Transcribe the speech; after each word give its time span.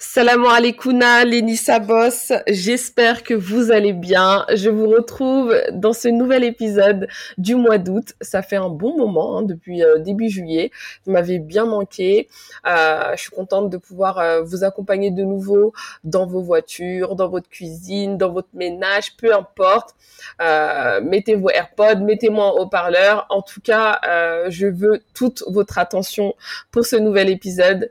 Salam 0.00 0.44
alaikouna, 0.44 1.24
Lénissa 1.24 1.80
Boss. 1.80 2.32
J'espère 2.46 3.24
que 3.24 3.34
vous 3.34 3.72
allez 3.72 3.92
bien. 3.92 4.46
Je 4.54 4.70
vous 4.70 4.88
retrouve 4.88 5.52
dans 5.72 5.92
ce 5.92 6.06
nouvel 6.06 6.44
épisode 6.44 7.08
du 7.36 7.56
mois 7.56 7.78
d'août. 7.78 8.14
Ça 8.20 8.42
fait 8.42 8.54
un 8.54 8.68
bon 8.68 8.96
moment, 8.96 9.38
hein, 9.38 9.42
depuis 9.42 9.82
euh, 9.82 9.98
début 9.98 10.28
juillet. 10.28 10.70
Vous 11.04 11.10
m'avez 11.10 11.40
bien 11.40 11.66
manqué. 11.66 12.28
Euh, 12.64 13.10
je 13.16 13.22
suis 13.22 13.32
contente 13.32 13.70
de 13.70 13.76
pouvoir 13.76 14.18
euh, 14.20 14.40
vous 14.42 14.62
accompagner 14.62 15.10
de 15.10 15.24
nouveau 15.24 15.72
dans 16.04 16.26
vos 16.26 16.42
voitures, 16.42 17.16
dans 17.16 17.28
votre 17.28 17.48
cuisine, 17.48 18.16
dans 18.16 18.30
votre 18.30 18.50
ménage, 18.54 19.16
peu 19.16 19.34
importe. 19.34 19.96
mettez 21.02 21.34
vos 21.34 21.50
AirPods, 21.50 22.04
mettez-moi 22.04 22.44
en 22.44 22.60
haut-parleur. 22.60 23.26
En 23.30 23.42
tout 23.42 23.60
cas, 23.60 23.98
je 24.48 24.68
veux 24.68 25.02
toute 25.12 25.42
votre 25.48 25.78
attention 25.78 26.34
pour 26.70 26.86
ce 26.86 26.94
nouvel 26.94 27.28
épisode 27.30 27.90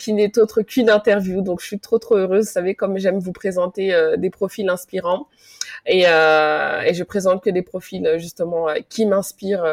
qui 0.00 0.14
n'est 0.14 0.36
autre 0.36 0.62
qu'une 0.62 0.90
interview 0.90 1.27
donc, 1.42 1.60
je 1.60 1.66
suis 1.66 1.80
trop, 1.80 1.98
trop 1.98 2.16
heureuse. 2.16 2.46
Vous 2.46 2.52
savez, 2.52 2.74
comme 2.74 2.98
j'aime 2.98 3.18
vous 3.18 3.32
présenter 3.32 3.94
euh, 3.94 4.16
des 4.16 4.30
profils 4.30 4.68
inspirants. 4.68 5.28
Et, 5.86 6.04
euh, 6.06 6.82
et, 6.82 6.94
je 6.94 7.04
présente 7.04 7.42
que 7.42 7.50
des 7.50 7.62
profils, 7.62 8.16
justement, 8.18 8.68
euh, 8.68 8.74
qui 8.88 9.06
m'inspirent, 9.06 9.64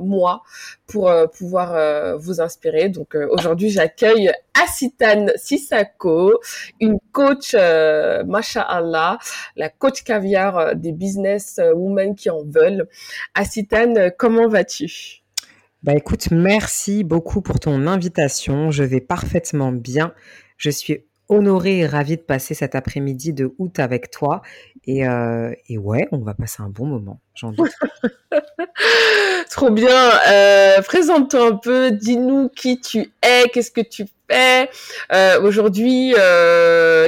moi, 0.00 0.42
pour 0.86 1.12
pouvoir 1.32 2.18
vous 2.18 2.40
inspirer. 2.40 2.88
Donc, 2.88 3.14
aujourd'hui, 3.30 3.70
j'accueille 3.70 4.32
Asitane 4.54 5.32
Sissako, 5.36 6.40
une 6.80 6.98
coach, 7.12 7.54
euh, 7.54 8.24
Allah, 8.56 9.18
la 9.56 9.68
coach 9.68 10.02
caviar 10.02 10.74
des 10.76 10.92
business 10.92 11.60
women 11.74 12.14
qui 12.14 12.30
en 12.30 12.42
veulent. 12.44 12.88
Asitane, 13.34 14.12
comment 14.16 14.48
vas-tu? 14.48 15.22
Bah 15.84 15.94
écoute, 15.94 16.32
merci 16.32 17.04
beaucoup 17.04 17.40
pour 17.40 17.60
ton 17.60 17.86
invitation. 17.86 18.72
Je 18.72 18.82
vais 18.82 19.00
parfaitement 19.00 19.70
bien. 19.70 20.12
Je 20.58 20.70
suis 20.70 21.04
honorée 21.28 21.78
et 21.78 21.86
ravie 21.86 22.16
de 22.16 22.22
passer 22.22 22.54
cet 22.54 22.74
après-midi 22.74 23.32
de 23.32 23.54
août 23.58 23.78
avec 23.78 24.10
toi. 24.10 24.42
Et, 24.86 25.06
euh, 25.06 25.52
et, 25.68 25.78
ouais, 25.78 26.08
on 26.12 26.18
va 26.18 26.34
passer 26.34 26.62
un 26.62 26.68
bon 26.68 26.86
moment, 26.86 27.20
j'en 27.34 27.52
doute. 27.52 27.70
Trop 29.50 29.70
bien. 29.70 30.10
Euh, 30.28 30.80
présente-toi 30.82 31.46
un 31.46 31.56
peu, 31.56 31.90
dis-nous 31.90 32.48
qui 32.48 32.80
tu 32.80 33.12
es, 33.22 33.48
qu'est-ce 33.52 33.70
que 33.70 33.80
tu 33.80 34.04
fais 34.30 34.68
euh, 35.12 35.40
aujourd'hui, 35.40 36.12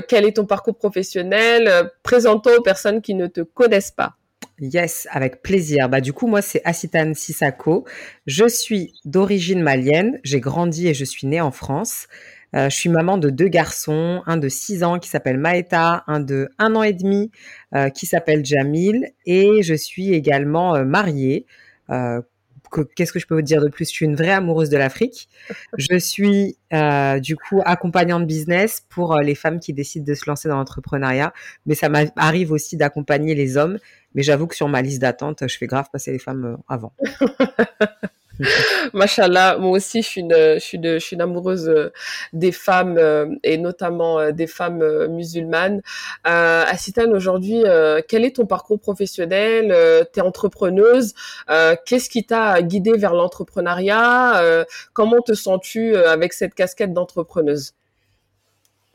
quel 0.09 0.25
est 0.25 0.37
ton 0.37 0.47
parcours 0.47 0.77
professionnel. 0.77 1.91
Présente-toi 2.03 2.59
aux 2.59 2.63
personnes 2.63 3.03
qui 3.03 3.15
ne 3.15 3.27
te 3.27 3.41
connaissent 3.41 3.91
pas. 3.91 4.15
Yes, 4.59 5.09
avec 5.11 5.43
plaisir. 5.43 5.89
Bah, 5.89 6.03
du 6.03 6.13
coup, 6.13 6.27
moi, 6.27 6.43
c'est 6.43 6.61
Asitane 6.67 7.15
Sissako. 7.15 7.87
Je 8.27 8.47
suis 8.47 8.93
d'origine 9.07 9.63
malienne. 9.63 10.21
J'ai 10.23 10.41
grandi 10.41 10.87
et 10.89 10.93
je 10.93 11.05
suis 11.05 11.27
née 11.27 11.41
en 11.41 11.51
France. 11.51 12.09
Euh, 12.55 12.69
je 12.69 12.77
suis 12.77 12.89
maman 12.89 13.19
de 13.19 13.31
deux 13.31 13.49
garçons, 13.49 14.23
un 14.27 14.37
de 14.37 14.49
6 14.49 14.83
ans 14.83 14.99
qui 14.99 15.09
s'appelle 15.09 15.39
Maeta, 15.39 16.05
un 16.07 16.21
de 16.21 16.49
1 16.59 16.75
an 16.75 16.83
et 16.83 16.93
demi 16.93 17.31
euh, 17.75 17.91
qui 17.91 18.07
s'appelle 18.07 18.45
Jamil, 18.45 19.13
et 19.27 19.63
je 19.63 19.75
suis 19.75 20.13
également 20.13 20.75
euh, 20.75 20.85
mariée. 20.85 21.47
Qu'est-ce 22.95 23.13
que 23.13 23.19
je 23.19 23.27
peux 23.27 23.35
vous 23.35 23.43
dire 23.43 23.61
de 23.61 23.69
plus? 23.69 23.87
Je 23.87 23.91
suis 23.91 24.07
une 24.07 24.15
vraie 24.15 24.31
amoureuse 24.31 24.71
de 24.71 24.77
l'Afrique. 24.77 25.29
Je 25.77 25.99
suis 25.99 26.57
du 27.21 27.37
coup 27.37 27.61
accompagnante 27.65 28.29
business 28.29 28.85
pour 28.89 29.17
les 29.17 29.35
femmes 29.35 29.59
qui 29.59 29.73
décident 29.73 30.05
de 30.05 30.15
se 30.15 30.29
lancer 30.29 30.49
dans 30.49 30.57
l'entrepreneuriat, 30.57 31.33
mais 31.67 31.75
ça 31.75 31.89
m'arrive 31.89 32.53
aussi 32.53 32.77
d'accompagner 32.77 33.35
les 33.35 33.57
hommes. 33.57 33.79
Mais 34.15 34.23
j'avoue 34.23 34.47
que 34.47 34.55
sur 34.55 34.69
ma 34.69 34.83
liste 34.83 35.01
d'attente, 35.01 35.43
je 35.49 35.59
fais 35.59 35.67
grave 35.67 35.89
passer 35.93 36.13
les 36.13 36.21
femmes 36.21 36.59
avant. 36.69 36.93
Machallah, 38.93 39.59
moi 39.59 39.71
aussi, 39.71 40.03
je 40.03 40.09
suis 40.09 40.21
une, 40.21 40.35
je 40.35 40.59
suis, 40.59 40.81
je 40.83 40.99
suis 40.99 41.15
une 41.15 41.23
amoureuse 41.23 41.69
euh, 41.69 41.93
des 42.33 42.53
femmes 42.53 42.97
euh, 42.99 43.27
et 43.43 43.59
notamment 43.59 44.19
euh, 44.19 44.33
des 44.33 44.47
femmes 44.47 45.07
musulmanes. 45.09 45.83
Euh, 46.27 46.65
aujourd'hui, 47.13 47.63
quel 48.09 48.25
est 48.25 48.37
ton 48.37 48.47
parcours 48.47 48.81
professionnel 48.81 49.75
Tu 50.13 50.21
es 50.21 50.23
entrepreneuse. 50.23 51.15
Qu'est-ce 51.87 52.09
qui 52.09 52.25
t'a 52.25 52.61
guidée 52.63 52.97
vers 52.97 53.15
l'entrepreneuriat 53.15 54.65
Comment 54.93 55.21
te 55.21 55.35
sens-tu 55.35 55.97
avec 55.97 56.33
cette 56.33 56.55
casquette 56.55 56.93
d'entrepreneuse? 56.93 57.75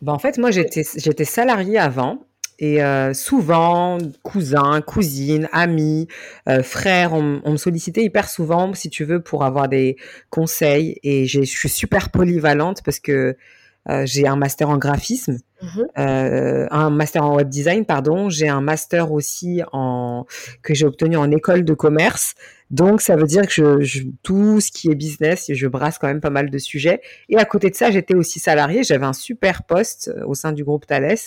Ben, 0.01 0.13
En 0.13 0.19
fait, 0.19 0.37
moi, 0.37 0.51
j'étais 0.51 1.25
salariée 1.25 1.79
avant. 1.79 2.25
Et 2.59 2.83
euh, 2.83 3.13
souvent, 3.13 3.97
cousins, 4.23 4.81
cousines, 4.81 5.49
amis, 5.51 6.07
euh, 6.47 6.63
frères, 6.63 7.13
on, 7.13 7.41
on, 7.43 7.51
me 7.51 7.57
sollicitait 7.57 8.03
hyper 8.03 8.29
souvent, 8.29 8.73
si 8.73 8.89
tu 8.89 9.03
veux, 9.03 9.21
pour 9.21 9.43
avoir 9.43 9.67
des 9.67 9.97
conseils. 10.29 10.97
Et 11.03 11.25
je 11.25 11.41
suis 11.41 11.69
super 11.69 12.11
polyvalente 12.11 12.81
parce 12.83 12.99
que 12.99 13.35
euh, 13.87 14.03
j'ai 14.05 14.25
un 14.25 14.35
master 14.35 14.69
en 14.69 14.77
graphisme, 14.77 15.37
mmh 15.61 15.81
euh, 15.99 16.67
un 16.71 16.89
master 16.89 17.23
en 17.23 17.35
web 17.35 17.49
design, 17.49 17.85
pardon. 17.85 18.29
J'ai 18.29 18.47
un 18.47 18.61
master 18.61 19.11
aussi 19.11 19.61
en 19.73 20.25
que 20.63 20.73
j'ai 20.73 20.85
obtenu 20.85 21.17
en 21.17 21.29
école 21.29 21.63
de 21.63 21.73
commerce. 21.73 22.33
Donc 22.71 23.01
ça 23.01 23.15
veut 23.15 23.27
dire 23.27 23.45
que 23.45 23.53
je, 23.53 23.81
je, 23.81 24.03
tout 24.23 24.59
ce 24.59 24.71
qui 24.71 24.89
est 24.89 24.95
business, 24.95 25.51
je 25.53 25.67
brasse 25.67 25.99
quand 25.99 26.07
même 26.07 26.19
pas 26.19 26.31
mal 26.31 26.49
de 26.49 26.57
sujets. 26.57 27.01
Et 27.29 27.37
à 27.37 27.45
côté 27.45 27.69
de 27.69 27.75
ça, 27.75 27.91
j'étais 27.91 28.15
aussi 28.15 28.39
salariée. 28.39 28.83
J'avais 28.83 29.05
un 29.05 29.13
super 29.13 29.63
poste 29.63 30.11
au 30.25 30.33
sein 30.33 30.51
du 30.51 30.63
groupe 30.63 30.87
Thales 30.87 31.17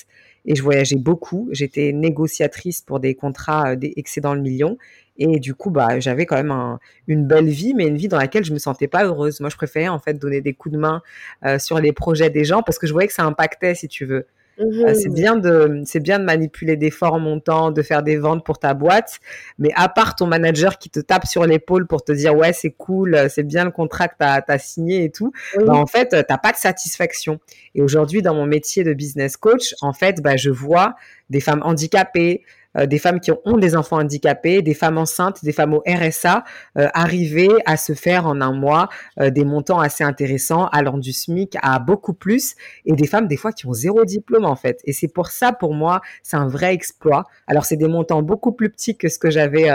et 0.44 0.54
je 0.54 0.62
voyageais 0.62 0.96
beaucoup. 0.96 1.48
J'étais 1.52 1.92
négociatrice 1.92 2.82
pour 2.82 3.00
des 3.00 3.14
contrats 3.14 3.72
euh, 3.72 3.76
excédant 3.96 4.34
le 4.34 4.40
million. 4.40 4.78
Et 5.18 5.40
du 5.40 5.54
coup, 5.54 5.70
bah, 5.70 5.98
j'avais 5.98 6.26
quand 6.26 6.36
même 6.36 6.78
une 7.08 7.26
belle 7.26 7.48
vie, 7.48 7.74
mais 7.74 7.88
une 7.88 7.96
vie 7.96 8.06
dans 8.06 8.18
laquelle 8.18 8.44
je 8.44 8.52
me 8.52 8.58
sentais 8.58 8.86
pas 8.86 9.04
heureuse. 9.04 9.40
Moi, 9.40 9.50
je 9.50 9.56
préférais 9.56 9.88
en 9.88 9.98
fait 9.98 10.14
donner 10.14 10.40
des 10.40 10.54
coups 10.54 10.74
de 10.74 10.78
main 10.78 11.02
euh, 11.44 11.58
sur 11.58 11.80
les 11.80 11.92
projets 11.92 12.30
des 12.30 12.44
gens 12.44 12.62
parce 12.62 12.78
que 12.78 12.86
je 12.86 12.92
voyais 12.92 13.08
que 13.08 13.14
ça 13.14 13.24
impactait, 13.24 13.74
si 13.74 13.88
tu 13.88 14.04
veux. 14.04 14.26
Euh, 14.60 14.94
c'est 14.94 15.08
mmh. 15.08 15.14
bien 15.14 15.36
de 15.36 15.82
c'est 15.84 16.00
bien 16.00 16.18
de 16.18 16.24
manipuler 16.24 16.76
des 16.76 16.90
forts 16.90 17.18
montants, 17.20 17.70
de 17.70 17.82
faire 17.82 18.02
des 18.02 18.16
ventes 18.16 18.44
pour 18.44 18.58
ta 18.58 18.74
boîte, 18.74 19.20
mais 19.58 19.70
à 19.74 19.88
part 19.88 20.16
ton 20.16 20.26
manager 20.26 20.78
qui 20.78 20.90
te 20.90 21.00
tape 21.00 21.26
sur 21.26 21.44
l'épaule 21.46 21.86
pour 21.86 22.04
te 22.04 22.12
dire 22.12 22.34
ouais 22.36 22.52
c'est 22.52 22.70
cool, 22.70 23.28
c'est 23.30 23.44
bien 23.44 23.64
le 23.64 23.70
contrat 23.70 24.08
que 24.08 24.14
t'as 24.18 24.42
as 24.46 24.58
signé 24.58 25.04
et 25.04 25.10
tout, 25.10 25.32
bah, 25.56 25.74
en 25.74 25.86
fait 25.86 26.24
t'as 26.26 26.38
pas 26.38 26.52
de 26.52 26.56
satisfaction. 26.56 27.38
Et 27.74 27.82
aujourd'hui 27.82 28.22
dans 28.22 28.34
mon 28.34 28.46
métier 28.46 28.84
de 28.84 28.92
business 28.92 29.36
coach, 29.36 29.74
en 29.80 29.92
fait 29.92 30.20
bah 30.22 30.36
je 30.36 30.50
vois 30.50 30.96
des 31.30 31.40
femmes 31.40 31.62
handicapées, 31.62 32.42
euh, 32.78 32.86
des 32.86 32.98
femmes 32.98 33.20
qui 33.20 33.30
ont, 33.30 33.58
des 33.58 33.76
enfants 33.76 33.98
handicapés, 33.98 34.62
des 34.62 34.74
femmes 34.74 34.98
enceintes, 34.98 35.44
des 35.44 35.52
femmes 35.52 35.74
au 35.74 35.82
RSA, 35.86 36.44
euh, 36.78 36.88
arriver 36.94 37.48
à 37.66 37.76
se 37.76 37.92
faire 37.92 38.26
en 38.26 38.40
un 38.40 38.52
mois 38.52 38.88
euh, 39.20 39.30
des 39.30 39.44
montants 39.44 39.80
assez 39.80 40.04
intéressants, 40.04 40.66
allant 40.68 40.98
du 40.98 41.12
SMIC 41.12 41.56
à 41.62 41.78
beaucoup 41.78 42.14
plus, 42.14 42.54
et 42.84 42.92
des 42.92 43.06
femmes 43.06 43.26
des 43.26 43.36
fois 43.36 43.52
qui 43.52 43.66
ont 43.66 43.72
zéro 43.72 44.04
diplôme 44.04 44.44
en 44.44 44.56
fait. 44.56 44.80
Et 44.84 44.92
c'est 44.92 45.08
pour 45.08 45.28
ça, 45.28 45.52
pour 45.52 45.74
moi, 45.74 46.00
c'est 46.22 46.36
un 46.36 46.48
vrai 46.48 46.72
exploit. 46.74 47.24
Alors 47.46 47.64
c'est 47.64 47.76
des 47.76 47.88
montants 47.88 48.22
beaucoup 48.22 48.52
plus 48.52 48.70
petits 48.70 48.96
que 48.96 49.08
ce 49.08 49.18
que 49.18 49.30
j'avais, 49.30 49.68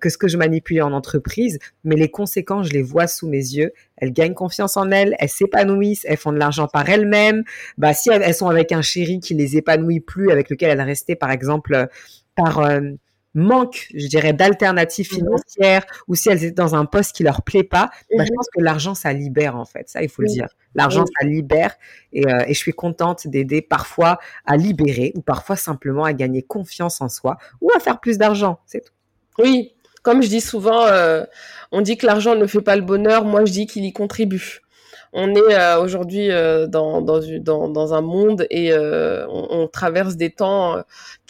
que 0.00 0.08
ce 0.08 0.18
que 0.18 0.28
je 0.28 0.36
manipulais 0.36 0.82
en 0.82 0.92
entreprise, 0.92 1.58
mais 1.84 1.96
les 1.96 2.10
conséquences, 2.10 2.68
je 2.68 2.72
les 2.72 2.82
vois 2.82 3.06
sous 3.06 3.28
mes 3.28 3.38
yeux 3.38 3.72
elles 4.02 4.12
gagnent 4.12 4.34
confiance 4.34 4.76
en 4.76 4.90
elles, 4.90 5.14
elles 5.20 5.28
s'épanouissent, 5.28 6.04
elles 6.08 6.16
font 6.16 6.32
de 6.32 6.38
l'argent 6.38 6.66
par 6.66 6.88
elles-mêmes. 6.88 7.44
Bah, 7.78 7.94
si 7.94 8.10
elles, 8.10 8.34
sont 8.34 8.48
avec 8.48 8.72
un 8.72 8.82
chéri 8.82 9.20
qui 9.20 9.34
les 9.34 9.56
épanouit 9.56 10.00
plus, 10.00 10.32
avec 10.32 10.50
lequel 10.50 10.70
elles 10.70 10.84
restaient, 10.84 11.14
par 11.14 11.30
exemple, 11.30 11.72
euh, 11.72 11.86
par 12.34 12.58
euh, 12.58 12.80
manque, 13.34 13.86
je 13.94 14.08
dirais, 14.08 14.32
d'alternatives 14.32 15.08
mhm. 15.12 15.18
financières, 15.18 15.86
ou 16.08 16.16
si 16.16 16.28
elles 16.30 16.42
étaient 16.42 16.50
dans 16.50 16.74
un 16.74 16.84
poste 16.84 17.14
qui 17.14 17.22
leur 17.22 17.42
plaît 17.42 17.62
pas, 17.62 17.90
bah, 18.10 18.24
je 18.24 18.32
mhm. 18.32 18.34
pense 18.34 18.48
que 18.52 18.60
l'argent, 18.60 18.96
ça 18.96 19.12
libère, 19.12 19.54
en 19.54 19.66
fait. 19.66 19.88
Ça, 19.88 20.02
il 20.02 20.08
faut 20.08 20.22
le 20.22 20.28
dire. 20.28 20.48
L'argent, 20.74 21.04
ça 21.06 21.24
libère. 21.24 21.76
Et, 22.12 22.26
euh, 22.26 22.40
et 22.48 22.54
je 22.54 22.58
suis 22.58 22.72
contente 22.72 23.28
d'aider 23.28 23.62
parfois 23.62 24.18
à 24.46 24.56
libérer, 24.56 25.12
ou 25.14 25.20
parfois 25.20 25.54
simplement 25.54 26.02
à 26.02 26.12
gagner 26.12 26.42
confiance 26.42 27.00
en 27.00 27.08
soi, 27.08 27.36
ou 27.60 27.70
à 27.76 27.78
faire 27.78 28.00
plus 28.00 28.18
d'argent. 28.18 28.58
C'est 28.66 28.80
tout. 28.80 28.92
Oui, 29.38 29.74
comme 30.02 30.22
je 30.22 30.28
dis 30.28 30.40
souvent, 30.40 30.86
euh, 30.86 31.24
on 31.70 31.80
dit 31.80 31.96
que 31.96 32.06
l'argent 32.06 32.34
ne 32.34 32.46
fait 32.46 32.60
pas 32.60 32.76
le 32.76 32.82
bonheur, 32.82 33.24
moi 33.24 33.44
je 33.44 33.52
dis 33.52 33.66
qu'il 33.66 33.84
y 33.84 33.92
contribue. 33.92 34.60
On 35.12 35.34
est 35.34 35.54
euh, 35.54 35.80
aujourd'hui 35.80 36.30
euh, 36.30 36.66
dans, 36.66 37.94
un 37.94 38.00
monde 38.00 38.46
et 38.50 38.72
on, 38.74 39.68
traverse 39.72 40.16
des 40.16 40.30
temps 40.30 40.82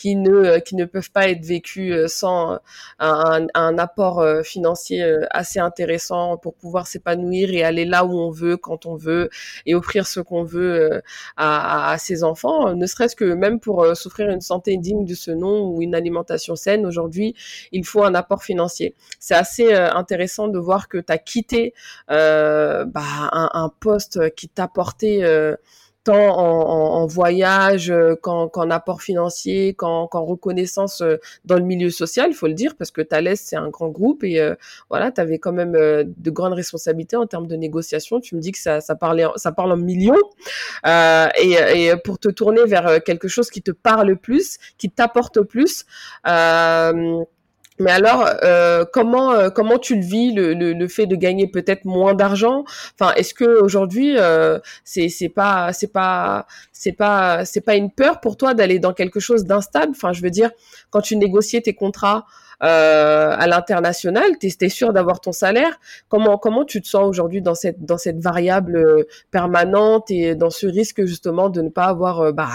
qui 0.02 0.16
ne, 0.16 0.58
qui 0.58 0.74
ne 0.74 0.84
peuvent 0.84 1.12
pas 1.12 1.28
être 1.28 1.44
vécus 1.44 2.08
sans 2.08 2.58
un, 2.98 3.46
un 3.54 3.78
apport 3.78 4.26
financier 4.42 5.00
assez 5.30 5.60
intéressant 5.60 6.36
pour 6.36 6.54
pouvoir 6.54 6.88
s'épanouir 6.88 7.50
et 7.52 7.62
aller 7.62 7.84
là 7.84 8.04
où 8.04 8.18
on 8.18 8.30
veut, 8.30 8.56
quand 8.56 8.84
on 8.84 8.96
veut, 8.96 9.30
et 9.64 9.76
offrir 9.76 10.08
ce 10.08 10.18
qu'on 10.18 10.42
veut 10.42 11.00
à, 11.36 11.92
à, 11.92 11.98
ses 11.98 12.24
enfants, 12.24 12.74
ne 12.74 12.86
serait-ce 12.86 13.14
que 13.14 13.32
même 13.32 13.60
pour 13.60 13.96
s'offrir 13.96 14.28
une 14.30 14.40
santé 14.40 14.76
digne 14.76 15.04
de 15.04 15.14
ce 15.14 15.30
nom 15.30 15.68
ou 15.68 15.82
une 15.82 15.94
alimentation 15.94 16.56
saine. 16.56 16.84
Aujourd'hui, 16.84 17.36
il 17.70 17.84
faut 17.84 18.02
un 18.02 18.16
apport 18.16 18.42
financier. 18.42 18.96
C'est 19.20 19.36
assez 19.36 19.72
intéressant 19.72 20.48
de 20.48 20.58
voir 20.58 20.88
que 20.88 20.98
tu 20.98 21.12
as 21.12 21.18
quitté 21.18 21.74
bah, 22.08 22.88
un, 23.30 23.50
un 23.52 23.68
poste 23.68 24.34
qui 24.34 24.48
t'apportait 24.48 25.20
euh, 25.22 25.56
tant 26.04 26.38
en, 26.38 27.06
voyage 27.06 27.90
euh, 27.90 28.14
qu'en, 28.16 28.70
apport 28.70 29.02
financier, 29.02 29.74
qu'en, 29.74 30.06
reconnaissance 30.06 31.00
euh, 31.00 31.16
dans 31.44 31.56
le 31.56 31.62
milieu 31.62 31.90
social, 31.90 32.28
il 32.30 32.34
faut 32.34 32.46
le 32.46 32.54
dire, 32.54 32.74
parce 32.76 32.90
que 32.90 33.02
Thales, 33.02 33.36
c'est 33.36 33.56
un 33.56 33.68
grand 33.68 33.88
groupe 33.88 34.24
et 34.24 34.40
voilà, 34.88 35.10
tu 35.10 35.20
avais 35.20 35.38
quand 35.38 35.52
même 35.52 35.72
de 35.72 36.30
grandes 36.30 36.54
responsabilités 36.54 37.16
en 37.16 37.26
termes 37.26 37.46
de 37.46 37.56
négociation. 37.56 38.20
Tu 38.20 38.34
me 38.36 38.40
dis 38.40 38.52
que 38.52 38.58
ça, 38.58 38.80
ça, 38.80 38.94
parlait, 38.94 39.26
ça 39.36 39.52
parle 39.52 39.72
en 39.72 39.76
millions. 39.76 40.14
Et, 40.84 41.52
et, 41.74 41.92
pour 42.04 42.18
te 42.18 42.28
tourner 42.28 42.64
vers 42.66 43.02
quelque 43.02 43.28
chose 43.28 43.50
qui 43.50 43.62
te 43.62 43.70
parle 43.70 44.16
plus, 44.16 44.58
qui 44.78 44.90
t'apporte 44.90 45.40
plus, 45.42 45.84
mais 47.78 47.90
alors, 47.90 48.28
euh, 48.44 48.84
comment 48.92 49.32
euh, 49.32 49.50
comment 49.50 49.78
tu 49.78 49.96
le 49.96 50.02
vis 50.02 50.32
le, 50.32 50.54
le, 50.54 50.88
fait 50.88 51.06
de 51.06 51.16
gagner 51.16 51.46
peut-être 51.46 51.84
moins 51.84 52.14
d'argent? 52.14 52.64
Enfin, 52.98 53.14
est-ce 53.14 53.34
que 53.34 53.62
aujourd'hui 53.62 54.16
euh, 54.18 54.58
c'est 54.84 55.08
c'est 55.08 55.28
pas 55.28 55.72
c'est 55.72 55.92
pas 55.92 56.46
c'est 56.72 56.92
pas 56.92 57.44
c'est 57.44 57.60
pas 57.62 57.74
une 57.76 57.90
peur 57.90 58.20
pour 58.20 58.36
toi 58.36 58.54
d'aller 58.54 58.78
dans 58.78 58.92
quelque 58.92 59.20
chose 59.20 59.44
d'instable? 59.44 59.92
Enfin, 59.92 60.12
je 60.12 60.22
veux 60.22 60.30
dire, 60.30 60.50
quand 60.90 61.00
tu 61.00 61.16
négociais 61.16 61.62
tes 61.62 61.74
contrats 61.74 62.26
euh, 62.62 63.34
à 63.36 63.46
l'international, 63.48 64.38
tu 64.38 64.46
es, 64.46 64.68
sûr 64.68 64.92
d'avoir 64.92 65.20
ton 65.20 65.32
salaire. 65.32 65.80
Comment 66.08 66.38
comment 66.38 66.64
tu 66.64 66.80
te 66.80 66.86
sens 66.86 67.04
aujourd'hui 67.08 67.42
dans 67.42 67.56
cette 67.56 67.84
dans 67.84 67.98
cette 67.98 68.20
variable 68.20 68.76
euh, 68.76 69.04
permanente 69.32 70.10
et 70.12 70.36
dans 70.36 70.50
ce 70.50 70.68
risque 70.68 71.04
justement 71.04 71.48
de 71.50 71.60
ne 71.60 71.70
pas 71.70 71.86
avoir 71.86 72.20
euh, 72.20 72.32
bah 72.32 72.48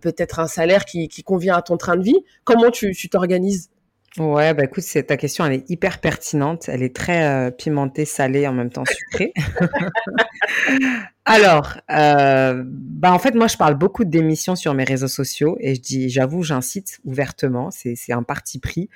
peut-être 0.00 0.40
un 0.40 0.48
salaire 0.48 0.84
qui, 0.84 1.08
qui 1.08 1.22
convient 1.22 1.54
à 1.56 1.62
ton 1.62 1.76
train 1.76 1.96
de 1.96 2.02
vie? 2.02 2.24
Comment 2.44 2.70
tu 2.70 3.08
t'organises? 3.08 3.70
Ouais, 4.18 4.54
bah 4.54 4.62
écoute, 4.64 4.84
c'est 4.84 5.02
ta 5.04 5.16
question, 5.16 5.44
elle 5.44 5.54
est 5.54 5.70
hyper 5.70 6.00
pertinente. 6.00 6.68
Elle 6.68 6.84
est 6.84 6.94
très 6.94 7.26
euh, 7.26 7.50
pimentée, 7.50 8.04
salée, 8.04 8.46
en 8.46 8.52
même 8.52 8.70
temps 8.70 8.84
sucrée. 8.84 9.32
Alors, 11.24 11.78
euh, 11.90 12.62
bah 12.64 13.12
en 13.12 13.18
fait, 13.18 13.34
moi, 13.34 13.48
je 13.48 13.56
parle 13.56 13.74
beaucoup 13.74 14.04
de 14.04 14.10
démissions 14.10 14.54
sur 14.54 14.72
mes 14.74 14.84
réseaux 14.84 15.08
sociaux 15.08 15.56
et 15.58 15.74
je 15.74 15.80
dis, 15.80 16.10
j'avoue, 16.10 16.44
j'incite 16.44 17.00
ouvertement, 17.04 17.70
c'est 17.72 18.12
un 18.12 18.22
parti 18.22 18.60
pris 18.60 18.88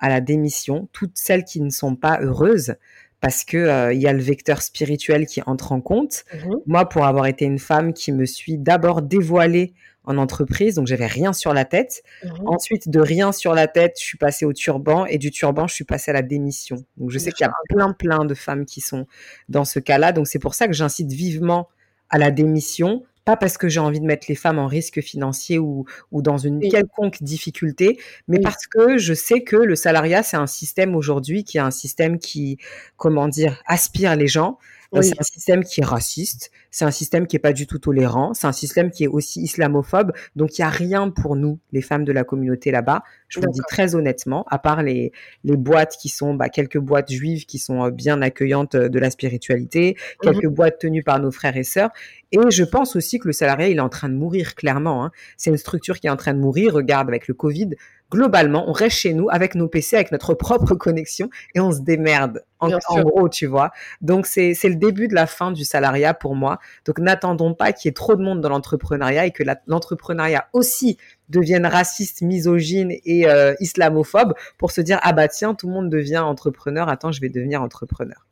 à 0.00 0.08
la 0.08 0.20
démission, 0.20 0.88
toutes 0.92 1.16
celles 1.16 1.44
qui 1.44 1.60
ne 1.60 1.70
sont 1.70 1.94
pas 1.94 2.18
heureuses, 2.20 2.74
parce 3.20 3.44
que 3.44 3.56
euh, 3.56 3.92
il 3.92 4.00
y 4.00 4.08
a 4.08 4.12
le 4.12 4.20
vecteur 4.20 4.60
spirituel 4.60 5.26
qui 5.26 5.40
entre 5.46 5.70
en 5.70 5.80
compte. 5.80 6.24
Mmh 6.34 6.50
moi, 6.66 6.88
pour 6.88 7.04
avoir 7.04 7.26
été 7.26 7.44
une 7.44 7.58
femme 7.60 7.92
qui 7.92 8.10
me 8.10 8.24
suis 8.24 8.58
d'abord 8.58 9.02
dévoilée 9.02 9.74
en 10.04 10.18
entreprise, 10.18 10.74
donc 10.74 10.86
j'avais 10.86 11.06
rien 11.06 11.32
sur 11.32 11.54
la 11.54 11.64
tête. 11.64 12.02
Mmh 12.22 12.28
Ensuite, 12.46 12.88
de 12.88 13.00
rien 13.00 13.32
sur 13.32 13.54
la 13.54 13.66
tête, 13.66 13.94
je 13.98 14.04
suis 14.04 14.18
passée 14.18 14.44
au 14.44 14.52
turban 14.52 15.06
et 15.06 15.18
du 15.18 15.30
turban, 15.30 15.66
je 15.66 15.74
suis 15.74 15.84
passée 15.84 16.10
à 16.10 16.14
la 16.14 16.22
démission. 16.22 16.84
Donc 16.96 17.10
je 17.10 17.18
sais 17.18 17.32
qu'il 17.32 17.46
y 17.46 17.48
a 17.48 17.52
plein, 17.68 17.92
plein 17.92 18.24
de 18.24 18.34
femmes 18.34 18.66
qui 18.66 18.80
sont 18.80 19.06
dans 19.48 19.64
ce 19.64 19.78
cas-là. 19.78 20.12
Donc 20.12 20.26
c'est 20.26 20.38
pour 20.38 20.54
ça 20.54 20.66
que 20.66 20.74
j'incite 20.74 21.10
vivement 21.12 21.68
à 22.10 22.18
la 22.18 22.30
démission, 22.30 23.02
pas 23.24 23.36
parce 23.36 23.56
que 23.56 23.68
j'ai 23.68 23.80
envie 23.80 24.00
de 24.00 24.04
mettre 24.04 24.26
les 24.28 24.34
femmes 24.34 24.58
en 24.58 24.66
risque 24.66 25.00
financier 25.00 25.58
ou, 25.58 25.86
ou 26.12 26.20
dans 26.20 26.36
une 26.36 26.60
quelconque 26.60 27.22
difficulté, 27.22 27.98
mais 28.28 28.38
parce 28.38 28.66
que 28.66 28.98
je 28.98 29.14
sais 29.14 29.42
que 29.42 29.56
le 29.56 29.76
salariat, 29.76 30.22
c'est 30.22 30.36
un 30.36 30.46
système 30.46 30.94
aujourd'hui 30.94 31.44
qui 31.44 31.56
est 31.56 31.62
un 31.62 31.70
système 31.70 32.18
qui, 32.18 32.58
comment 32.96 33.28
dire, 33.28 33.62
aspire 33.66 34.16
les 34.16 34.26
gens. 34.26 34.58
C'est 35.02 35.20
un 35.20 35.24
système 35.24 35.64
qui 35.64 35.80
est 35.80 35.84
raciste, 35.84 36.50
c'est 36.70 36.84
un 36.84 36.90
système 36.90 37.26
qui 37.26 37.36
est 37.36 37.40
pas 37.40 37.52
du 37.52 37.66
tout 37.66 37.78
tolérant, 37.78 38.34
c'est 38.34 38.46
un 38.46 38.52
système 38.52 38.90
qui 38.90 39.04
est 39.04 39.08
aussi 39.08 39.42
islamophobe. 39.42 40.12
Donc 40.36 40.58
il 40.58 40.62
y 40.62 40.64
a 40.64 40.68
rien 40.68 41.10
pour 41.10 41.36
nous, 41.36 41.58
les 41.72 41.82
femmes 41.82 42.04
de 42.04 42.12
la 42.12 42.24
communauté 42.24 42.70
là-bas. 42.70 43.02
Je 43.28 43.40
vous 43.40 43.46
le 43.46 43.52
dis 43.52 43.60
très 43.68 43.94
honnêtement, 43.94 44.44
à 44.50 44.58
part 44.58 44.82
les 44.82 45.12
les 45.42 45.56
boîtes 45.56 45.96
qui 46.00 46.08
sont 46.08 46.34
bah, 46.34 46.48
quelques 46.48 46.78
boîtes 46.78 47.10
juives 47.10 47.46
qui 47.46 47.58
sont 47.58 47.84
euh, 47.84 47.90
bien 47.90 48.22
accueillantes 48.22 48.74
euh, 48.74 48.88
de 48.88 48.98
la 48.98 49.10
spiritualité, 49.10 49.96
mmh 49.96 50.24
quelques 50.24 50.48
boîtes 50.48 50.78
tenues 50.78 51.02
par 51.02 51.20
nos 51.20 51.30
frères 51.30 51.56
et 51.56 51.64
sœurs. 51.64 51.90
Et 52.32 52.38
je 52.50 52.64
pense 52.64 52.96
aussi 52.96 53.18
que 53.18 53.26
le 53.26 53.32
salarié 53.32 53.70
il 53.70 53.78
est 53.78 53.80
en 53.80 53.88
train 53.88 54.08
de 54.08 54.14
mourir 54.14 54.54
clairement. 54.54 55.04
Hein. 55.04 55.10
C'est 55.36 55.50
une 55.50 55.56
structure 55.56 56.00
qui 56.00 56.06
est 56.06 56.10
en 56.10 56.16
train 56.16 56.34
de 56.34 56.40
mourir. 56.40 56.74
Regarde 56.74 57.08
avec 57.08 57.28
le 57.28 57.34
Covid, 57.34 57.70
globalement, 58.10 58.68
on 58.68 58.72
reste 58.72 58.96
chez 58.96 59.14
nous 59.14 59.28
avec 59.30 59.54
nos 59.54 59.68
PC, 59.68 59.96
avec 59.96 60.12
notre 60.12 60.34
propre 60.34 60.74
connexion 60.74 61.30
et 61.54 61.60
on 61.60 61.72
se 61.72 61.80
démerde. 61.80 62.44
En, 62.60 62.70
gros, 63.02 63.28
tu 63.28 63.44
vois. 63.44 63.72
Donc, 64.00 64.26
c'est 64.26 64.54
le 64.64 64.76
début 64.76 65.06
de 65.06 65.14
la 65.14 65.26
fin 65.26 65.52
du 65.52 65.64
salariat 65.64 66.14
pour 66.14 66.34
moi. 66.34 66.58
Donc, 66.86 66.98
n'attendons 66.98 67.52
pas 67.52 67.72
qu'il 67.74 67.88
y 67.88 67.90
ait 67.90 67.94
trop 67.94 68.14
de 68.14 68.22
monde 68.22 68.40
dans 68.40 68.48
l'entrepreneuriat 68.48 69.26
et 69.26 69.32
que 69.32 69.42
l'entrepreneuriat 69.66 70.48
aussi 70.54 70.96
devienne 71.28 71.66
raciste, 71.66 72.22
misogyne 72.22 72.92
et 73.04 73.28
euh, 73.28 73.54
islamophobe 73.60 74.32
pour 74.56 74.70
se 74.70 74.80
dire, 74.80 74.98
ah 75.02 75.12
bah 75.12 75.28
tiens, 75.28 75.54
tout 75.54 75.66
le 75.66 75.74
monde 75.74 75.90
devient 75.90 76.18
entrepreneur, 76.18 76.88
attends, 76.88 77.12
je 77.12 77.20
vais 77.20 77.28
devenir 77.28 77.60
entrepreneur. 77.60 78.26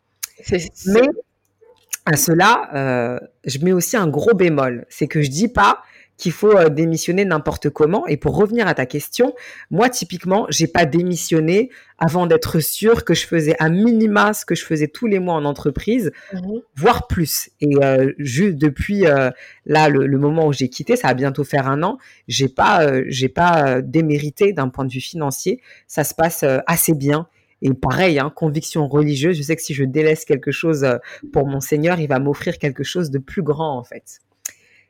Mais 0.87 1.09
à 2.07 2.17
cela, 2.17 2.71
euh, 2.75 3.21
je 3.45 3.59
mets 3.59 3.73
aussi 3.73 3.97
un 3.97 4.09
gros 4.09 4.35
bémol. 4.35 4.87
C'est 4.89 5.07
que 5.07 5.23
je 5.23 5.31
dis 5.31 5.49
pas 5.49 5.83
qu'il 6.17 6.33
faut 6.33 6.57
euh, 6.57 6.69
démissionner 6.69 7.25
n'importe 7.25 7.71
comment. 7.71 8.07
Et 8.07 8.17
pour 8.17 8.37
revenir 8.37 8.67
à 8.67 8.75
ta 8.75 8.87
question, 8.87 9.35
moi 9.71 9.89
typiquement, 9.89 10.47
j'ai 10.51 10.67
pas 10.67 10.85
démissionné 10.85 11.71
avant 11.99 12.27
d'être 12.27 12.61
sûr 12.61 13.05
que 13.05 13.15
je 13.15 13.27
faisais 13.27 13.55
à 13.59 13.69
minima 13.69 14.33
ce 14.33 14.45
que 14.45 14.55
je 14.55 14.65
faisais 14.65 14.89
tous 14.89 15.07
les 15.07 15.19
mois 15.19 15.35
en 15.35 15.45
entreprise, 15.45 16.13
mmh 16.33 16.39
voire 16.77 17.07
plus. 17.07 17.51
Et 17.61 17.77
euh, 17.83 18.13
juste 18.19 18.57
depuis 18.57 19.07
euh, 19.07 19.31
là 19.67 19.89
le, 19.89 20.19
moment 20.19 20.47
où 20.47 20.53
j'ai 20.53 20.69
quitté, 20.69 20.97
ça 20.97 21.09
va 21.09 21.15
bientôt 21.15 21.45
faire 21.45 21.69
un 21.69 21.83
an, 21.83 21.99
j'ai 22.29 22.49
pas 22.49 22.91
j'ai 23.07 23.29
pas 23.29 23.81
démérité 23.81 24.53
d'un 24.53 24.69
point 24.69 24.85
de 24.85 24.93
vue 24.93 25.01
financier. 25.01 25.61
Ça 25.87 26.05
se 26.05 26.15
passe 26.15 26.45
assez 26.67 26.95
bien. 26.95 27.27
Et 27.63 27.73
pareil, 27.75 28.19
hein, 28.19 28.33
conviction 28.35 28.89
religieuse, 28.89 29.37
je 29.37 29.43
sais 29.43 29.55
que 29.55 29.63
si 29.63 29.75
je 29.75 29.85
délaisse 29.85 30.25
quelque 30.25 30.51
chose 30.51 30.87
pour 31.33 31.47
mon 31.47 31.61
Seigneur, 31.61 32.01
il 32.01 32.09
va 32.09 32.19
m'offrir 32.19 32.59
quelque 32.59 32.83
chose 32.83 33.11
de 33.11 33.19
plus 33.19 33.43
grand 33.43 33.79
en 33.79 33.85
fait. 33.85 34.21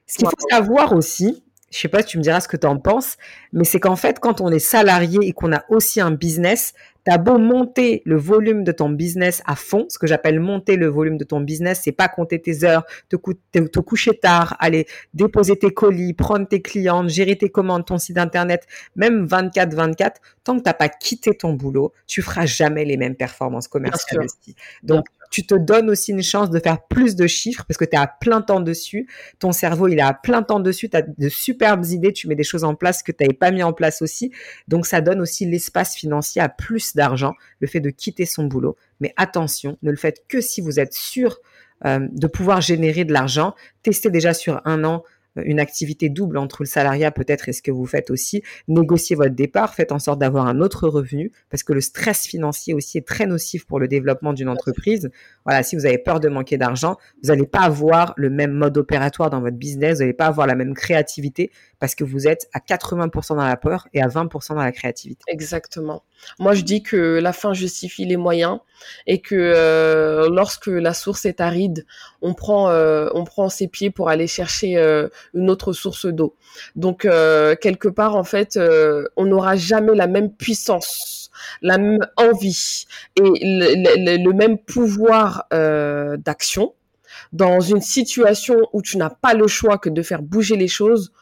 Ce 0.07 0.19
qu'il 0.19 0.27
faut 0.27 0.49
savoir 0.51 0.93
aussi, 0.93 1.43
je 1.73 1.79
sais 1.79 1.89
pas 1.89 2.03
si 2.03 2.09
tu 2.09 2.19
me 2.19 2.23
diras 2.23 2.41
ce 2.41 2.49
que 2.49 2.57
tu 2.57 2.67
en 2.67 2.79
penses, 2.79 3.17
mais 3.53 3.65
c'est 3.65 3.81
qu'en 3.81 3.97
fait, 3.97 4.21
quand 4.21 4.41
on 4.41 4.51
est 4.51 4.59
salarié 4.59 5.19
et 5.23 5.33
qu'on 5.33 5.53
a 5.53 5.65
aussi 5.71 6.01
un 6.01 6.11
business, 6.11 6.75
tu 7.05 7.11
as 7.11 7.19
beau 7.19 7.39
monter 7.39 8.03
le 8.05 8.17
volume 8.17 8.63
de 8.63 8.73
ton 8.73 8.91
business 8.91 9.43
à 9.47 9.57
fond, 9.57 9.87
ce 9.89 9.99
que 9.99 10.07
j'appelle 10.07 10.39
monter 10.39 10.77
le 10.77 10.87
volume 10.87 11.17
de 11.17 11.25
ton 11.25 11.41
business, 11.41 11.81
c'est 11.83 11.93
pas 11.93 12.09
compter 12.09 12.41
tes 12.41 12.65
heures, 12.65 12.85
te, 13.09 13.17
te, 13.17 13.81
coucher 13.81 14.13
tard, 14.17 14.57
aller 14.61 14.87
déposer 15.15 15.57
tes 15.57 15.71
colis, 15.71 16.13
prendre 16.13 16.47
tes 16.47 16.61
clients, 16.61 17.09
gérer 17.09 17.37
tes 17.37 17.49
commandes, 17.49 17.87
ton 17.87 17.99
site 17.99 18.19
internet, 18.19 18.67
même 18.95 19.27
24-24, 19.27 20.17
tant 20.45 20.59
que 20.59 20.63
t'as 20.63 20.75
pas 20.75 20.91
quitté 20.91 21.35
ton 21.35 21.55
boulot, 21.55 21.93
tu 22.07 22.21
feras 22.23 22.47
jamais 22.47 22.85
les 22.85 22.99
mêmes 22.99 23.17
performances 23.17 23.67
commerciales 23.67 24.25
aussi. 24.25 24.55
Donc, 24.83 25.07
tu 25.33 25.47
te 25.47 25.55
donnes 25.55 25.89
aussi 25.89 26.13
une 26.13 26.23
chance 26.23 26.51
de 26.51 26.61
faire 26.61 26.87
plus 26.87 27.17
de 27.17 27.27
chiffres 27.27 27.65
parce 27.67 27.79
que 27.79 27.87
tu 27.87 27.97
es 27.97 27.99
à 27.99 28.07
plein 28.07 28.43
temps 28.43 28.61
dessus. 28.61 29.09
Ton 29.39 29.51
cerveau, 29.51 29.89
il 29.89 29.99
est 29.99 30.03
à 30.03 30.13
plein 30.13 30.43
temps 30.43 30.61
dessus. 30.61 30.91
Tu 30.91 30.97
as 30.97 31.03
de 31.03 31.29
superbes 31.31 31.87
idées. 31.87 32.13
Tu 32.13 32.29
mets 32.29 32.35
des 32.35 32.45
choses 32.45 32.65
en 32.65 32.75
place 32.75 33.03
que 33.03 33.13
tu 33.13 33.25
n'avais 33.25 33.35
pas 33.35 33.51
mis 33.51 33.63
en 33.63 33.73
place 33.73 34.03
aussi. 34.03 34.31
Donc, 34.69 34.85
ça 34.85 35.01
donne 35.01 35.23
aussi 35.23 35.47
l'espace 35.47 35.97
financier 35.97 36.43
à 36.43 36.51
plus 36.51 36.95
d'argent, 36.95 37.33
le 37.61 37.67
fait 37.67 37.81
de 37.81 37.89
quitter 37.89 38.27
son 38.27 38.45
boulot. 38.45 38.77
Mais 39.01 39.15
attention, 39.17 39.79
ne 39.83 39.91
le 39.91 39.97
faites 39.97 40.23
que 40.29 40.43
si 40.43 40.61
vous 40.61 40.79
êtes 40.79 40.93
sûr 40.93 41.39
euh, 41.87 42.07
de 42.13 42.27
pouvoir 42.27 42.61
générer 42.61 43.07
de 43.07 43.13
l'argent. 43.15 43.55
Testez 43.83 44.11
déjà 44.11 44.35
sur 44.35 44.61
un 44.67 44.85
an 44.85 45.03
une 45.37 45.61
activité 45.61 46.09
double 46.09 46.39
entre 46.39 46.63
le 46.63 46.67
salariat 46.67 47.11
peut-être 47.11 47.49
et 47.49 47.53
ce 47.53 47.63
que 47.63 47.71
vous 47.71 47.87
faites 47.87 48.11
aussi, 48.11 48.43
négociez 48.69 49.17
votre 49.17 49.35
départ, 49.35 49.75
faites 49.75 49.93
en 49.93 49.99
sorte 49.99 50.19
d'avoir 50.19 50.47
un 50.47 50.61
autre 50.61 50.89
revenu 50.89 51.33
parce 51.51 51.63
que 51.63 51.73
le 51.73 51.81
stress 51.81 52.27
financier 52.27 52.75
aussi 52.75 52.99
est 52.99 53.07
très 53.07 53.27
nocif 53.27 53.67
pour 53.67 53.81
le 53.81 53.89
développement 53.89 54.33
d'une 54.33 54.49
entreprise. 54.49 55.11
Voilà, 55.45 55.63
si 55.63 55.77
vous 55.77 55.87
avez 55.87 55.99
peur 55.99 56.21
de 56.21 56.29
manquer 56.29 56.57
d'argent, 56.57 56.97
vous 57.23 57.29
n'allez 57.29 57.47
pas 57.47 57.61
avoir 57.61 58.15
le 58.17 58.31
même 58.31 58.53
mode 58.53 58.77
opératoire 58.77 59.31
dans 59.31 59.41
votre 59.41 59.57
business, 59.57 59.99
vous 59.99 60.01
n'allez 60.01 60.13
pas 60.13 60.27
avoir 60.27 60.47
la 60.47 60.55
même 60.55 60.75
créativité 60.75 61.51
parce 61.79 61.95
que 61.95 62.05
vous 62.05 62.29
êtes 62.29 62.49
à 62.53 62.61
80% 62.61 63.37
dans 63.37 63.45
la 63.45 63.57
peur 63.57 63.89
et 63.93 64.01
à 64.01 64.07
20% 64.07 64.55
dans 64.55 64.63
la 64.63 64.73
créativité. 64.73 65.25
Exactement. 65.27 66.05
Moi, 66.39 66.55
je 66.55 66.63
dis 66.63 66.83
que 66.83 67.19
la 67.21 67.33
fin 67.33 67.55
justifie 67.55 68.05
les 68.05 68.17
moyens 68.17 68.61
et 69.07 69.21
que 69.21 69.35
euh, 69.35 70.29
lorsque 70.31 70.69
la 70.69 70.95
source 70.95 71.25
est 71.25 71.41
aride, 71.41 71.85
on 72.21 72.35
prend, 72.35 72.69
euh, 72.71 73.09
on 73.15 73.25
prend 73.25 73.49
ses 73.49 73.69
pieds 73.69 73.91
pour 73.91 74.09
aller 74.09 74.27
chercher 74.27 74.77
euh, 74.77 75.09
une 75.35 75.51
autre 75.51 75.73
source 75.73 76.07
d'eau. 76.07 76.35
Donc, 76.77 77.03
quelque 77.03 77.89
part, 77.89 78.17
en 78.17 78.25
fait, 78.25 78.59
on 79.17 79.27
n'aura 79.27 79.57
jamais 79.57 79.95
la 79.95 80.07
même 80.07 80.33
puissance, 80.33 81.31
la 81.61 81.79
même 81.79 82.07
envie 82.17 82.87
et 83.17 83.23
le, 83.23 84.33
même 84.33 84.59
pouvoir 84.59 85.47
d'action 85.51 86.75
dans 87.33 87.61
une 87.61 87.81
situation 87.81 88.57
où 88.73 88.83
tu 88.83 88.99
n'as 88.99 89.11
pas 89.11 89.35
le 89.35 89.47
choix 89.47 89.79
que 89.79 89.89
de 89.89 90.03
faire 90.03 90.23
bouger 90.23 90.57
les 90.57 90.69
choses 90.69 91.13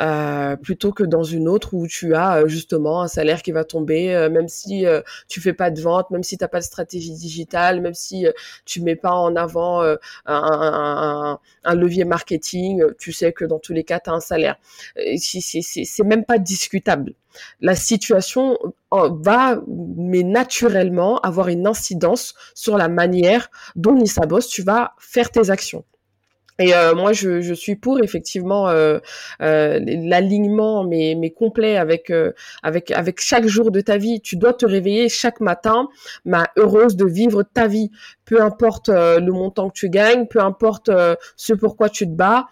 euh, 0.00 0.56
plutôt 0.56 0.92
que 0.92 1.02
dans 1.02 1.22
une 1.22 1.46
autre 1.46 1.74
où 1.74 1.86
tu 1.86 2.14
as 2.14 2.38
euh, 2.38 2.48
justement 2.48 3.02
un 3.02 3.08
salaire 3.08 3.42
qui 3.42 3.52
va 3.52 3.64
tomber, 3.64 4.14
euh, 4.14 4.30
même 4.30 4.48
si 4.48 4.84
tu 5.28 5.40
fais 5.40 5.52
pas 5.52 5.70
de 5.70 5.80
vente, 5.80 6.10
même 6.10 6.22
si 6.22 6.38
tu 6.38 6.44
n'as 6.44 6.48
pas 6.48 6.60
de 6.60 6.64
stratégie 6.64 7.12
digitale, 7.12 7.80
même 7.80 7.94
si 7.94 8.26
tu 8.64 8.80
mets 8.80 8.96
pas 8.96 9.12
en 9.12 9.36
avant 9.36 9.82
un, 9.82 9.98
un, 10.26 11.38
un, 11.64 11.74
levier 11.74 12.04
marketing, 12.04 12.82
tu 12.98 13.12
sais 13.12 13.32
que 13.32 13.44
dans 13.44 13.58
tous 13.58 13.72
les 13.72 13.84
cas, 13.84 14.00
tu 14.00 14.10
as 14.10 14.14
un 14.14 14.20
salaire. 14.20 14.56
C'est 14.96 16.04
même 16.04 16.24
pas 16.24 16.38
discutable. 16.38 17.14
La 17.60 17.74
situation 17.74 18.58
va, 18.90 19.60
mais 19.68 20.22
naturellement, 20.22 21.18
avoir 21.20 21.48
une 21.48 21.66
incidence 21.66 22.34
sur 22.54 22.76
la 22.76 22.88
manière 22.88 23.50
dont 23.76 23.94
Nissa 23.94 24.26
Boss, 24.26 24.48
tu 24.48 24.62
vas 24.62 24.94
faire 24.98 25.30
tes 25.30 25.50
actions. 25.50 25.84
Et 26.60 26.74
euh, 26.74 26.94
moi, 26.94 27.14
je, 27.14 27.54
suis 27.54 27.74
pour 27.74 28.00
effectivement 28.00 28.68
euh, 28.68 28.98
euh, 29.40 29.80
l'alignement, 29.82 30.84
mais, 30.84 31.16
mais 31.18 31.30
complet 31.30 31.78
avec 31.78 32.12
avec 32.62 32.90
avec 32.90 33.20
chaque 33.20 33.46
jour 33.46 33.70
de 33.70 33.80
ta 33.80 33.96
vie. 33.96 34.20
Tu 34.20 34.36
dois 34.36 34.52
te 34.52 34.66
réveiller 34.66 35.08
chaque 35.08 35.40
matin, 35.40 35.88
ma 36.26 36.48
heureuse 36.56 36.96
de 36.96 37.06
vivre 37.06 37.42
ta 37.42 37.66
vie. 37.66 37.90
Peu 38.26 38.42
importe 38.42 38.90
le 38.90 39.30
montant 39.30 39.70
que 39.70 39.74
tu 39.74 39.88
gagnes, 39.88 40.26
peu 40.26 40.40
importe 40.40 40.90
ce 41.36 41.52
pourquoi 41.54 41.88
tu 41.88 42.06
te 42.06 42.12
bats, 42.12 42.46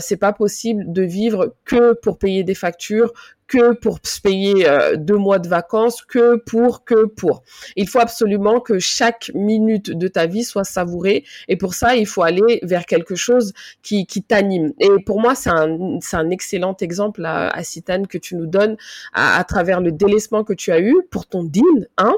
c'est 0.00 0.16
pas 0.16 0.32
possible 0.32 0.84
de 0.86 1.02
vivre 1.02 1.56
que 1.64 1.92
pour 1.92 2.18
payer 2.18 2.44
des 2.44 2.54
factures, 2.54 3.12
que 3.50 3.74
pour 3.74 3.98
se 4.04 4.20
payer 4.20 4.68
euh, 4.68 4.94
deux 4.96 5.16
mois 5.16 5.40
de 5.40 5.48
vacances, 5.48 6.02
que 6.02 6.36
pour, 6.36 6.84
que 6.84 7.06
pour. 7.06 7.42
Il 7.74 7.88
faut 7.88 7.98
absolument 7.98 8.60
que 8.60 8.78
chaque 8.78 9.32
minute 9.34 9.90
de 9.90 10.06
ta 10.06 10.26
vie 10.26 10.44
soit 10.44 10.62
savourée 10.62 11.24
et 11.48 11.56
pour 11.56 11.74
ça, 11.74 11.96
il 11.96 12.06
faut 12.06 12.22
aller 12.22 12.60
vers 12.62 12.86
quelque 12.86 13.16
chose 13.16 13.52
qui, 13.82 14.06
qui 14.06 14.22
t'anime. 14.22 14.72
Et 14.78 14.88
pour 15.04 15.20
moi, 15.20 15.34
c'est 15.34 15.50
un, 15.50 15.98
c'est 16.00 16.16
un 16.16 16.30
excellent 16.30 16.76
exemple 16.80 17.24
à, 17.24 17.48
à 17.48 17.62
que 18.08 18.18
tu 18.18 18.36
nous 18.36 18.46
donnes 18.46 18.76
à, 19.12 19.40
à, 19.40 19.42
travers 19.42 19.80
le 19.80 19.90
délaissement 19.90 20.44
que 20.44 20.52
tu 20.52 20.70
as 20.70 20.80
eu 20.80 20.94
pour 21.10 21.26
ton 21.26 21.42
din, 21.42 21.62
hein, 21.98 22.14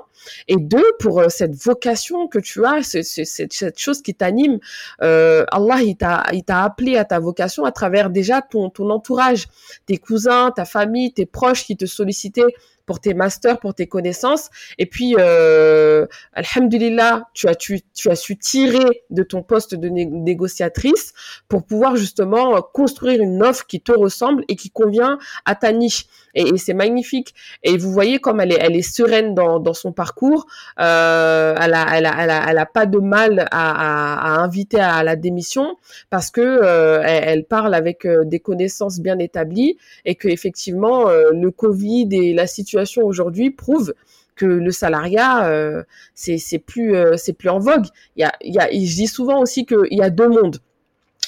et 0.49 0.57
deux, 0.57 0.85
pour 0.99 1.21
euh, 1.21 1.29
cette 1.29 1.55
vocation 1.55 2.29
que 2.29 2.39
tu 2.39 2.65
as, 2.65 2.83
c'est, 2.83 3.03
c'est, 3.03 3.25
cette 3.25 3.79
chose 3.79 4.03
qui 4.03 4.15
t'anime. 4.15 4.59
Euh, 5.03 5.45
Allah, 5.51 5.83
il 5.83 5.97
t'a, 5.97 6.25
il 6.33 6.45
t'a 6.45 6.63
appelé 6.63 6.97
à 6.97 7.05
ta 7.05 7.19
vocation 7.19 7.65
à 7.65 7.73
travers 7.73 8.11
déjà 8.11 8.43
ton, 8.43 8.71
ton 8.71 8.91
entourage, 8.91 9.47
tes 9.87 9.99
cousins, 9.99 10.53
ta 10.55 10.65
famille, 10.65 11.13
tes 11.13 11.22
proches 11.27 11.65
qui 11.65 11.77
te 11.77 11.87
sollicitaient 11.87 12.55
pour 12.87 13.01
tes 13.01 13.15
masters, 13.15 13.59
pour 13.61 13.75
tes 13.75 13.87
connaissances. 13.87 14.51
Et 14.79 14.87
puis, 14.87 15.15
euh, 15.19 16.07
alhamdulillah, 16.33 17.29
tu 17.35 17.49
as, 17.49 17.55
tu, 17.55 17.83
as 18.07 18.17
su 18.17 18.37
tirer 18.37 19.05
de 19.11 19.23
ton 19.23 19.43
poste 19.43 19.75
de 19.75 19.89
négociatrice 19.89 21.13
pour 21.49 21.65
pouvoir 21.65 21.97
justement 21.97 22.61
construire 22.63 23.21
une 23.21 23.43
offre 23.43 23.67
qui 23.67 23.81
te 23.81 23.93
ressemble 23.93 24.45
et 24.49 24.57
qui 24.57 24.71
convient 24.71 25.19
à 25.45 25.55
ta 25.55 25.73
niche. 25.73 26.07
Et, 26.35 26.57
c'est 26.57 26.75
magnifique. 26.75 27.35
Et 27.63 27.77
vous 27.77 27.93
voyez 27.93 28.19
comme 28.19 28.41
elle 28.41 28.53
est, 28.53 28.83
sereine 28.83 29.35
dans, 29.35 29.75
son 29.75 29.93
parcours. 29.93 30.47
Euh, 30.81 31.55
elle, 31.61 31.75
a, 31.75 31.87
elle, 31.97 32.07
a, 32.07 32.47
elle, 32.49 32.59
a, 32.59 32.67
pas 32.67 32.87
de 32.87 32.99
mal 32.99 33.47
à, 33.51 34.43
inviter 34.43 34.81
à 34.81 35.03
la 35.03 35.17
démission 35.17 35.77
parce 36.11 36.31
que 36.31 36.41
euh, 36.41 37.03
elle, 37.05 37.45
parle 37.45 37.75
avec 37.75 38.05
euh, 38.05 38.25
des 38.25 38.41
connaissances 38.41 39.01
bien 39.01 39.19
établies 39.19 39.77
et 40.05 40.15
que 40.15 40.29
effectivement 40.29 41.09
euh, 41.09 41.31
le 41.33 41.51
Covid 41.51 42.09
et 42.13 42.35
la 42.35 42.47
situation 42.47 42.72
situation 42.73 43.03
aujourd'hui 43.03 43.51
prouve 43.51 43.95
que 44.35 44.47
le 44.47 44.71
salariat 44.71 45.47
euh, 45.47 45.83
c'est 46.15 46.59
plus 46.59 46.97
euh, 46.97 47.17
c'est 47.17 47.35
plus 47.35 47.51
en 47.51 47.59
vogue. 47.59 47.87
Il 48.17 48.23
y 48.23 48.25
a 48.25 48.33
il 48.41 48.55
y 48.55 48.59
a 48.59 48.69
je 48.71 48.95
dis 48.95 49.07
souvent 49.07 49.41
aussi 49.41 49.67
qu'il 49.67 49.93
y 49.93 50.03
a 50.03 50.11
deux 50.11 50.29
mondes. 50.29 50.59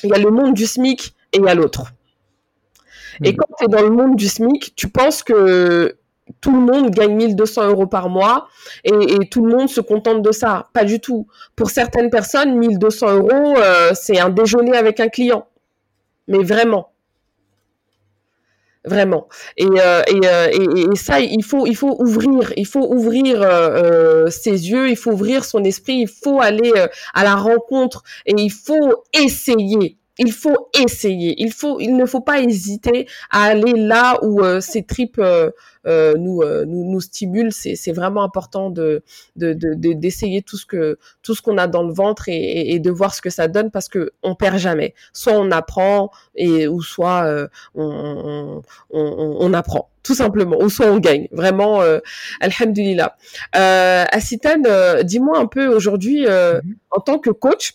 Il 0.03 0.11
y 0.11 0.15
a 0.15 0.19
le 0.19 0.31
monde 0.31 0.55
du 0.55 0.67
SMIC 0.67 1.15
et 1.33 1.39
il 1.39 1.45
y 1.45 1.49
a 1.49 1.55
l'autre. 1.55 1.93
Et 3.23 3.33
mmh. 3.33 3.37
quand 3.37 3.55
tu 3.59 3.65
es 3.65 3.69
dans 3.69 3.83
le 3.83 3.91
monde 3.91 4.17
du 4.17 4.27
SMIC, 4.27 4.75
tu 4.75 4.89
penses 4.89 5.23
que 5.23 5.97
tout 6.41 6.53
le 6.53 6.61
monde 6.61 6.91
gagne 6.91 7.15
1200 7.15 7.69
euros 7.69 7.87
par 7.87 8.09
mois 8.09 8.49
et, 8.83 8.91
et, 8.91 9.29
tout 9.29 9.45
le 9.45 9.55
monde 9.55 9.69
se 9.69 9.83
contente 9.83 10.23
de 10.23 10.33
ça. 10.33 10.69
Pas 10.73 10.85
du 10.85 10.99
tout. 10.99 11.27
Pour 11.55 11.71
certaines 11.71 12.09
personnes, 12.09 12.57
1200 12.59 13.15
euros, 13.15 13.57
euh, 13.59 13.93
c'est 13.95 14.19
un 14.19 14.31
déjeuner 14.31 14.75
avec 14.75 15.01
un 15.01 15.09
client. 15.09 15.47
Mais 16.27 16.43
vraiment 16.43 16.94
vraiment. 18.85 19.29
Et, 19.57 19.67
euh, 19.67 20.03
euh, 20.03 20.49
et, 20.53 20.81
et, 20.81 20.87
et, 20.93 20.97
ça, 20.97 21.21
il 21.21 21.43
faut, 21.43 21.67
il 21.67 21.77
faut 21.77 21.97
ouvrir, 21.99 22.53
il 22.57 22.67
faut 22.67 22.87
ouvrir 22.93 23.41
euh, 23.43 24.29
ses 24.29 24.71
yeux, 24.71 24.89
il 24.91 24.97
faut 24.97 25.13
ouvrir 25.13 25.45
son 25.45 25.65
esprit, 25.65 25.95
il 25.95 26.09
faut 26.09 26.41
aller 26.41 26.73
à 27.15 27.25
la 27.25 27.35
rencontre 27.35 28.03
et 28.27 28.35
il 28.37 28.51
faut 28.51 29.05
essayer 29.13 29.99
il 30.19 30.33
faut 30.33 30.71
essayer. 30.81 31.35
Il 31.39 31.53
faut, 31.53 31.81
il 31.81 31.97
ne 31.97 32.07
faut 32.07 32.21
pas 32.21 32.41
hésiter 32.41 33.09
à 33.31 33.45
aller 33.45 33.73
là 33.73 34.19
où 34.23 34.41
euh, 34.41 34.61
ces 34.61 34.85
tripes 34.85 35.19
euh, 35.19 35.51
euh, 35.87 36.15
nous, 36.17 36.43
nous, 36.67 36.91
nous 36.91 37.01
stimulent. 37.01 37.53
C'est, 37.53 37.75
c'est 37.75 37.93
vraiment 37.93 38.23
important 38.23 38.71
de, 38.71 39.03
de, 39.37 39.53
de, 39.53 39.93
d'essayer 39.93 40.43
tout 40.43 40.57
ce 40.57 40.67
que 40.67 40.99
tout 41.23 41.35
ce 41.35 41.43
qu'on 41.43 41.59
a 41.59 41.67
dans 41.67 41.83
le 41.83 41.93
ventre 41.93 42.29
et, 42.29 42.73
et, 42.73 42.79
de 42.79 42.91
voir 42.91 43.15
ce 43.15 43.21
que 43.21 43.31
ça 43.31 43.49
donne 43.49 43.71
parce 43.71 43.89
que 43.89 44.13
on 44.23 44.35
perd 44.35 44.59
jamais. 44.59 44.95
Soit 45.13 45.35
on 45.35 45.51
apprend 45.51 46.11
et 46.37 46.69
ou 46.69 46.83
soit 46.83 47.49
on, 47.75 48.63
on, 48.91 49.37
on, 49.41 49.55
apprend 49.55 49.91
tout 50.03 50.15
simplement, 50.15 50.59
ou 50.61 50.69
soit 50.69 50.87
on 50.87 50.99
gagne. 50.99 51.29
Vraiment, 51.33 51.81
euh, 51.83 51.99
alhamdulillah. 52.41 53.17
Euh, 53.57 54.05
dis-moi 55.03 55.39
un 55.39 55.47
peu 55.47 55.67
aujourd'hui 55.67 56.25
mm-hmm. 56.25 56.61
en 56.91 57.01
tant 57.01 57.19
que 57.19 57.31
coach 57.31 57.75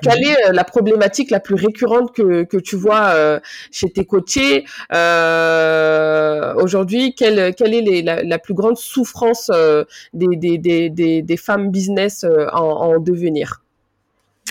quelle 0.00 0.20
mhm. 0.20 0.30
est 0.30 0.48
euh, 0.48 0.52
la 0.52 0.64
problématique 0.64 1.30
la 1.30 1.40
plus 1.40 1.54
récurrente 1.54 2.14
que, 2.14 2.44
que 2.44 2.56
tu 2.56 2.76
vois 2.76 3.10
euh, 3.14 3.40
chez 3.70 3.90
tes 3.90 4.04
coachés 4.04 4.64
euh, 4.92 6.54
aujourd'hui? 6.54 7.14
Quelle, 7.14 7.54
quelle 7.54 7.74
est 7.74 7.82
les, 7.82 8.02
la, 8.02 8.22
la, 8.22 8.38
plus 8.38 8.54
grande 8.54 8.76
souffrance 8.76 9.50
euh, 9.52 9.84
des, 10.14 10.36
des, 10.36 10.88
des, 10.88 11.22
des, 11.22 11.36
femmes 11.36 11.70
business 11.70 12.24
euh, 12.24 12.46
en, 12.52 12.94
en 12.94 12.98
devenir? 12.98 13.62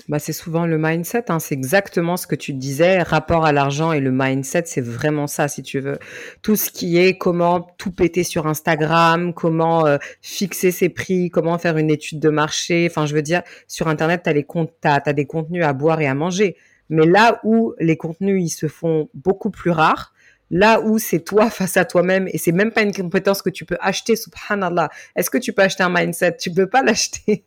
Bah, 0.07 0.19
c'est 0.19 0.33
souvent 0.33 0.65
le 0.65 0.77
mindset, 0.77 1.29
hein. 1.29 1.39
c'est 1.39 1.53
exactement 1.53 2.17
ce 2.17 2.25
que 2.25 2.36
tu 2.36 2.53
disais, 2.53 3.01
rapport 3.01 3.45
à 3.45 3.51
l'argent 3.51 3.91
et 3.91 4.00
le 4.00 4.12
mindset, 4.12 4.63
c'est 4.65 4.81
vraiment 4.81 5.27
ça 5.27 5.48
si 5.48 5.63
tu 5.63 5.79
veux. 5.79 6.00
Tout 6.41 6.55
ce 6.55 6.71
qui 6.71 6.98
est 6.98 7.17
comment 7.17 7.62
tout 7.77 7.91
péter 7.91 8.24
sur 8.24 8.48
Instagram, 8.48 9.33
comment 9.33 9.86
euh, 9.86 9.98
fixer 10.21 10.71
ses 10.71 10.89
prix, 10.89 11.29
comment 11.29 11.57
faire 11.57 11.77
une 11.77 11.91
étude 11.91 12.19
de 12.19 12.29
marché, 12.29 12.88
enfin 12.89 13.05
je 13.05 13.13
veux 13.13 13.21
dire, 13.21 13.41
sur 13.67 13.88
Internet, 13.88 14.24
tu 14.25 14.33
les 14.33 14.43
comptes, 14.43 14.74
as, 14.83 15.01
as 15.05 15.13
des 15.13 15.25
contenus 15.25 15.63
à 15.63 15.74
boire 15.74 16.01
et 16.01 16.07
à 16.07 16.15
manger. 16.15 16.55
Mais 16.89 17.05
là 17.05 17.39
où 17.43 17.74
les 17.79 17.95
contenus, 17.95 18.43
ils 18.43 18.50
se 18.50 18.67
font 18.67 19.10
beaucoup 19.13 19.50
plus 19.50 19.71
rares, 19.71 20.10
Là 20.53 20.81
où 20.81 21.00
c'est 21.00 21.22
toi 21.22 21.50
face 21.50 21.77
à 21.77 21.86
toi-même 21.86 22.27
et 22.27 22.38
c'est 22.38 22.51
même 22.51 22.72
pas 22.72 22.84
une 22.84 22.93
compétence 22.93 23.41
que 23.41 23.50
tu 23.50 23.65
peux 23.65 23.77
acheter, 23.79 24.15
subhanallah. 24.15 24.89
Est-ce 25.15 25.29
que 25.29 25.38
tu 25.38 25.53
peux 25.53 25.62
acheter 25.62 25.81
un 25.81 25.89
mindset? 25.89 26.38
Tu 26.38 26.51
peux 26.51 26.67
pas 26.67 26.84
l'acheter. 26.86 27.43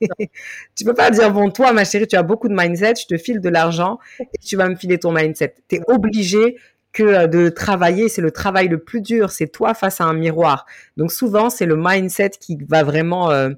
tu 0.74 0.84
peux 0.84 0.94
pas 0.94 1.10
dire, 1.10 1.30
bon, 1.30 1.50
toi, 1.50 1.72
ma 1.72 1.84
chérie, 1.84 2.08
tu 2.08 2.16
as 2.16 2.22
beaucoup 2.22 2.48
de 2.48 2.54
mindset, 2.54 2.94
je 3.02 3.14
te 3.14 3.18
file 3.18 3.40
de 3.40 3.48
l'argent 3.50 3.98
et 4.18 4.38
tu 4.44 4.56
vas 4.56 4.68
me 4.68 4.74
filer 4.74 4.98
ton 4.98 5.12
mindset. 5.12 5.54
Tu 5.68 5.76
es 5.76 5.80
obligé 5.86 6.56
que 6.94 7.02
euh, 7.02 7.26
de 7.26 7.50
travailler, 7.50 8.08
c'est 8.08 8.22
le 8.22 8.30
travail 8.30 8.68
le 8.68 8.78
plus 8.78 9.02
dur, 9.02 9.30
c'est 9.30 9.48
toi 9.48 9.74
face 9.74 10.00
à 10.00 10.04
un 10.04 10.14
miroir. 10.14 10.64
Donc 10.96 11.12
souvent, 11.12 11.50
c'est 11.50 11.66
le 11.66 11.76
mindset 11.76 12.30
qui 12.40 12.56
va 12.66 12.82
vraiment, 12.84 13.30
euh, 13.30 13.50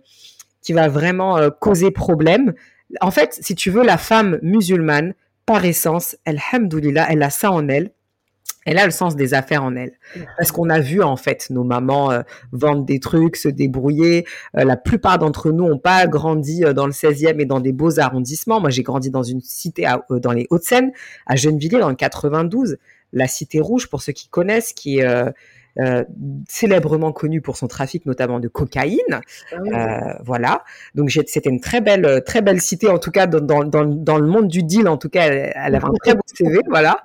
qui 0.61 0.73
va 0.73 0.89
vraiment 0.89 1.39
euh, 1.39 1.51
causer 1.51 1.93
problème. 1.93 2.55
En 3.01 3.13
fait, 3.13 3.39
si 3.41 3.55
tu 3.55 3.71
veux, 3.71 3.85
la 3.85 3.99
femme 3.99 4.41
musulmane, 4.43 5.15
par 5.45 5.65
essence, 5.65 6.17
elle, 6.25 6.41
elle 7.09 7.23
a 7.23 7.31
ça 7.31 7.53
en 7.53 7.69
elle 7.69 7.93
elle 8.67 8.79
a 8.79 8.85
le 8.85 8.91
sens 8.91 9.17
des 9.17 9.33
affaires 9.33 9.63
en 9.63 9.77
elle. 9.77 9.93
Parce 10.37 10.51
qu'on 10.51 10.69
a 10.69 10.81
vu, 10.81 11.03
en 11.03 11.17
fait, 11.17 11.47
nos 11.51 11.63
mamans 11.63 12.11
euh, 12.11 12.23
vendre 12.53 12.85
des 12.85 12.99
trucs, 12.99 13.37
se 13.37 13.49
débrouiller. 13.49 14.27
Euh, 14.57 14.65
la 14.65 14.77
plupart 14.77 15.19
d'entre 15.19 15.53
nous 15.53 15.69
n'ont 15.69 15.79
pas 15.79 16.07
grandi 16.09 16.65
euh, 16.65 16.73
dans 16.73 16.87
le 16.87 16.93
16e 16.93 17.41
et 17.41 17.45
dans 17.47 17.61
des 17.61 17.73
beaux 17.73 18.01
arrondissements. 18.01 18.61
Moi, 18.61 18.71
j'ai 18.71 18.83
grandi 18.83 19.11
dans 19.11 19.23
une 19.23 19.41
cité 19.41 19.87
dans 20.11 20.33
les 20.33 20.49
Hauts-de-Seine, 20.51 20.91
à 21.27 21.37
Gennevilliers, 21.37 21.79
dans 21.79 21.89
le 21.89 21.95
92. 21.95 22.77
La 23.13 23.29
Cité 23.29 23.61
Rouge, 23.61 23.89
pour 23.89 24.03
ceux 24.03 24.13
qui 24.13 24.29
connaissent, 24.29 24.73
qui 24.73 24.99
est 24.99 25.33
euh, 25.79 26.05
célèbrement 26.49 27.13
connu 27.13 27.41
pour 27.41 27.57
son 27.57 27.67
trafic 27.67 28.07
notamment 28.07 28.41
de 28.41 28.49
cocaïne. 28.49 29.21
Ah 29.53 29.57
euh, 29.57 30.13
voilà. 30.25 30.65
Donc 30.95 31.11
c'était 31.11 31.51
une 31.51 31.61
très 31.61 31.81
belle, 31.81 32.23
très 32.25 32.43
belle 32.43 32.61
cité 32.61 32.89
en 32.89 32.99
tout 32.99 33.11
cas 33.11 33.27
dans, 33.27 33.41
dans, 33.41 33.65
dans, 33.65 33.85
dans 33.85 34.19
le 34.19 34.27
monde 34.27 34.49
du 34.49 34.63
deal. 34.63 34.89
En 34.89 34.97
tout 34.97 35.09
cas, 35.09 35.27
elle, 35.27 35.53
elle 35.55 35.75
avait 35.75 35.85
un 35.85 35.93
très 36.03 36.15
beau 36.15 36.23
CV, 36.35 36.61
voilà. 36.69 37.05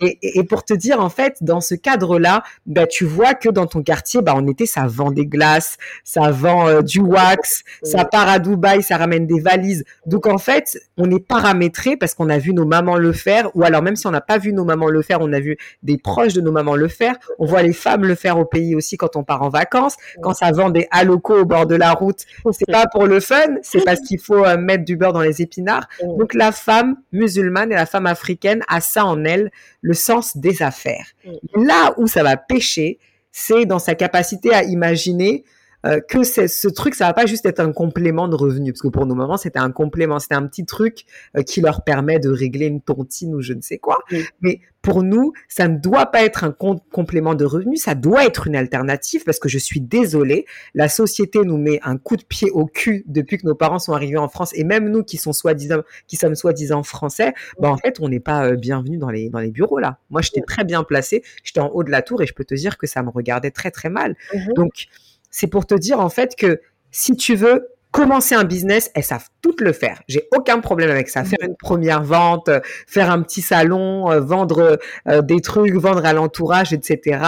Et, 0.00 0.18
et, 0.38 0.44
pour 0.44 0.64
te 0.64 0.74
dire 0.74 1.00
en 1.00 1.08
fait, 1.08 1.38
dans 1.40 1.60
ce 1.60 1.74
cadre-là, 1.74 2.42
bah 2.66 2.86
tu 2.86 3.04
vois 3.04 3.34
que 3.34 3.48
dans 3.48 3.66
ton 3.66 3.82
quartier, 3.82 4.22
bah 4.22 4.34
on 4.36 4.46
était, 4.46 4.66
ça 4.66 4.86
vend 4.86 5.10
des 5.10 5.26
glaces, 5.26 5.76
ça 6.04 6.30
vend 6.30 6.68
euh, 6.68 6.82
du 6.82 7.00
wax, 7.00 7.64
ça 7.82 8.04
part 8.04 8.28
à 8.28 8.38
Dubaï, 8.38 8.82
ça 8.82 8.96
ramène 8.96 9.26
des 9.26 9.40
valises. 9.40 9.84
Donc 10.06 10.26
en 10.26 10.38
fait, 10.38 10.78
on 10.96 11.10
est 11.10 11.24
paramétré 11.24 11.96
parce 11.96 12.14
qu'on 12.14 12.28
a 12.28 12.38
vu 12.38 12.52
nos 12.52 12.66
mamans 12.66 12.96
le 12.96 13.12
faire, 13.12 13.54
ou 13.54 13.64
alors 13.64 13.82
même 13.82 13.96
si 13.96 14.06
on 14.06 14.10
n'a 14.10 14.20
pas 14.20 14.38
vu 14.38 14.52
nos 14.52 14.64
mamans 14.64 14.88
le 14.88 15.02
faire, 15.02 15.18
on 15.20 15.32
a 15.32 15.40
vu 15.40 15.56
des 15.82 15.98
proches 15.98 16.34
de 16.34 16.40
nos 16.40 16.52
mamans 16.52 16.76
le 16.76 16.88
faire. 16.88 17.16
On 17.38 17.46
voit 17.46 17.62
les 17.62 17.72
femmes 17.72 18.01
le 18.04 18.14
faire 18.14 18.38
au 18.38 18.44
pays 18.44 18.74
aussi 18.74 18.96
quand 18.96 19.16
on 19.16 19.24
part 19.24 19.42
en 19.42 19.48
vacances. 19.48 19.96
Quand 20.22 20.34
ça 20.34 20.50
vend 20.52 20.70
des 20.70 20.88
halocos 20.90 21.40
au 21.40 21.44
bord 21.44 21.66
de 21.66 21.74
la 21.74 21.92
route, 21.92 22.20
c'est 22.52 22.70
pas 22.70 22.86
pour 22.86 23.06
le 23.06 23.20
fun, 23.20 23.56
c'est 23.62 23.84
parce 23.84 24.00
qu'il 24.06 24.20
faut 24.20 24.44
euh, 24.44 24.56
mettre 24.56 24.84
du 24.84 24.96
beurre 24.96 25.12
dans 25.12 25.20
les 25.20 25.42
épinards. 25.42 25.88
Donc 26.02 26.34
la 26.34 26.52
femme 26.52 26.96
musulmane 27.12 27.72
et 27.72 27.76
la 27.76 27.86
femme 27.86 28.06
africaine 28.06 28.62
a 28.68 28.80
ça 28.80 29.04
en 29.04 29.24
elle, 29.24 29.50
le 29.80 29.94
sens 29.94 30.36
des 30.36 30.62
affaires. 30.62 31.06
Là 31.54 31.94
où 31.96 32.06
ça 32.06 32.22
va 32.22 32.36
pêcher, 32.36 32.98
c'est 33.30 33.64
dans 33.64 33.78
sa 33.78 33.94
capacité 33.94 34.52
à 34.52 34.62
imaginer 34.62 35.44
euh, 35.86 36.00
que 36.00 36.22
ce 36.24 36.68
truc, 36.68 36.94
ça 36.94 37.06
va 37.06 37.14
pas 37.14 37.26
juste 37.26 37.46
être 37.46 37.60
un 37.60 37.72
complément 37.72 38.28
de 38.28 38.36
revenu, 38.36 38.72
parce 38.72 38.82
que 38.82 38.88
pour 38.88 39.06
nos 39.06 39.14
mamans, 39.14 39.36
c'était 39.36 39.58
un 39.58 39.72
complément, 39.72 40.18
c'était 40.18 40.34
un 40.34 40.46
petit 40.46 40.64
truc 40.64 41.04
euh, 41.36 41.42
qui 41.42 41.60
leur 41.60 41.82
permet 41.84 42.18
de 42.18 42.30
régler 42.30 42.66
une 42.66 42.80
tontine 42.80 43.34
ou 43.34 43.40
je 43.40 43.52
ne 43.52 43.60
sais 43.60 43.78
quoi. 43.78 43.98
Mais 44.40 44.60
pour 44.82 45.04
nous, 45.04 45.32
ça 45.48 45.68
ne 45.68 45.78
doit 45.78 46.06
pas 46.06 46.24
être 46.24 46.42
un 46.42 46.52
complément 46.52 47.34
de 47.34 47.44
revenu, 47.44 47.76
ça 47.76 47.94
doit 47.94 48.26
être 48.26 48.48
une 48.48 48.56
alternative, 48.56 49.22
parce 49.24 49.38
que 49.38 49.48
je 49.48 49.58
suis 49.58 49.80
désolée, 49.80 50.44
la 50.74 50.88
société 50.88 51.40
nous 51.44 51.56
met 51.56 51.78
un 51.84 51.96
coup 51.96 52.16
de 52.16 52.24
pied 52.24 52.50
au 52.50 52.66
cul 52.66 53.04
depuis 53.06 53.38
que 53.38 53.46
nos 53.46 53.54
parents 53.54 53.78
sont 53.78 53.92
arrivés 53.92 54.18
en 54.18 54.28
France, 54.28 54.50
et 54.54 54.64
même 54.64 54.88
nous 54.88 55.04
qui 55.04 55.16
sont 55.18 55.32
soi-disant, 55.32 55.82
qui 56.08 56.16
sommes 56.16 56.34
soi-disant 56.34 56.82
français, 56.82 57.32
bah 57.60 57.70
en 57.70 57.76
fait, 57.76 57.98
on 58.00 58.08
n'est 58.08 58.20
pas 58.20 58.46
euh, 58.46 58.56
bienvenus 58.56 58.98
dans 58.98 59.10
les 59.10 59.28
dans 59.30 59.38
les 59.38 59.52
bureaux 59.52 59.78
là. 59.78 59.98
Moi, 60.10 60.20
j'étais 60.20 60.40
très 60.40 60.64
bien 60.64 60.82
placée, 60.82 61.22
j'étais 61.44 61.60
en 61.60 61.68
haut 61.68 61.84
de 61.84 61.90
la 61.90 62.02
tour, 62.02 62.20
et 62.20 62.26
je 62.26 62.34
peux 62.34 62.44
te 62.44 62.54
dire 62.54 62.76
que 62.76 62.88
ça 62.88 63.02
me 63.04 63.10
regardait 63.10 63.52
très 63.52 63.70
très 63.70 63.88
mal. 63.88 64.16
Mmh 64.34 64.52
Donc 64.54 64.88
c'est 65.32 65.48
pour 65.48 65.66
te 65.66 65.74
dire 65.74 65.98
en 65.98 66.10
fait 66.10 66.36
que 66.36 66.60
si 66.92 67.16
tu 67.16 67.34
veux 67.34 67.71
commencer 67.92 68.34
un 68.34 68.44
business, 68.44 68.90
elles 68.94 69.04
savent 69.04 69.28
toutes 69.42 69.60
le 69.60 69.72
faire. 69.72 70.00
J'ai 70.08 70.26
aucun 70.34 70.60
problème 70.60 70.90
avec 70.90 71.08
ça. 71.10 71.24
Faire 71.24 71.38
une 71.42 71.56
première 71.56 72.02
vente, 72.02 72.48
euh, 72.48 72.60
faire 72.86 73.10
un 73.10 73.20
petit 73.22 73.42
salon, 73.42 74.10
euh, 74.10 74.20
vendre 74.20 74.78
euh, 75.08 75.20
des 75.20 75.40
trucs, 75.40 75.74
vendre 75.74 76.04
à 76.06 76.14
l'entourage, 76.14 76.72
etc. 76.72 77.20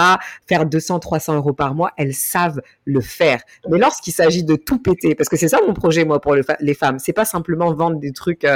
Faire 0.47 0.65
200, 0.65 0.99
300 0.99 1.35
euros 1.35 1.53
par 1.53 1.75
mois, 1.75 1.91
elles 1.97 2.15
savent 2.15 2.61
le 2.83 2.99
faire. 2.99 3.41
Mais 3.69 3.77
lorsqu'il 3.77 4.11
s'agit 4.11 4.43
de 4.43 4.55
tout 4.55 4.79
péter, 4.79 5.13
parce 5.13 5.29
que 5.29 5.37
c'est 5.37 5.49
ça 5.49 5.59
mon 5.65 5.73
projet 5.73 6.03
moi 6.03 6.19
pour 6.19 6.35
les 6.35 6.73
femmes, 6.73 6.99
c'est 6.99 7.13
pas 7.13 7.25
simplement 7.25 7.73
vendre 7.73 7.99
des 7.99 8.11
trucs 8.11 8.47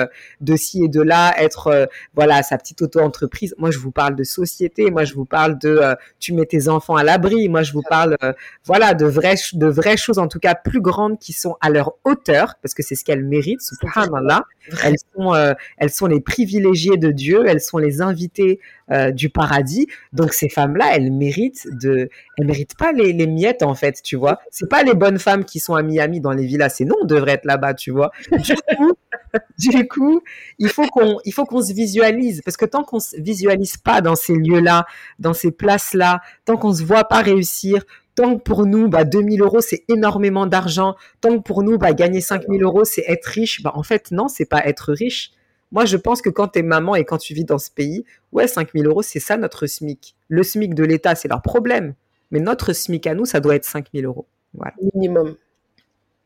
de 0.42 0.56
ci 0.56 0.84
et 0.84 0.88
de 0.88 1.02
là, 1.02 1.34
être 1.38 1.90
voilà 2.16 2.42
sa 2.44 2.58
petite 2.58 2.82
auto-entreprise. 2.82 3.54
Moi 3.58 3.72
je 3.72 3.78
vous 3.78 3.92
parle 3.92 4.16
de 4.16 4.24
société, 4.24 4.90
moi 4.92 5.04
je 5.04 5.14
vous 5.14 5.26
parle 5.26 5.58
de 5.60 5.82
tu 6.20 6.34
mets 6.34 6.46
tes 6.46 6.68
enfants 6.68 6.96
à 6.96 7.04
l'abri, 7.04 7.50
moi 7.50 7.64
je 7.64 7.74
vous 7.74 7.84
parle 7.88 8.18
voilà 8.66 8.94
de 8.94 9.06
vraies 9.06 9.36
de 9.54 9.68
vraies 9.68 9.98
choses 9.98 10.20
en 10.20 10.28
tout 10.28 10.40
cas 10.40 10.56
plus 10.56 10.82
grandes 10.82 11.20
qui 11.20 11.34
sont 11.34 11.56
à 11.62 11.70
leur 11.70 11.94
hauteur, 12.06 12.56
parce 12.62 12.74
que 12.74 12.84
c'est 12.84 12.96
ce 12.96 13.04
qu'elles 13.04 13.26
méritent, 13.26 13.62
subhanallah. 13.62 14.44
Elles 14.84 14.96
sont, 15.16 15.34
euh, 15.34 15.54
elles 15.78 15.90
sont 15.90 16.08
les 16.08 16.22
privilégiées 16.22 16.98
de 16.98 17.12
Dieu, 17.12 17.44
elles 17.48 17.62
sont 17.62 17.78
les 17.78 18.02
invitées 18.02 18.60
euh, 18.92 19.12
du 19.12 19.30
paradis. 19.30 19.88
Donc 20.14 20.34
ces 20.34 20.50
femmes-là, 20.50 20.96
elles 20.96 21.12
méritent 21.12 21.68
de, 21.82 22.10
elles 22.38 22.46
méritent 22.46 22.78
pas 22.78 22.92
les, 22.92 23.14
les 23.14 23.28
miettes 23.28 23.64
en 23.64 23.76
fait, 23.76 24.02
tu 24.04 24.16
vois. 24.16 24.40
C'est 24.52 24.70
pas 24.70 24.84
les 24.84 24.94
bonnes 24.94 25.20
femmes 25.20 25.46
qui 25.46 25.60
sont 25.60 25.76
à 25.76 25.82
Miami 25.82 26.20
dans 26.20 26.32
les 26.32 26.46
villas, 26.46 26.70
c'est 26.70 26.86
non, 26.86 26.96
on 27.02 27.06
devrait 27.06 27.34
être 27.34 27.46
là-bas, 27.46 27.74
tu 27.74 27.92
vois. 27.92 28.12
Du 28.32 28.56
coup, 28.56 28.94
du 29.58 29.88
coup, 29.88 30.22
il 30.58 30.70
faut 30.70 30.88
qu'on, 30.88 31.20
il 31.26 31.34
faut 31.34 31.46
qu'on 31.46 31.62
se 31.62 31.74
visualise, 31.74 32.42
parce 32.44 32.58
que 32.58 32.66
tant 32.66 32.84
qu'on 32.84 33.00
se 33.00 33.20
visualise 33.20 33.78
pas 33.78 34.02
dans 34.02 34.16
ces 34.16 34.36
lieux-là, 34.36 34.86
dans 35.20 35.34
ces 35.34 35.52
places-là, 35.52 36.22
tant 36.46 36.58
qu'on 36.58 36.74
se 36.74 36.84
voit 36.84 37.04
pas 37.04 37.22
réussir, 37.22 37.84
tant 38.20 38.38
que 38.38 38.44
pour 38.44 38.66
nous, 38.66 38.90
bah, 38.90 39.06
2000 39.06 39.42
euros, 39.42 39.62
c'est 39.62 39.86
énormément 39.88 40.46
d'argent. 40.46 40.96
Tant 41.22 41.38
que 41.38 41.42
pour 41.42 41.64
nous, 41.64 41.78
bah, 41.78 41.94
gagner 41.94 42.20
5000 42.20 42.62
euros, 42.64 42.84
c'est 42.84 43.06
être 43.08 43.26
riche. 43.26 43.64
Bah, 43.64 43.72
en 43.76 43.84
fait, 43.84 44.12
non, 44.12 44.28
c'est 44.28 44.46
pas 44.46 44.62
être 44.66 44.92
riche. 44.92 45.32
Moi, 45.72 45.86
je 45.86 45.96
pense 45.96 46.22
que 46.22 46.30
quand 46.30 46.50
tu 46.50 46.60
es 46.60 46.62
maman 46.62 46.96
et 46.96 47.06
quand 47.06 47.18
tu 47.18 47.34
vis 47.34 47.46
dans 47.46 47.58
ce 47.58 47.72
pays, 47.72 48.04
ouais, 48.34 48.48
5000 48.48 48.86
euros, 48.88 49.04
c'est 49.04 49.22
ça 49.22 49.38
notre 49.38 49.68
SMIC. 49.68 50.16
Le 50.28 50.44
SMIC 50.44 50.74
de 50.74 50.84
l'État, 50.84 51.16
c'est 51.16 51.30
leur 51.30 51.42
problème. 51.42 51.94
Mais 52.32 52.42
notre 52.42 52.74
SMIC 52.74 53.08
à 53.08 53.16
nous, 53.16 53.24
ça 53.24 53.40
doit 53.40 53.56
être 53.56 53.64
5000 53.64 54.06
euros. 54.06 54.28
Voilà. 54.54 54.74
Minimum. 54.94 55.38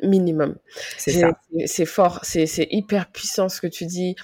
Minimum. 0.02 0.56
C'est 0.98 1.86
fort, 1.86 2.20
c'est 2.24 2.68
hyper 2.72 3.12
puissant 3.12 3.50
ce 3.50 3.62
que 3.62 3.68
tu 3.68 3.86
dis. 3.86 4.16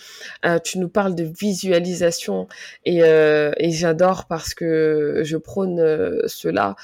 Euh, 0.46 0.60
tu 0.60 0.80
nous 0.80 0.90
parles 0.90 1.16
de 1.16 1.24
visualisation 1.24 2.48
et, 2.86 3.04
euh, 3.04 3.52
et 3.58 3.72
j'adore 3.72 4.26
parce 4.26 4.54
que 4.54 5.22
je 5.24 5.38
prône 5.38 5.80
euh, 5.80 6.22
cela. 6.28 6.76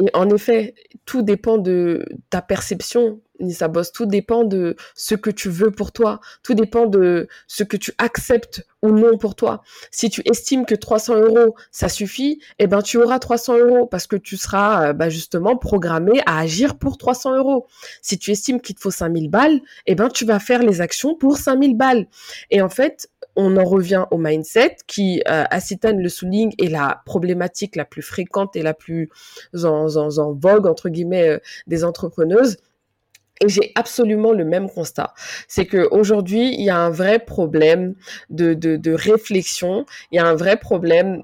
Et 0.00 0.10
en 0.14 0.30
effet, 0.30 0.74
tout 1.04 1.22
dépend 1.22 1.58
de 1.58 2.06
ta 2.30 2.42
perception, 2.42 3.20
Nissa 3.40 3.68
Boss. 3.68 3.92
Tout 3.92 4.06
dépend 4.06 4.44
de 4.44 4.76
ce 4.94 5.14
que 5.14 5.30
tu 5.30 5.48
veux 5.48 5.70
pour 5.70 5.92
toi. 5.92 6.20
Tout 6.42 6.54
dépend 6.54 6.86
de 6.86 7.28
ce 7.46 7.64
que 7.64 7.76
tu 7.76 7.92
acceptes 7.98 8.66
ou 8.82 8.90
non 8.90 9.18
pour 9.18 9.34
toi. 9.34 9.62
Si 9.90 10.08
tu 10.08 10.22
estimes 10.24 10.64
que 10.64 10.74
300 10.74 11.16
euros, 11.16 11.54
ça 11.70 11.88
suffit, 11.88 12.40
eh 12.58 12.66
ben, 12.66 12.82
tu 12.82 12.96
auras 12.98 13.18
300 13.18 13.58
euros 13.58 13.86
parce 13.86 14.06
que 14.06 14.16
tu 14.16 14.36
seras 14.36 14.88
euh, 14.88 14.92
bah, 14.92 15.10
justement 15.10 15.56
programmé 15.56 16.22
à 16.26 16.38
agir 16.38 16.78
pour 16.78 16.96
300 16.96 17.36
euros. 17.36 17.66
Si 18.02 18.18
tu 18.18 18.30
estimes 18.30 18.60
qu'il 18.60 18.76
te 18.76 18.80
faut 18.80 18.90
5000 18.90 19.30
balles, 19.30 19.60
eh 19.86 19.94
ben, 19.94 20.08
tu 20.08 20.24
vas 20.24 20.38
faire 20.38 20.62
les 20.62 20.80
actions 20.80 21.14
pour 21.14 21.36
5000 21.36 21.76
balles. 21.76 22.06
Et 22.50 22.62
en 22.62 22.68
fait, 22.68 23.10
on 23.36 23.56
en 23.56 23.64
revient 23.64 24.06
au 24.10 24.18
mindset 24.18 24.76
qui, 24.86 25.22
euh, 25.28 25.44
le 25.84 26.08
souligne, 26.08 26.52
est 26.58 26.68
la 26.68 27.02
problématique 27.04 27.76
la 27.76 27.84
plus 27.84 28.02
fréquente 28.02 28.56
et 28.56 28.62
la 28.62 28.74
plus 28.74 29.10
en, 29.62 30.32
vogue, 30.32 30.66
entre 30.66 30.88
guillemets, 30.88 31.28
euh, 31.28 31.38
des 31.66 31.84
entrepreneuses. 31.84 32.56
Et 33.42 33.48
j'ai 33.48 33.72
absolument 33.74 34.32
le 34.32 34.44
même 34.44 34.68
constat. 34.68 35.14
C'est 35.48 35.64
que 35.64 35.88
aujourd'hui, 35.90 36.54
il 36.54 36.62
y 36.62 36.70
a 36.70 36.78
un 36.78 36.90
vrai 36.90 37.18
problème 37.18 37.94
de, 38.28 38.94
réflexion, 38.94 39.86
il 40.12 40.16
y 40.16 40.18
a 40.18 40.26
un 40.26 40.34
vrai 40.34 40.58
problème 40.58 41.22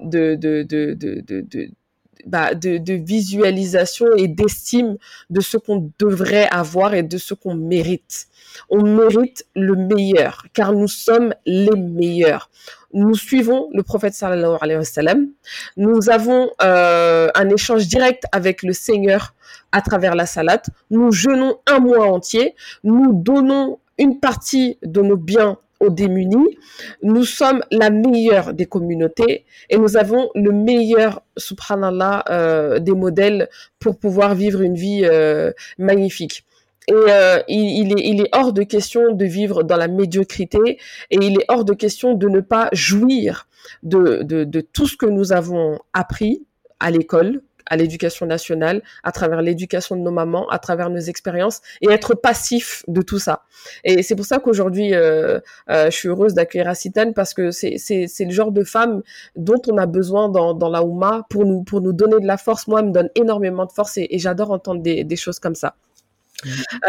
bah, 2.25 2.55
de, 2.55 2.93
visualisation 2.93 4.07
et 4.17 4.27
d'estime 4.27 4.97
de 5.29 5.41
ce 5.41 5.57
qu'on 5.57 5.91
devrait 5.99 6.47
avoir 6.49 6.95
et 6.95 7.03
de 7.03 7.17
ce 7.17 7.33
qu'on 7.33 7.55
mérite. 7.55 8.27
On 8.69 8.81
mérite 8.81 9.45
le 9.55 9.75
meilleur, 9.75 10.45
car 10.53 10.73
nous 10.73 10.87
sommes 10.87 11.33
les 11.45 11.75
meilleurs. 11.75 12.49
Nous 12.93 13.15
suivons 13.15 13.69
le 13.73 13.83
prophète 13.83 14.13
sallallahu 14.13 14.57
alayhi 14.61 14.77
wa 14.79 14.85
sallam. 14.85 15.27
Nous 15.75 16.09
avons 16.09 16.49
euh, 16.61 17.29
un 17.35 17.49
échange 17.49 17.87
direct 17.87 18.23
avec 18.31 18.63
le 18.63 18.73
Seigneur 18.73 19.33
à 19.71 19.81
travers 19.81 20.15
la 20.15 20.25
salade. 20.25 20.63
Nous 20.89 21.11
jeûnons 21.11 21.57
un 21.67 21.79
mois 21.79 22.07
entier. 22.07 22.55
Nous 22.83 23.11
donnons 23.13 23.79
une 23.97 24.19
partie 24.19 24.77
de 24.83 25.01
nos 25.01 25.17
biens 25.17 25.57
aux 25.79 25.89
démunis. 25.89 26.57
Nous 27.03 27.23
sommes 27.23 27.63
la 27.71 27.89
meilleure 27.89 28.53
des 28.53 28.65
communautés 28.65 29.45
et 29.69 29.77
nous 29.77 29.97
avons 29.97 30.29
le 30.33 30.51
meilleur, 30.51 31.21
subhanallah, 31.35 32.23
euh, 32.29 32.79
des 32.79 32.93
modèles 32.93 33.49
pour 33.79 33.97
pouvoir 33.97 34.33
vivre 34.33 34.61
une 34.61 34.75
vie 34.75 35.01
euh, 35.05 35.51
magnifique. 35.77 36.45
Et 36.87 36.93
euh, 36.93 37.39
il, 37.49 37.91
est, 37.91 38.07
il 38.07 38.21
est 38.21 38.29
hors 38.31 38.53
de 38.53 38.63
question 38.63 39.13
de 39.13 39.25
vivre 39.25 39.63
dans 39.63 39.75
la 39.75 39.89
médiocrité 39.89 40.79
et 41.11 41.17
il 41.17 41.39
est 41.39 41.45
hors 41.49 41.65
de 41.65 41.73
question 41.73 42.13
de 42.13 42.29
ne 42.29 42.39
pas 42.39 42.69
jouir 42.71 43.47
de, 43.83 44.23
de, 44.23 44.45
de 44.45 44.61
tout 44.61 44.87
ce 44.87 44.95
que 44.95 45.05
nous 45.05 45.33
avons 45.33 45.79
appris 45.91 46.45
à 46.79 46.89
l'école, 46.89 47.41
à 47.65 47.75
l'éducation 47.75 48.25
nationale, 48.25 48.81
à 49.03 49.11
travers 49.11 49.41
l'éducation 49.41 49.97
de 49.97 50.01
nos 50.01 50.11
mamans, 50.11 50.47
à 50.47 50.59
travers 50.59 50.89
nos 50.89 50.99
expériences, 50.99 51.59
et 51.81 51.89
être 51.89 52.15
passif 52.15 52.83
de 52.87 53.01
tout 53.01 53.19
ça. 53.19 53.43
Et 53.83 54.01
c'est 54.03 54.15
pour 54.15 54.25
ça 54.25 54.39
qu'aujourd'hui, 54.39 54.93
euh, 54.93 55.41
euh, 55.69 55.85
je 55.89 55.95
suis 55.95 56.07
heureuse 56.07 56.33
d'accueillir 56.33 56.69
Acitane 56.69 57.13
parce 57.13 57.33
que 57.33 57.51
c'est 57.51 57.75
le 58.19 58.31
genre 58.31 58.53
de 58.53 58.63
femme 58.63 59.01
dont 59.35 59.61
on 59.67 59.77
a 59.77 59.85
besoin 59.85 60.29
dans, 60.29 60.53
dans 60.53 60.69
la 60.69 60.83
Ouma 60.83 61.25
pour 61.29 61.45
nous, 61.45 61.63
pour 61.63 61.81
nous 61.81 61.91
donner 61.91 62.21
de 62.21 62.27
la 62.27 62.37
force. 62.37 62.67
Moi, 62.67 62.79
elle 62.79 62.87
me 62.87 62.91
donne 62.91 63.09
énormément 63.15 63.65
de 63.65 63.71
force 63.73 63.97
et, 63.97 64.07
et 64.09 64.19
j'adore 64.19 64.51
entendre 64.51 64.81
des, 64.81 65.03
des 65.03 65.15
choses 65.17 65.39
comme 65.39 65.55
ça. 65.55 65.75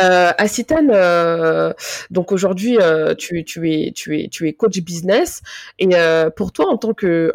Euh, 0.00 0.32
euh, 0.90 1.72
donc 2.11 2.32
aujourd'hui, 2.32 2.78
euh, 2.80 3.14
tu, 3.14 3.38
es, 3.38 4.52
coach 4.52 4.78
business. 4.80 5.42
Et 5.78 5.88
pour 6.37 6.52
toi, 6.52 6.66
en 6.68 6.76
tant 6.76 6.92
que, 6.94 7.30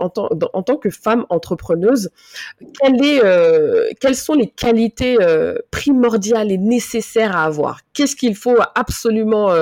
femme 0.92 1.26
entrepreneuse, 1.30 2.10
quelle 2.80 3.04
est, 3.04 3.96
quelles 4.00 4.16
sont 4.16 4.34
les 4.34 4.48
qualités 4.48 5.18
primordiales 5.72 6.52
et 6.52 6.58
nécessaires 6.58 7.36
à 7.36 7.46
avoir? 7.46 7.82
Qu'est-ce 7.94 8.16
qu'il 8.16 8.36
faut 8.36 8.58
absolument 8.76 9.54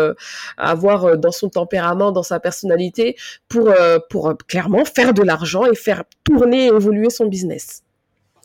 avoir 0.57 1.17
dans 1.17 1.31
son 1.31 1.49
tempérament, 1.49 2.11
dans 2.11 2.23
sa 2.23 2.39
personnalité 2.39 3.15
pour, 3.47 3.73
pour 4.09 4.33
clairement 4.47 4.85
faire 4.85 5.13
de 5.13 5.23
l'argent 5.23 5.65
et 5.65 5.75
faire 5.75 6.03
tourner 6.23 6.65
et 6.65 6.67
évoluer 6.67 7.09
son 7.09 7.25
business? 7.25 7.83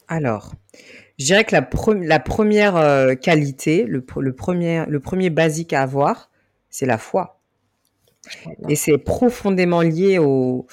Alors, 0.08 0.52
je 1.18 1.24
dirais 1.24 1.44
que 1.44 1.54
la, 1.54 1.68
la 2.02 2.20
première 2.20 2.76
euh, 2.76 3.14
qualité, 3.14 3.84
le, 3.84 4.04
le, 4.18 4.32
premier, 4.34 4.84
le 4.86 5.00
premier 5.00 5.30
basique 5.30 5.72
à 5.72 5.82
avoir, 5.82 6.30
c'est 6.68 6.86
la 6.86 6.98
foi. 6.98 7.40
Et 8.68 8.76
c'est 8.76 8.98
profondément 8.98 9.82
lié 9.82 10.18
au, 10.18 10.66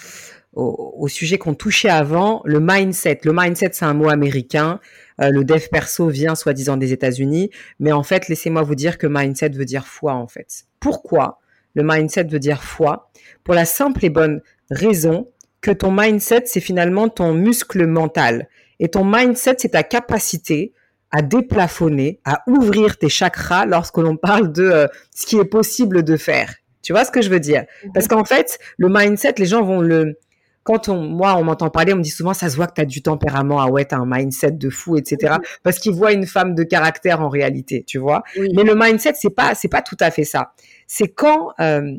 au, 0.53 0.95
au 0.97 1.07
sujet 1.07 1.37
qu'on 1.37 1.53
touchait 1.53 1.89
avant, 1.89 2.41
le 2.45 2.59
mindset. 2.59 3.19
Le 3.23 3.33
mindset, 3.33 3.69
c'est 3.73 3.85
un 3.85 3.93
mot 3.93 4.09
américain. 4.09 4.79
Euh, 5.21 5.29
le 5.29 5.43
dev 5.43 5.67
perso 5.71 6.07
vient 6.07 6.35
soi-disant 6.35 6.77
des 6.77 6.93
États-Unis, 6.93 7.51
mais 7.79 7.91
en 7.91 8.03
fait, 8.03 8.27
laissez-moi 8.27 8.63
vous 8.63 8.75
dire 8.75 8.97
que 8.97 9.07
mindset 9.07 9.49
veut 9.49 9.65
dire 9.65 9.85
foi 9.85 10.13
en 10.13 10.27
fait. 10.27 10.65
Pourquoi 10.79 11.39
le 11.75 11.83
mindset 11.83 12.25
veut 12.25 12.39
dire 12.39 12.63
foi? 12.63 13.11
Pour 13.43 13.53
la 13.53 13.65
simple 13.65 14.03
et 14.05 14.09
bonne 14.09 14.41
raison 14.69 15.29
que 15.61 15.71
ton 15.71 15.91
mindset, 15.91 16.43
c'est 16.45 16.59
finalement 16.59 17.07
ton 17.09 17.33
muscle 17.33 17.85
mental. 17.85 18.49
Et 18.79 18.89
ton 18.89 19.05
mindset, 19.05 19.55
c'est 19.59 19.69
ta 19.69 19.83
capacité 19.83 20.73
à 21.11 21.21
déplafonner, 21.21 22.19
à 22.25 22.43
ouvrir 22.47 22.97
tes 22.97 23.09
chakras 23.09 23.65
lorsque 23.65 23.97
l'on 23.97 24.17
parle 24.17 24.51
de 24.51 24.63
euh, 24.63 24.87
ce 25.15 25.25
qui 25.25 25.37
est 25.37 25.45
possible 25.45 26.03
de 26.03 26.17
faire. 26.17 26.53
Tu 26.81 26.91
vois 26.91 27.05
ce 27.05 27.11
que 27.11 27.21
je 27.21 27.29
veux 27.29 27.39
dire? 27.39 27.65
Parce 27.93 28.07
qu'en 28.07 28.25
fait, 28.25 28.59
le 28.77 28.89
mindset, 28.89 29.35
les 29.37 29.45
gens 29.45 29.63
vont 29.63 29.79
le 29.79 30.17
quand 30.63 30.87
on, 30.87 31.01
moi, 31.01 31.35
on 31.37 31.43
m'entend 31.43 31.69
parler, 31.69 31.93
on 31.93 31.97
me 31.97 32.01
dit 32.01 32.09
souvent, 32.09 32.33
ça 32.33 32.49
se 32.49 32.55
voit 32.55 32.67
que 32.67 32.73
tu 32.75 32.81
as 32.81 32.85
du 32.85 33.01
tempérament, 33.01 33.59
ah 33.59 33.67
ouais, 33.67 33.85
tu 33.85 33.95
as 33.95 33.97
un 33.97 34.05
mindset 34.05 34.51
de 34.51 34.69
fou, 34.69 34.97
etc. 34.97 35.35
Parce 35.61 35.77
qu'ils 35.77 35.91
voient 35.93 36.13
une 36.13 36.25
femme 36.25 36.55
de 36.55 36.63
caractère 36.63 37.21
en 37.21 37.29
réalité, 37.29 37.83
tu 37.85 37.97
vois? 37.97 38.23
Mais 38.37 38.63
le 38.63 38.73
mindset, 38.73 39.13
c'est 39.15 39.29
pas, 39.29 39.55
c'est 39.55 39.67
pas 39.67 39.81
tout 39.81 39.97
à 39.99 40.09
fait 40.09 40.23
ça. 40.23 40.53
C'est 40.87 41.09
quand, 41.09 41.49
euh, 41.59 41.97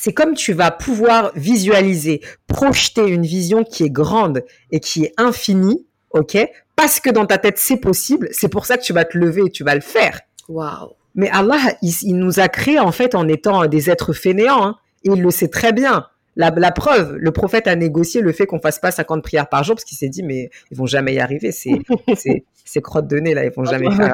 c'est 0.00 0.12
comme 0.12 0.34
tu 0.34 0.52
vas 0.52 0.70
pouvoir 0.70 1.32
visualiser, 1.34 2.20
projeter 2.46 3.08
une 3.08 3.26
vision 3.26 3.64
qui 3.64 3.82
est 3.82 3.90
grande 3.90 4.44
et 4.70 4.78
qui 4.78 5.02
est 5.02 5.12
infinie, 5.16 5.88
ok? 6.10 6.38
Parce 6.76 7.00
que 7.00 7.10
dans 7.10 7.26
ta 7.26 7.36
tête, 7.36 7.58
c'est 7.58 7.78
possible. 7.78 8.28
C'est 8.30 8.46
pour 8.48 8.64
ça 8.64 8.76
que 8.76 8.84
tu 8.84 8.92
vas 8.92 9.04
te 9.04 9.18
lever 9.18 9.46
et 9.46 9.50
tu 9.50 9.64
vas 9.64 9.74
le 9.74 9.80
faire. 9.80 10.20
Waouh 10.48 10.90
Mais 11.16 11.28
Allah, 11.30 11.58
il, 11.82 12.16
nous 12.16 12.38
a 12.38 12.46
créés 12.46 12.78
en 12.78 12.92
fait 12.92 13.16
en 13.16 13.26
étant 13.26 13.66
des 13.66 13.90
êtres 13.90 14.12
fainéants. 14.12 14.64
Hein, 14.64 14.76
et 15.02 15.10
il 15.10 15.20
le 15.20 15.32
sait 15.32 15.48
très 15.48 15.72
bien. 15.72 16.06
La, 16.36 16.52
preuve, 16.70 17.16
le 17.16 17.32
prophète 17.32 17.66
a 17.66 17.74
négocié 17.74 18.20
le 18.20 18.30
fait 18.30 18.46
qu'on 18.46 18.60
fasse 18.60 18.78
pas 18.78 18.92
50 18.92 19.24
prières 19.24 19.48
par 19.48 19.64
jour 19.64 19.74
parce 19.74 19.84
qu'il 19.84 19.98
s'est 19.98 20.08
dit 20.08 20.22
mais 20.22 20.50
ils 20.70 20.76
vont 20.76 20.86
jamais 20.86 21.14
y 21.14 21.18
arriver, 21.18 21.50
c'est 21.50 21.80
c'est 22.64 22.80
crottes 22.80 23.08
de 23.08 23.18
nez 23.18 23.34
là, 23.34 23.44
ils 23.44 23.50
vont 23.50 23.64
jamais 23.64 23.90
faire 23.90 24.12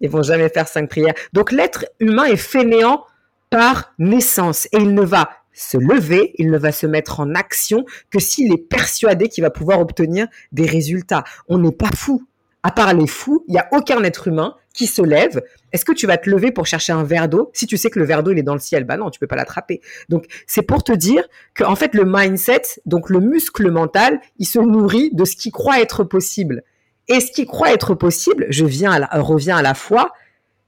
ils 0.00 0.08
vont 0.08 0.22
jamais 0.22 0.48
faire 0.48 0.68
cinq 0.68 0.88
prières. 0.88 1.12
Donc 1.34 1.52
l'être 1.52 1.84
humain 2.00 2.24
est 2.24 2.36
fainéant 2.36 3.04
par 3.50 3.94
naissance 3.98 4.66
et 4.72 4.78
il 4.78 4.94
ne 4.94 5.02
va 5.02 5.30
se 5.52 5.76
lever, 5.76 6.32
il 6.38 6.50
ne 6.50 6.58
va 6.58 6.72
se 6.72 6.86
mettre 6.86 7.20
en 7.20 7.34
action 7.34 7.84
que 8.10 8.20
s'il 8.20 8.52
est 8.52 8.68
persuadé 8.68 9.28
qu'il 9.28 9.42
va 9.42 9.50
pouvoir 9.50 9.80
obtenir 9.80 10.28
des 10.52 10.66
résultats. 10.66 11.24
On 11.48 11.58
n'est 11.58 11.72
pas 11.72 11.90
fou. 11.94 12.24
À 12.62 12.70
part 12.70 12.92
les 12.92 13.06
fous, 13.06 13.44
il 13.48 13.52
n'y 13.52 13.58
a 13.58 13.68
aucun 13.72 14.02
être 14.02 14.28
humain 14.28 14.54
qui 14.72 14.86
se 14.86 15.02
lève. 15.02 15.42
Est-ce 15.72 15.84
que 15.84 15.92
tu 15.92 16.06
vas 16.06 16.18
te 16.18 16.28
lever 16.28 16.50
pour 16.52 16.66
chercher 16.66 16.92
un 16.92 17.04
verre 17.04 17.28
d'eau 17.28 17.50
si 17.52 17.66
tu 17.66 17.76
sais 17.76 17.90
que 17.90 17.98
le 17.98 18.04
verre 18.04 18.22
d'eau 18.22 18.32
il 18.32 18.38
est 18.38 18.42
dans 18.42 18.54
le 18.54 18.60
ciel? 18.60 18.84
Bah 18.84 18.96
non, 18.96 19.10
tu 19.10 19.18
peux 19.18 19.26
pas 19.26 19.36
l'attraper. 19.36 19.80
Donc 20.08 20.26
c'est 20.46 20.62
pour 20.62 20.84
te 20.84 20.92
dire 20.92 21.26
que 21.54 21.64
en 21.64 21.76
fait 21.76 21.94
le 21.94 22.04
mindset, 22.04 22.62
donc 22.86 23.10
le 23.10 23.20
muscle 23.20 23.70
mental, 23.70 24.20
il 24.38 24.46
se 24.46 24.58
nourrit 24.58 25.10
de 25.12 25.24
ce 25.24 25.36
qui 25.36 25.50
croit 25.50 25.80
être 25.80 26.04
possible. 26.04 26.62
Et 27.08 27.20
ce 27.20 27.32
qui 27.32 27.46
croit 27.46 27.72
être 27.72 27.94
possible, 27.94 28.46
je 28.50 28.64
viens 28.64 29.02
à 29.02 29.20
reviens 29.20 29.56
à 29.56 29.62
la 29.62 29.74
foi, 29.74 30.12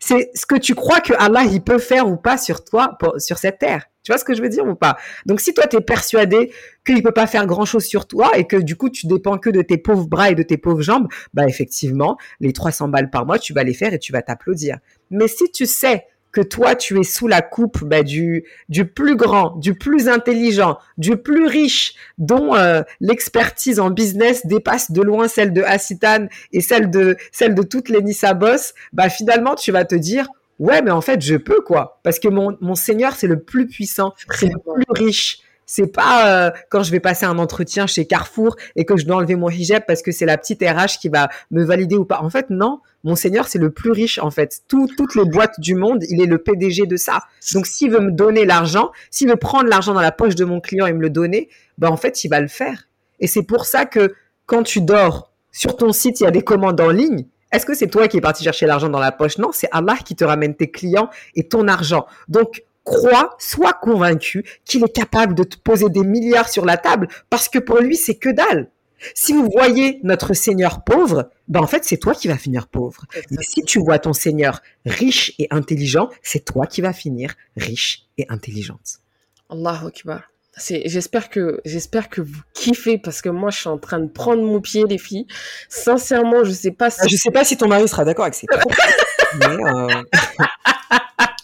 c'est 0.01 0.31
ce 0.35 0.47
que 0.47 0.57
tu 0.57 0.75
crois 0.75 1.01
que 1.01 1.13
Allah 1.19 1.45
il 1.45 1.63
peut 1.63 1.79
faire 1.79 2.09
ou 2.09 2.17
pas 2.17 2.39
sur 2.39 2.65
toi, 2.65 2.99
sur 3.19 3.39
cette 3.39 3.59
terre. 3.59 3.87
Tu 4.03 4.11
vois 4.11 4.19
ce 4.19 4.25
que 4.25 4.35
je 4.35 4.43
veux 4.43 4.49
dire 4.49 4.67
ou 4.67 4.75
pas? 4.75 4.97
Donc 5.27 5.41
si 5.41 5.53
toi 5.53 5.67
tu 5.67 5.77
es 5.77 5.81
persuadé 5.81 6.53
qu'il 6.87 7.03
peut 7.03 7.13
pas 7.13 7.27
faire 7.27 7.47
grand-chose 7.47 7.85
sur 7.85 8.09
toi 8.09 8.37
et 8.37 8.47
que 8.47 8.57
du 8.57 8.77
coup 8.77 8.89
tu 8.89 9.07
dépends 9.07 9.39
que 9.39 9.51
de 9.51 9.61
tes 9.61 9.77
pauvres 9.77 10.09
bras 10.09 10.31
et 10.31 10.35
de 10.35 10.43
tes 10.43 10.57
pauvres 10.57 10.81
jambes, 10.81 11.07
bah 11.35 11.47
effectivement, 11.47 12.17
les 12.41 12.55
300 12.55 12.89
balles 12.89 13.11
par 13.11 13.27
mois, 13.27 13.39
tu 13.39 13.53
vas 13.53 13.63
les 13.63 13.75
faire 13.75 13.93
et 13.93 13.99
tu 13.99 14.13
vas 14.13 14.23
t'applaudir. 14.23 14.79
Mais 15.11 15.29
si 15.29 15.53
tu 15.53 15.67
sais 15.67 16.07
que 16.33 16.41
toi 16.41 16.75
tu 16.75 16.99
es 17.01 17.05
sous 17.05 17.27
la 17.27 17.43
coupe 17.43 17.85
bah, 17.85 18.03
du 18.03 18.45
du 18.69 18.87
plus 18.87 19.17
grand, 19.17 19.57
du 19.57 19.75
plus 19.75 20.09
intelligent, 20.09 20.79
du 20.99 21.17
plus 21.17 21.47
riche, 21.47 21.95
dont 22.19 22.55
euh, 22.55 22.83
l'expertise 23.01 23.81
en 23.81 23.91
business 23.91 24.47
dépasse 24.47 24.91
de 24.91 25.03
loin 25.03 25.29
celle 25.29 25.53
de 25.53 25.63
Hassitan 25.63 26.27
et 26.53 26.61
celle 26.61 26.91
de 26.91 27.17
celle 27.33 27.55
de 27.55 27.63
toutes 27.63 27.89
les 27.89 28.03
Nissa 28.03 28.35
Boss, 28.35 28.75
bah 28.93 29.09
finalement 29.09 29.55
tu 29.55 29.73
vas 29.73 29.85
te 29.85 29.95
dire 29.95 30.29
ouais 30.59 30.83
mais 30.83 30.91
en 30.91 31.01
fait 31.01 31.21
je 31.21 31.37
peux 31.37 31.61
quoi. 31.61 32.01
Parce 32.03 32.19
que 32.19 32.29
mon 32.29 32.57
mon 32.61 32.75
Seigneur 32.75 33.15
c'est 33.15 33.27
le 33.27 33.41
plus 33.41 33.67
puissant, 33.67 34.15
c'est 34.35 34.47
le 34.47 34.59
plus 34.59 34.85
riche. 35.05 35.41
C'est 35.73 35.87
pas 35.87 36.27
euh, 36.27 36.51
quand 36.69 36.83
je 36.83 36.91
vais 36.91 36.99
passer 36.99 37.27
un 37.27 37.39
entretien 37.39 37.87
chez 37.87 38.05
Carrefour 38.05 38.57
et 38.75 38.85
que 38.85 38.97
je 38.97 39.07
dois 39.07 39.19
enlever 39.19 39.37
mon 39.37 39.49
hijab 39.49 39.85
parce 39.87 40.03
que 40.03 40.11
c'est 40.11 40.27
la 40.27 40.37
petite 40.37 40.63
RH 40.63 40.99
qui 41.01 41.09
va 41.09 41.29
me 41.53 41.63
valider 41.63 41.95
ou 41.95 42.05
pas. 42.05 42.23
En 42.23 42.29
fait, 42.29 42.51
non. 42.51 42.81
Monseigneur, 43.05 43.47
c'est 43.47 43.61
le 43.61 43.71
plus 43.71 43.93
riche 43.93 44.19
en 44.19 44.33
fait. 44.33 44.63
toutes 44.67 45.15
les 45.15 45.25
boîtes 45.25 45.61
du 45.61 45.77
monde, 45.77 46.03
il 46.09 46.21
est 46.21 46.27
le 46.27 46.39
PDG 46.39 46.87
de 46.87 46.97
ça. 46.97 47.23
Donc 47.55 47.69
s'il 47.69 47.93
veut 47.93 48.01
me 48.01 48.11
donner 48.11 48.45
l'argent, 48.47 48.91
s'il 49.13 49.29
veut 49.29 49.37
prendre 49.37 49.69
l'argent 49.69 49.95
dans 49.95 50.01
la 50.01 50.11
poche 50.11 50.35
de 50.35 50.45
mon 50.45 50.61
client 50.61 50.87
et 50.87 50.93
me 50.93 51.03
le 51.03 51.09
donner, 51.09 51.49
ben 51.79 51.89
en 51.89 51.97
fait, 51.97 52.25
il 52.25 52.29
va 52.31 52.41
le 52.41 52.49
faire. 52.49 52.89
Et 53.21 53.29
c'est 53.29 53.45
pour 53.45 53.65
ça 53.65 53.87
que 53.87 54.17
quand 54.47 54.65
tu 54.65 54.81
dors 54.81 55.31
sur 55.53 55.77
ton 55.77 55.93
site, 55.93 56.19
il 56.19 56.25
y 56.25 56.27
a 56.27 56.33
des 56.33 56.43
commandes 56.43 56.81
en 56.81 56.91
ligne. 56.91 57.27
Est-ce 57.53 57.65
que 57.65 57.75
c'est 57.75 57.87
toi 57.89 58.09
qui 58.09 58.17
es 58.17 58.21
parti 58.21 58.43
chercher 58.43 58.67
l'argent 58.67 58.89
dans 58.89 58.99
la 58.99 59.13
poche? 59.13 59.39
Non, 59.39 59.51
c'est 59.53 59.69
Allah 59.71 59.97
qui 60.05 60.17
te 60.17 60.25
ramène 60.25 60.57
tes 60.57 60.69
clients 60.73 61.11
et 61.37 61.47
ton 61.47 61.69
argent. 61.69 62.07
Donc 62.27 62.65
crois, 62.85 63.37
sois 63.39 63.73
convaincu 63.73 64.45
qu'il 64.65 64.85
est 64.85 64.95
capable 64.95 65.35
de 65.35 65.45
te 65.45 65.57
poser 65.57 65.89
des 65.89 66.03
milliards 66.03 66.49
sur 66.49 66.65
la 66.65 66.77
table 66.77 67.09
parce 67.29 67.49
que 67.49 67.59
pour 67.59 67.79
lui, 67.79 67.97
c'est 67.97 68.17
que 68.17 68.31
dalle. 68.31 68.71
Si 69.15 69.33
vous 69.33 69.49
voyez 69.51 69.99
notre 70.03 70.35
Seigneur 70.35 70.85
pauvre, 70.85 71.31
ben 71.49 71.61
en 71.61 71.67
fait, 71.67 71.85
c'est 71.85 71.97
toi 71.97 72.15
qui 72.15 72.29
vas 72.29 72.37
finir 72.37 72.69
pauvre. 72.69 73.07
Mais 73.31 73.43
si 73.43 73.63
tu 73.63 73.79
vois 73.79 73.99
ton 73.99 74.13
Seigneur 74.13 74.61
riche 74.85 75.33
et 75.39 75.49
intelligent, 75.51 76.11
c'est 76.23 76.45
toi 76.45 76.67
qui 76.67 76.81
vas 76.81 76.93
finir 76.93 77.35
riche 77.57 78.07
et 78.19 78.27
intelligente. 78.29 78.99
Allahu 79.49 79.87
Akbar. 79.87 80.23
J'espère 80.85 81.31
que 81.31 81.61
j'espère 81.65 82.11
que 82.11 82.21
vous 82.21 82.41
kiffez 82.55 82.99
parce 82.99 83.23
que 83.23 83.31
moi 83.31 83.51
je 83.51 83.61
suis 83.61 83.69
en 83.69 83.79
train 83.79 83.99
de 83.99 84.09
prendre 84.09 84.43
mon 84.43 84.61
pied 84.61 84.85
les 84.87 84.99
filles. 84.99 85.27
Sincèrement, 85.69 86.45
je 86.45 86.51
sais 86.51 86.73
pas 86.73 86.91
si 86.91 87.09
je 87.09 87.17
sais 87.17 87.31
pas 87.31 87.45
si 87.45 87.57
ton 87.57 87.69
mari 87.69 87.89
sera 87.89 88.05
d'accord 88.05 88.27
avec 88.27 88.35
ça. 88.35 88.47
Euh, 89.45 90.03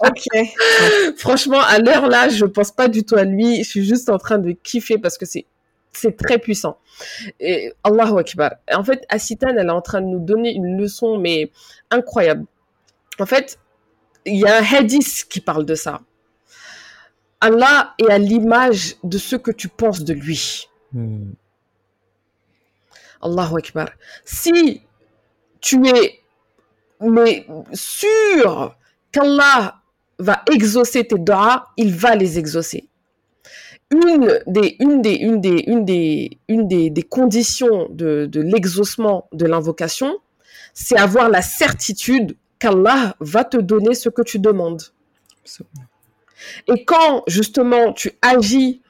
ok. 0.08 1.16
Franchement, 1.16 1.60
à 1.60 1.78
l'heure 1.78 2.08
là, 2.08 2.28
je 2.28 2.44
pense 2.44 2.70
pas 2.70 2.88
du 2.88 3.04
tout 3.04 3.16
à 3.16 3.24
lui. 3.24 3.62
Je 3.62 3.68
suis 3.68 3.84
juste 3.84 4.08
en 4.08 4.18
train 4.18 4.38
de 4.38 4.52
kiffer 4.52 4.98
parce 4.98 5.18
que 5.18 5.26
c'est 5.26 5.46
c'est 5.92 6.16
très 6.16 6.38
puissant. 6.38 6.78
Et 7.40 7.72
Allahu 7.82 8.18
Akbar. 8.18 8.52
En 8.72 8.84
fait, 8.84 9.06
Asitan, 9.08 9.48
elle 9.56 9.66
est 9.66 9.70
en 9.70 9.80
train 9.80 10.02
de 10.02 10.06
nous 10.06 10.18
donner 10.18 10.52
une 10.52 10.76
leçon, 10.78 11.18
mais 11.18 11.50
incroyable. 11.90 12.44
En 13.18 13.24
fait, 13.24 13.58
il 14.26 14.36
y 14.36 14.46
a 14.46 14.58
un 14.58 14.62
hadith 14.62 15.26
qui 15.30 15.40
parle 15.40 15.64
de 15.64 15.74
ça. 15.74 16.02
Allah 17.40 17.94
est 17.98 18.10
à 18.10 18.18
l'image 18.18 18.96
de 19.04 19.16
ce 19.16 19.36
que 19.36 19.50
tu 19.50 19.68
penses 19.68 20.04
de 20.04 20.12
lui. 20.12 20.68
Hmm. 20.92 21.32
Allahu 23.22 23.58
Akbar. 23.58 23.88
Si 24.24 24.82
tu 25.60 25.86
es 25.88 26.20
mais 27.00 27.46
sûr 27.72 28.76
qu'Allah 29.12 29.80
va 30.18 30.42
exaucer 30.52 31.06
tes 31.06 31.18
doigts, 31.18 31.66
il 31.76 31.94
va 31.94 32.14
les 32.14 32.38
exaucer 32.38 32.88
une 33.90 34.40
des, 34.46 34.76
une 34.80 35.00
des, 35.00 35.14
une 35.14 35.40
des, 35.40 35.64
une 35.66 35.84
des, 35.84 36.38
une 36.48 36.66
des, 36.68 36.90
des 36.90 37.02
conditions 37.02 37.88
de, 37.90 38.26
de 38.26 38.40
l'exaucement 38.40 39.28
de 39.32 39.46
l'invocation, 39.46 40.18
c'est 40.74 40.98
avoir 40.98 41.28
la 41.28 41.42
certitude 41.42 42.36
qu'Allah 42.58 43.14
va 43.20 43.44
te 43.44 43.56
donner 43.56 43.94
ce 43.94 44.08
que 44.08 44.22
tu 44.22 44.38
demandes. 44.38 44.82
Et 46.68 46.84
quand 46.84 47.22
justement 47.28 47.92
tu 47.92 48.12
agis 48.22 48.82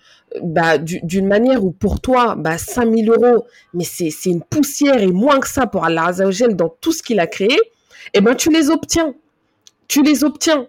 bah, 0.43 0.79
d'une 0.79 1.27
manière 1.27 1.65
où 1.65 1.71
pour 1.71 2.01
toi, 2.01 2.35
bah, 2.37 2.59
5000 2.59 3.11
euros, 3.11 3.47
mais 3.75 3.85
c'est 3.85 4.11
une 4.25 4.43
poussière 4.43 5.01
et 5.03 5.13
moins 5.13 5.41
que 5.41 5.49
ça 5.49 5.67
pour 5.67 5.85
Allah 5.85 6.07
Azzawajal 6.07 6.57
dans 6.57 6.69
tout 6.81 6.93
ce 6.93 7.03
qu'il 7.03 7.21
a 7.21 7.27
créé, 7.27 7.57
eh 8.15 8.21
ben 8.21 8.35
tu 8.35 8.51
les 8.51 8.71
obtiens. 8.71 9.15
Tu 9.89 10.03
les 10.03 10.25
obtiens. 10.25 10.67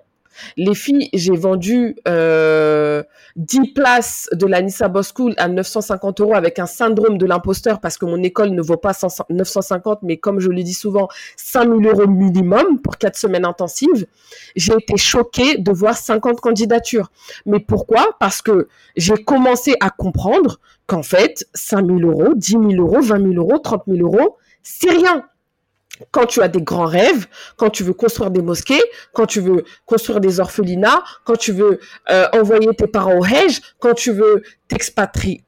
Les 0.56 0.76
filles, 0.76 1.10
j'ai 1.14 1.36
vendu 1.36 1.96
euh, 2.08 3.04
10 3.36 3.74
places 3.74 4.30
de 4.34 4.46
la 4.46 4.62
Nissa 4.62 4.88
Boss 4.88 5.14
School 5.16 5.34
à 5.38 5.48
950 5.48 6.22
euros 6.22 6.36
avec 6.36 6.60
un 6.60 6.66
syndrome 6.66 7.18
de 7.18 7.26
l'imposteur 7.26 7.80
parce 7.80 7.98
que 7.98 8.06
mon 8.06 8.22
école 8.24 8.52
ne 8.52 8.62
vaut 8.62 8.78
pas 8.78 8.94
950, 9.30 10.00
mais 10.04 10.18
comme 10.18 10.40
je 10.40 10.50
le 10.50 10.64
dis 10.64 10.74
souvent, 10.74 11.08
5000 11.36 11.88
euros 11.88 12.08
minimum 12.08 12.80
pour 12.82 12.98
4 12.98 13.16
semaines 13.16 13.46
intensives. 13.46 14.08
J'ai 14.56 14.74
été 14.74 14.98
choquée 14.98 15.58
de 15.58 15.72
voir 15.72 15.98
50 15.98 16.40
candidatures. 16.40 17.12
Mais 17.46 17.60
pourquoi? 17.60 18.16
Parce 18.20 18.42
que 18.42 18.68
j'ai 18.96 19.24
commencé 19.24 19.76
à 19.80 19.90
comprendre 19.90 20.60
qu'en 20.88 21.04
fait, 21.04 21.48
5000 21.54 22.06
euros, 22.06 22.34
10 22.36 22.52
000 22.52 22.64
euros, 22.78 23.02
20 23.02 23.34
000 23.34 23.34
euros, 23.34 23.60
30 23.60 23.84
000 23.88 24.00
euros, 24.00 24.38
c'est 24.64 24.92
rien 24.92 25.26
quand 26.12 26.26
tu 26.26 26.42
as 26.42 26.48
des 26.48 26.62
grands 26.62 26.86
rêves, 26.86 27.28
quand 27.56 27.70
tu 27.70 27.84
veux 27.84 27.94
construire 27.94 28.32
des 28.32 28.42
mosquées, 28.42 28.82
quand 29.14 29.26
tu 29.26 29.40
veux 29.40 29.64
construire 29.86 30.20
des 30.20 30.40
orphelinats, 30.40 31.04
quand 31.26 31.36
tu 31.36 31.52
veux 31.52 31.80
euh, 32.10 32.28
envoyer 32.34 32.70
tes 32.78 32.88
parents 32.88 33.18
au 33.18 33.24
Hajj, 33.24 33.62
quand 33.80 33.94
tu 33.94 34.12
veux 34.12 34.44
t'expatrier, 34.68 35.42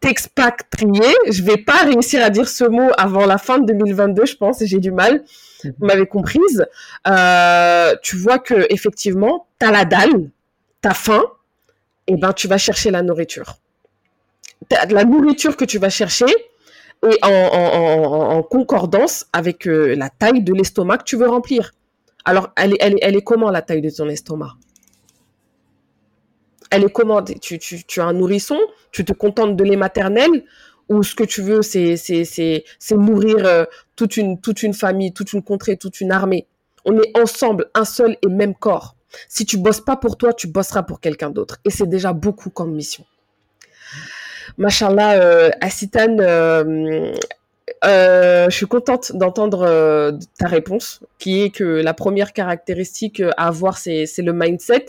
je 1.30 1.44
vais 1.44 1.58
pas 1.58 1.84
réussir 1.84 2.24
à 2.24 2.30
dire 2.30 2.48
ce 2.48 2.64
mot 2.64 2.90
avant 2.98 3.26
la 3.26 3.38
fin 3.38 3.60
de 3.60 3.66
2022, 3.66 4.26
je 4.26 4.36
pense, 4.36 4.64
j'ai 4.64 4.80
du 4.80 4.92
mal. 4.92 5.24
Vous 5.64 5.86
m'avez 5.86 6.06
comprise. 6.06 6.66
Euh, 7.08 7.96
tu 8.02 8.16
vois 8.16 8.40
que 8.40 8.66
effectivement, 8.70 9.48
t'as 9.60 9.72
la 9.72 9.86
dalle, 9.86 10.30
t'as 10.82 10.94
faim, 10.94 11.24
et 12.08 12.16
ben 12.16 12.34
tu 12.34 12.48
vas 12.48 12.58
chercher 12.58 12.92
la 12.92 13.02
nourriture. 13.02 13.58
la 14.72 15.04
nourriture 15.04 15.58
que 15.58 15.66
tu 15.66 15.78
vas 15.78 15.90
chercher, 15.90 16.26
et 17.08 17.18
en, 17.24 18.44
concordance 18.44 19.26
avec 19.32 19.68
euh, 19.68 19.96
la 19.96 20.10
taille 20.10 20.44
de 20.44 20.54
l'estomac 20.54 21.00
que 21.00 21.04
tu 21.04 21.16
veux 21.16 21.30
remplir. 21.30 21.72
Alors, 22.26 22.50
elle 22.56 22.74
est, 22.80 23.22
comment 23.24 23.50
la 23.50 23.62
taille 23.62 23.82
de 23.82 23.90
ton 23.90 24.10
estomac? 24.10 24.56
Elle 26.72 26.84
est 26.84 26.92
comment? 26.92 27.24
Tu, 27.24 27.60
as 27.98 28.04
un 28.04 28.14
nourrisson? 28.14 28.60
Tu 28.92 29.06
te 29.06 29.14
contentes 29.14 29.56
de 29.56 29.64
lait 29.64 29.78
maternel 29.78 30.44
Ou 30.90 31.02
ce 31.02 31.16
que 31.16 31.24
tu 31.24 31.42
veux, 31.42 31.62
c'est 31.62 32.64
nourrir 32.92 33.46
euh, 33.46 33.64
toute, 33.96 34.18
une, 34.18 34.40
toute 34.40 34.62
une 34.62 34.74
famille, 34.74 35.14
toute 35.14 35.34
une 35.34 35.42
contrée, 35.42 35.78
toute 35.78 36.02
une 36.02 36.12
armée? 36.12 36.48
On 36.86 36.98
est 36.98 37.18
ensemble, 37.18 37.70
un 37.74 37.86
seul 37.86 38.18
et 38.22 38.28
même 38.28 38.56
corps. 38.56 38.96
Si 39.28 39.46
tu 39.46 39.58
bosses 39.58 39.82
pas 39.82 39.96
pour 39.96 40.18
toi, 40.18 40.34
tu 40.34 40.48
bosseras 40.48 40.84
pour 40.84 41.00
quelqu'un 41.00 41.30
d'autre. 41.30 41.58
Et 41.66 41.72
c'est 41.72 41.88
déjà 41.88 42.14
beaucoup 42.14 42.50
comme 42.50 42.74
mission. 42.74 43.06
Machallah, 44.60 45.22
euh, 45.22 45.50
Asitan, 45.62 46.17
euh, 46.19 47.13
euh, 47.86 48.50
je 48.50 48.56
suis 48.56 48.65
contente 48.65 49.13
d'entendre 49.15 50.19
ta 50.38 50.48
réponse, 50.48 51.00
qui 51.17 51.43
est 51.43 51.50
que 51.50 51.63
la 51.63 51.93
première 51.93 52.34
caractéristique 52.34 53.22
à 53.38 53.48
avoir, 53.48 53.78
c'est 53.78 54.06
le 54.17 54.34
mindset. 54.34 54.88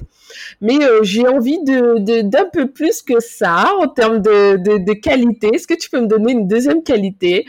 Mais 0.60 0.74
j'ai 1.02 1.28
envie 1.28 1.62
de 1.62 2.22
d'un 2.22 2.46
peu 2.52 2.68
plus 2.68 3.00
que 3.00 3.20
ça 3.20 3.70
en 3.78 3.86
termes 3.86 4.20
de, 4.20 4.56
de, 4.56 4.84
de 4.84 4.92
qualité. 4.92 5.50
Est-ce 5.54 5.68
que 5.68 5.74
tu 5.74 5.88
peux 5.88 6.00
me 6.00 6.08
donner 6.08 6.32
une 6.32 6.48
deuxième 6.48 6.82
qualité 6.82 7.46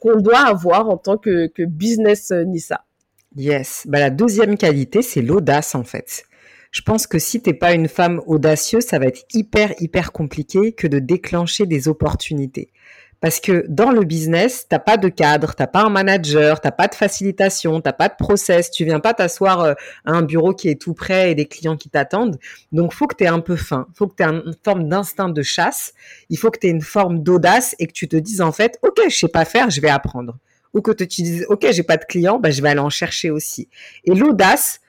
qu'on 0.00 0.16
doit 0.16 0.40
avoir 0.40 0.90
en 0.90 0.96
tant 0.96 1.18
que, 1.18 1.46
que 1.46 1.62
business 1.62 2.32
Nissa? 2.32 2.84
Yes. 3.36 3.84
Bah, 3.86 4.00
la 4.00 4.10
deuxième 4.10 4.56
qualité, 4.58 5.02
c'est 5.02 5.22
l'audace 5.22 5.76
en 5.76 5.84
fait. 5.84 6.24
Je 6.70 6.82
pense 6.82 7.06
que 7.06 7.18
si 7.18 7.42
t'es 7.42 7.54
pas 7.54 7.72
une 7.72 7.88
femme 7.88 8.20
audacieuse, 8.26 8.84
ça 8.84 8.98
va 8.98 9.06
être 9.06 9.24
hyper, 9.34 9.74
hyper 9.80 10.12
compliqué 10.12 10.72
que 10.72 10.86
de 10.86 11.00
déclencher 11.00 11.66
des 11.66 11.88
opportunités. 11.88 12.70
Parce 13.20 13.38
que 13.38 13.66
dans 13.68 13.90
le 13.90 14.04
business, 14.04 14.66
t'as 14.66 14.78
pas 14.78 14.96
de 14.96 15.08
cadre, 15.08 15.54
t'as 15.54 15.66
pas 15.66 15.82
un 15.82 15.90
manager, 15.90 16.60
t'as 16.60 16.70
pas 16.70 16.88
de 16.88 16.94
facilitation, 16.94 17.80
t'as 17.82 17.92
pas 17.92 18.08
de 18.08 18.14
process, 18.18 18.70
tu 18.70 18.86
viens 18.86 19.00
pas 19.00 19.12
t'asseoir 19.12 19.60
euh, 19.60 19.74
à 20.06 20.12
un 20.12 20.22
bureau 20.22 20.54
qui 20.54 20.70
est 20.70 20.80
tout 20.80 20.94
prêt 20.94 21.30
et 21.30 21.34
des 21.34 21.44
clients 21.44 21.76
qui 21.76 21.90
t'attendent. 21.90 22.38
Donc, 22.72 22.94
faut 22.94 23.06
que 23.06 23.16
tu 23.16 23.26
un 23.26 23.40
peu 23.40 23.56
faim, 23.56 23.86
faut 23.94 24.06
que 24.06 24.14
tu 24.16 24.22
une 24.22 24.54
forme 24.64 24.88
d'instinct 24.88 25.28
de 25.28 25.42
chasse, 25.42 25.92
il 26.30 26.38
faut 26.38 26.50
que 26.50 26.58
tu 26.58 26.68
une 26.68 26.80
forme 26.80 27.22
d'audace 27.22 27.76
et 27.78 27.86
que 27.86 27.92
tu 27.92 28.08
te 28.08 28.16
dises 28.16 28.40
en 28.40 28.52
fait, 28.52 28.78
OK, 28.82 28.98
je 29.10 29.14
sais 29.14 29.28
pas 29.28 29.44
faire, 29.44 29.68
je 29.68 29.82
vais 29.82 29.90
apprendre. 29.90 30.38
Ou 30.72 30.80
que 30.80 30.92
tu 30.92 31.06
te 31.06 31.14
dises, 31.14 31.44
OK, 31.50 31.66
j'ai 31.70 31.82
pas 31.82 31.98
de 31.98 32.04
clients, 32.04 32.38
bah, 32.38 32.50
je 32.50 32.62
vais 32.62 32.70
aller 32.70 32.80
en 32.80 32.90
chercher 32.90 33.30
aussi. 33.30 33.68
Et 34.04 34.14
l'audace, 34.14 34.80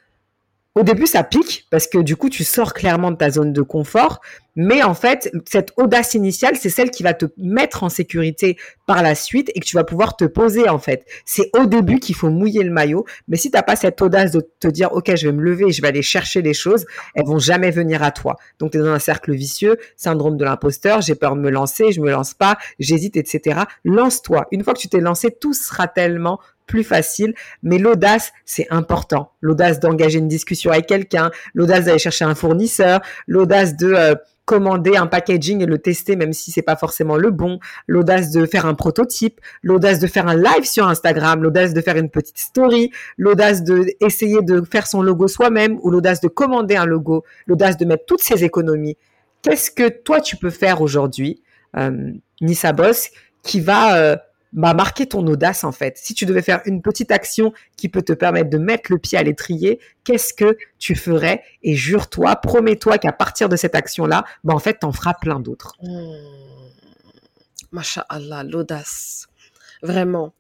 au 0.76 0.84
début, 0.84 1.06
ça 1.06 1.24
pique 1.24 1.68
parce 1.70 1.88
que 1.88 1.98
du 1.98 2.16
coup, 2.16 2.30
tu 2.30 2.44
sors 2.44 2.74
clairement 2.74 3.12
de 3.12 3.18
ta 3.18 3.30
zone 3.30 3.54
de 3.54 3.62
confort. 3.62 4.22
Mais 4.56 4.84
en 4.84 4.94
fait, 4.94 5.32
cette 5.50 5.72
audace 5.78 6.14
initiale, 6.14 6.56
c'est 6.58 6.70
celle 6.70 6.92
qui 6.92 7.04
va 7.04 7.14
te 7.14 7.26
mettre 7.38 7.84
en 7.84 7.90
sécurité 7.90 8.58
par 8.86 9.02
la 9.02 9.16
suite 9.16 9.50
et 9.56 9.60
que 9.60 9.66
tu 9.66 9.78
vas 9.78 9.84
pouvoir 9.84 10.18
te 10.18 10.26
poser 10.26 10.68
en 10.68 10.80
fait. 10.80 11.06
C'est 11.26 11.50
au 11.58 11.66
début 11.66 12.00
qu'il 12.00 12.16
faut 12.16 12.30
mouiller 12.30 12.64
le 12.64 12.72
maillot. 12.72 13.06
Mais 13.28 13.38
si 13.38 13.50
t'as 13.50 13.64
pas 13.64 13.76
cette 13.76 14.02
audace 14.02 14.32
de 14.32 14.42
te 14.60 14.68
dire, 14.68 14.92
ok, 14.92 15.16
je 15.16 15.28
vais 15.28 15.34
me 15.34 15.42
lever, 15.42 15.72
je 15.72 15.82
vais 15.82 15.88
aller 15.88 16.02
chercher 16.02 16.42
les 16.42 16.54
choses, 16.54 16.86
elles 17.16 17.26
vont 17.26 17.40
jamais 17.40 17.72
venir 17.72 18.04
à 18.04 18.12
toi. 18.12 18.36
Donc 18.60 18.72
tu 18.72 18.78
es 18.78 18.82
dans 18.82 18.88
un 18.88 19.00
cercle 19.00 19.34
vicieux, 19.34 19.78
syndrome 19.96 20.38
de 20.38 20.44
l'imposteur. 20.44 21.02
J'ai 21.02 21.16
peur 21.16 21.36
de 21.36 21.42
me 21.42 21.50
lancer, 21.50 21.92
je 21.92 22.02
me 22.02 22.12
lance 22.12 22.34
pas, 22.34 22.58
j'hésite, 22.80 23.16
etc. 23.16 23.62
Lance-toi. 23.86 24.48
Une 24.52 24.64
fois 24.64 24.74
que 24.74 24.80
tu 24.80 24.90
t'es 24.90 25.00
lancé, 25.00 25.32
tout 25.32 25.54
sera 25.54 25.88
tellement 25.88 26.40
plus 26.68 26.84
facile. 26.84 27.34
Mais 27.64 27.78
l'audace, 27.78 28.32
c'est 28.46 28.68
important. 28.70 29.32
L'audace 29.42 29.80
d'engager 29.80 30.20
une 30.20 30.28
discussion 30.28 30.72
avec 30.72 30.88
quelqu'un, 30.88 31.32
l'audace 31.54 31.86
d'aller 31.86 32.00
chercher 32.00 32.26
un 32.26 32.36
fournisseur, 32.36 33.02
l'audace 33.28 33.76
de 33.76 33.94
euh, 33.94 34.16
commander 34.52 34.98
un 34.98 35.08
packaging 35.08 35.62
et 35.62 35.66
le 35.66 35.78
tester 35.78 36.18
même 36.18 36.34
si 36.34 36.52
c'est 36.52 36.62
pas 36.62 36.76
forcément 36.76 37.16
le 37.16 37.32
bon, 37.32 37.60
l'audace 37.88 38.32
de 38.32 38.46
faire 38.46 38.66
un 38.66 38.74
prototype, 38.74 39.40
l'audace 39.64 39.98
de 40.00 40.08
faire 40.08 40.28
un 40.28 40.36
live 40.36 40.66
sur 40.66 40.90
Instagram, 40.90 41.42
l'audace 41.42 41.74
de 41.74 41.80
faire 41.80 41.96
une 41.96 42.10
petite 42.10 42.38
story, 42.38 42.92
l'audace 43.18 43.64
de 43.64 43.86
essayer 44.02 44.42
de 44.42 44.62
faire 44.70 44.88
son 44.88 45.04
logo 45.04 45.30
soi-même 45.30 45.80
ou 45.84 45.90
l'audace 45.90 46.20
de 46.20 46.28
commander 46.28 46.76
un 46.76 46.86
logo, 46.86 47.24
l'audace 47.48 47.78
de 47.78 47.86
mettre 47.86 48.04
toutes 48.06 48.22
ces 48.22 48.44
économies. 48.44 48.98
Qu'est-ce 49.42 49.72
que 49.72 49.88
toi 49.88 50.20
tu 50.20 50.36
peux 50.36 50.50
faire 50.50 50.82
aujourd'hui, 50.82 51.42
euh, 51.78 52.12
Nissa 52.42 52.74
Boss, 52.74 53.10
qui 53.44 53.62
va 53.62 53.96
euh, 53.96 54.18
bah, 54.54 54.74
marquer 54.74 55.08
ton 55.08 55.26
audace 55.28 55.64
en 55.64 55.72
fait. 55.72 55.98
Si 55.98 56.14
tu 56.14 56.26
devais 56.26 56.42
faire 56.42 56.62
une 56.66 56.82
petite 56.82 57.12
action 57.12 57.54
qui 57.78 57.90
peut 57.90 58.02
te 58.02 58.14
permettre 58.14 58.50
de 58.50 58.58
mettre 58.58 58.92
le 58.92 58.98
pied 58.98 59.18
à 59.18 59.24
l'étrier, 59.24 59.80
qu'est-ce 60.04 60.34
que 60.34 60.58
tu 60.78 60.96
ferais? 60.96 61.44
Et 61.64 61.76
jure-toi, 61.76 62.36
promets-toi 62.36 62.98
qu'à 62.98 63.14
partir 63.14 63.50
de 63.50 63.56
cette 63.56 63.76
action-là, 63.76 64.26
bah, 64.44 64.54
en 64.54 64.60
fait, 64.60 64.80
t'en 64.80 64.92
feras 64.92 65.14
plein 65.14 65.40
d'autres. 65.40 65.76
Mmh. 65.82 67.80
Allah, 68.10 68.44
l'audace. 68.44 69.28
Vraiment. 69.82 70.34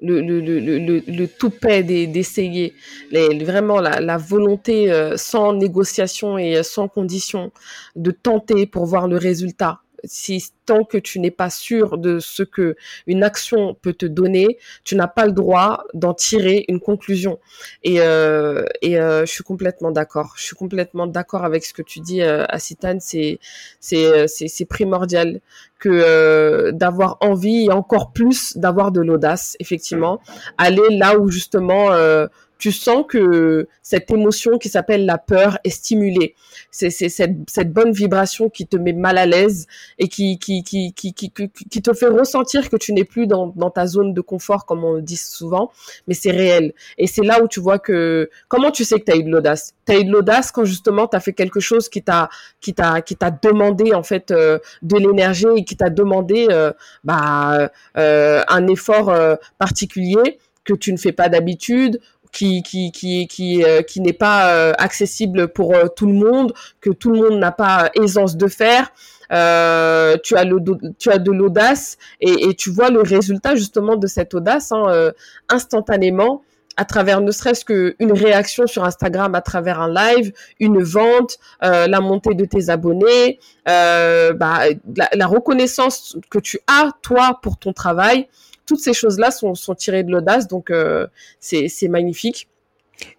Le, 0.00 0.20
le, 0.20 0.40
le, 0.40 0.58
le, 1.06 1.28
toupet 1.28 1.82
d'essayer, 1.84 2.74
vraiment 3.12 3.80
la, 3.80 4.16
volonté 4.18 4.92
euh, 4.92 5.16
sans 5.16 5.54
négociation 5.54 6.36
et 6.36 6.62
sans 6.62 6.88
condition 6.88 7.52
de 7.94 8.10
tenter 8.10 8.66
pour 8.66 8.84
voir 8.84 9.06
le 9.08 9.16
résultat 9.16 9.83
si 10.06 10.44
tant 10.66 10.84
que 10.84 10.98
tu 10.98 11.20
n'es 11.20 11.30
pas 11.30 11.50
sûr 11.50 11.98
de 11.98 12.18
ce 12.18 12.42
que 12.42 12.76
une 13.06 13.22
action 13.22 13.74
peut 13.74 13.92
te 13.92 14.06
donner, 14.06 14.58
tu 14.84 14.96
n'as 14.96 15.06
pas 15.06 15.26
le 15.26 15.32
droit 15.32 15.84
d'en 15.94 16.14
tirer 16.14 16.64
une 16.68 16.80
conclusion. 16.80 17.38
Et, 17.82 18.00
euh, 18.00 18.64
et 18.82 18.98
euh, 18.98 19.26
je 19.26 19.32
suis 19.32 19.44
complètement 19.44 19.90
d'accord. 19.90 20.34
Je 20.36 20.44
suis 20.44 20.56
complètement 20.56 21.06
d'accord 21.06 21.44
avec 21.44 21.64
ce 21.64 21.72
que 21.72 21.82
tu 21.82 22.00
dis, 22.00 22.22
euh, 22.22 22.44
Asitan. 22.48 22.98
C'est 23.00 23.38
c'est 23.80 24.26
c'est 24.28 24.64
primordial 24.64 25.40
que 25.78 25.90
euh, 25.90 26.72
d'avoir 26.72 27.18
envie 27.20 27.66
et 27.66 27.70
encore 27.70 28.12
plus 28.12 28.56
d'avoir 28.56 28.90
de 28.90 29.02
l'audace, 29.02 29.54
effectivement, 29.60 30.20
aller 30.56 30.88
là 30.96 31.18
où 31.18 31.30
justement 31.30 31.92
euh, 31.92 32.26
tu 32.58 32.72
sens 32.72 33.04
que 33.08 33.68
cette 33.82 34.10
émotion 34.10 34.58
qui 34.58 34.68
s'appelle 34.68 35.06
la 35.06 35.18
peur 35.18 35.58
est 35.64 35.70
stimulée. 35.70 36.34
C'est 36.70 36.90
cette, 36.90 37.36
cette 37.48 37.72
bonne 37.72 37.92
vibration 37.92 38.48
qui 38.48 38.66
te 38.66 38.76
met 38.76 38.92
mal 38.92 39.18
à 39.18 39.26
l'aise 39.26 39.66
et 39.98 40.08
qui, 40.08 40.38
qui, 40.38 40.62
qui, 40.62 40.92
qui, 40.92 41.12
qui, 41.12 41.82
te 41.82 41.92
fait 41.92 42.08
ressentir 42.08 42.70
que 42.70 42.76
tu 42.76 42.92
n'es 42.92 43.04
plus 43.04 43.26
dans, 43.26 43.48
dans 43.56 43.70
ta 43.70 43.86
zone 43.86 44.14
de 44.14 44.20
confort, 44.20 44.66
comme 44.66 44.84
on 44.84 44.94
le 44.94 45.02
dit 45.02 45.16
souvent, 45.16 45.70
mais 46.08 46.14
c'est 46.14 46.30
réel. 46.30 46.72
Et 46.98 47.06
c'est 47.06 47.24
là 47.24 47.42
où 47.42 47.48
tu 47.48 47.60
vois 47.60 47.78
que, 47.78 48.30
comment 48.48 48.70
tu 48.70 48.84
sais 48.84 48.98
que 48.98 49.04
tu 49.04 49.12
as 49.12 49.16
eu 49.16 49.24
de 49.24 49.30
l'audace? 49.30 49.74
Tu 49.86 49.92
as 49.92 49.98
eu 49.98 50.04
de 50.04 50.10
l'audace 50.10 50.50
quand 50.50 50.64
justement 50.64 51.06
tu 51.06 51.16
as 51.16 51.20
fait 51.20 51.32
quelque 51.32 51.60
chose 51.60 51.88
qui 51.88 52.02
t'a 52.02 52.28
demandé 53.42 53.94
en 53.94 54.02
fait 54.02 54.30
euh, 54.30 54.58
de 54.82 54.96
l'énergie 54.96 55.46
et 55.56 55.64
qui 55.64 55.76
t'a 55.76 55.90
demandé 55.90 56.46
euh, 56.50 56.72
bah, 57.04 57.70
euh, 57.96 58.42
un 58.48 58.66
effort 58.68 59.14
particulier 59.58 60.38
que 60.64 60.72
tu 60.72 60.92
ne 60.92 60.96
fais 60.96 61.12
pas 61.12 61.28
d'habitude 61.28 62.00
qui 62.34 62.62
qui 62.62 62.92
qui 62.92 63.26
qui, 63.26 63.64
euh, 63.64 63.82
qui 63.82 64.00
n'est 64.00 64.12
pas 64.12 64.52
euh, 64.52 64.72
accessible 64.78 65.48
pour 65.48 65.74
euh, 65.74 65.86
tout 65.86 66.06
le 66.06 66.12
monde, 66.12 66.52
que 66.80 66.90
tout 66.90 67.10
le 67.10 67.20
monde 67.20 67.38
n'a 67.38 67.52
pas 67.52 67.90
aisance 67.94 68.36
de 68.36 68.48
faire. 68.48 68.92
Euh, 69.32 70.16
tu 70.22 70.36
as 70.36 70.44
le 70.44 70.58
tu 70.98 71.10
as 71.10 71.18
de 71.18 71.30
l'audace 71.30 71.96
et, 72.20 72.48
et, 72.50 72.54
tu 72.54 72.70
vois 72.70 72.90
le 72.90 73.00
résultat 73.00 73.56
justement 73.56 73.96
de 73.96 74.06
cette 74.06 74.34
audace 74.34 74.70
hein, 74.70 75.12
instantanément 75.48 76.42
à 76.76 76.84
travers 76.84 77.20
ne 77.20 77.30
serait-ce 77.30 77.64
qu'une 77.64 78.12
réaction 78.12 78.66
sur 78.66 78.84
Instagram 78.84 79.34
à 79.34 79.40
travers 79.40 79.80
un 79.80 79.92
live, 79.92 80.32
une 80.58 80.82
vente, 80.82 81.38
euh, 81.62 81.86
la 81.86 82.00
montée 82.00 82.34
de 82.34 82.44
tes 82.44 82.68
abonnés, 82.68 83.38
euh, 83.68 84.32
bah, 84.32 84.62
la, 84.96 85.08
la, 85.12 85.26
reconnaissance 85.26 86.16
que 86.30 86.38
tu 86.38 86.58
as 86.66 86.90
toi 87.02 87.38
pour 87.42 87.58
ton 87.58 87.72
travail 87.72 88.28
toutes 88.66 88.80
ces 88.80 88.92
choses-là 88.92 89.30
sont, 89.30 89.54
sont, 89.54 89.74
tirées 89.74 90.02
de 90.02 90.10
l'audace, 90.10 90.48
donc 90.48 90.70
euh, 90.70 91.06
c'est 91.40 91.88
magnifique. 91.88 92.48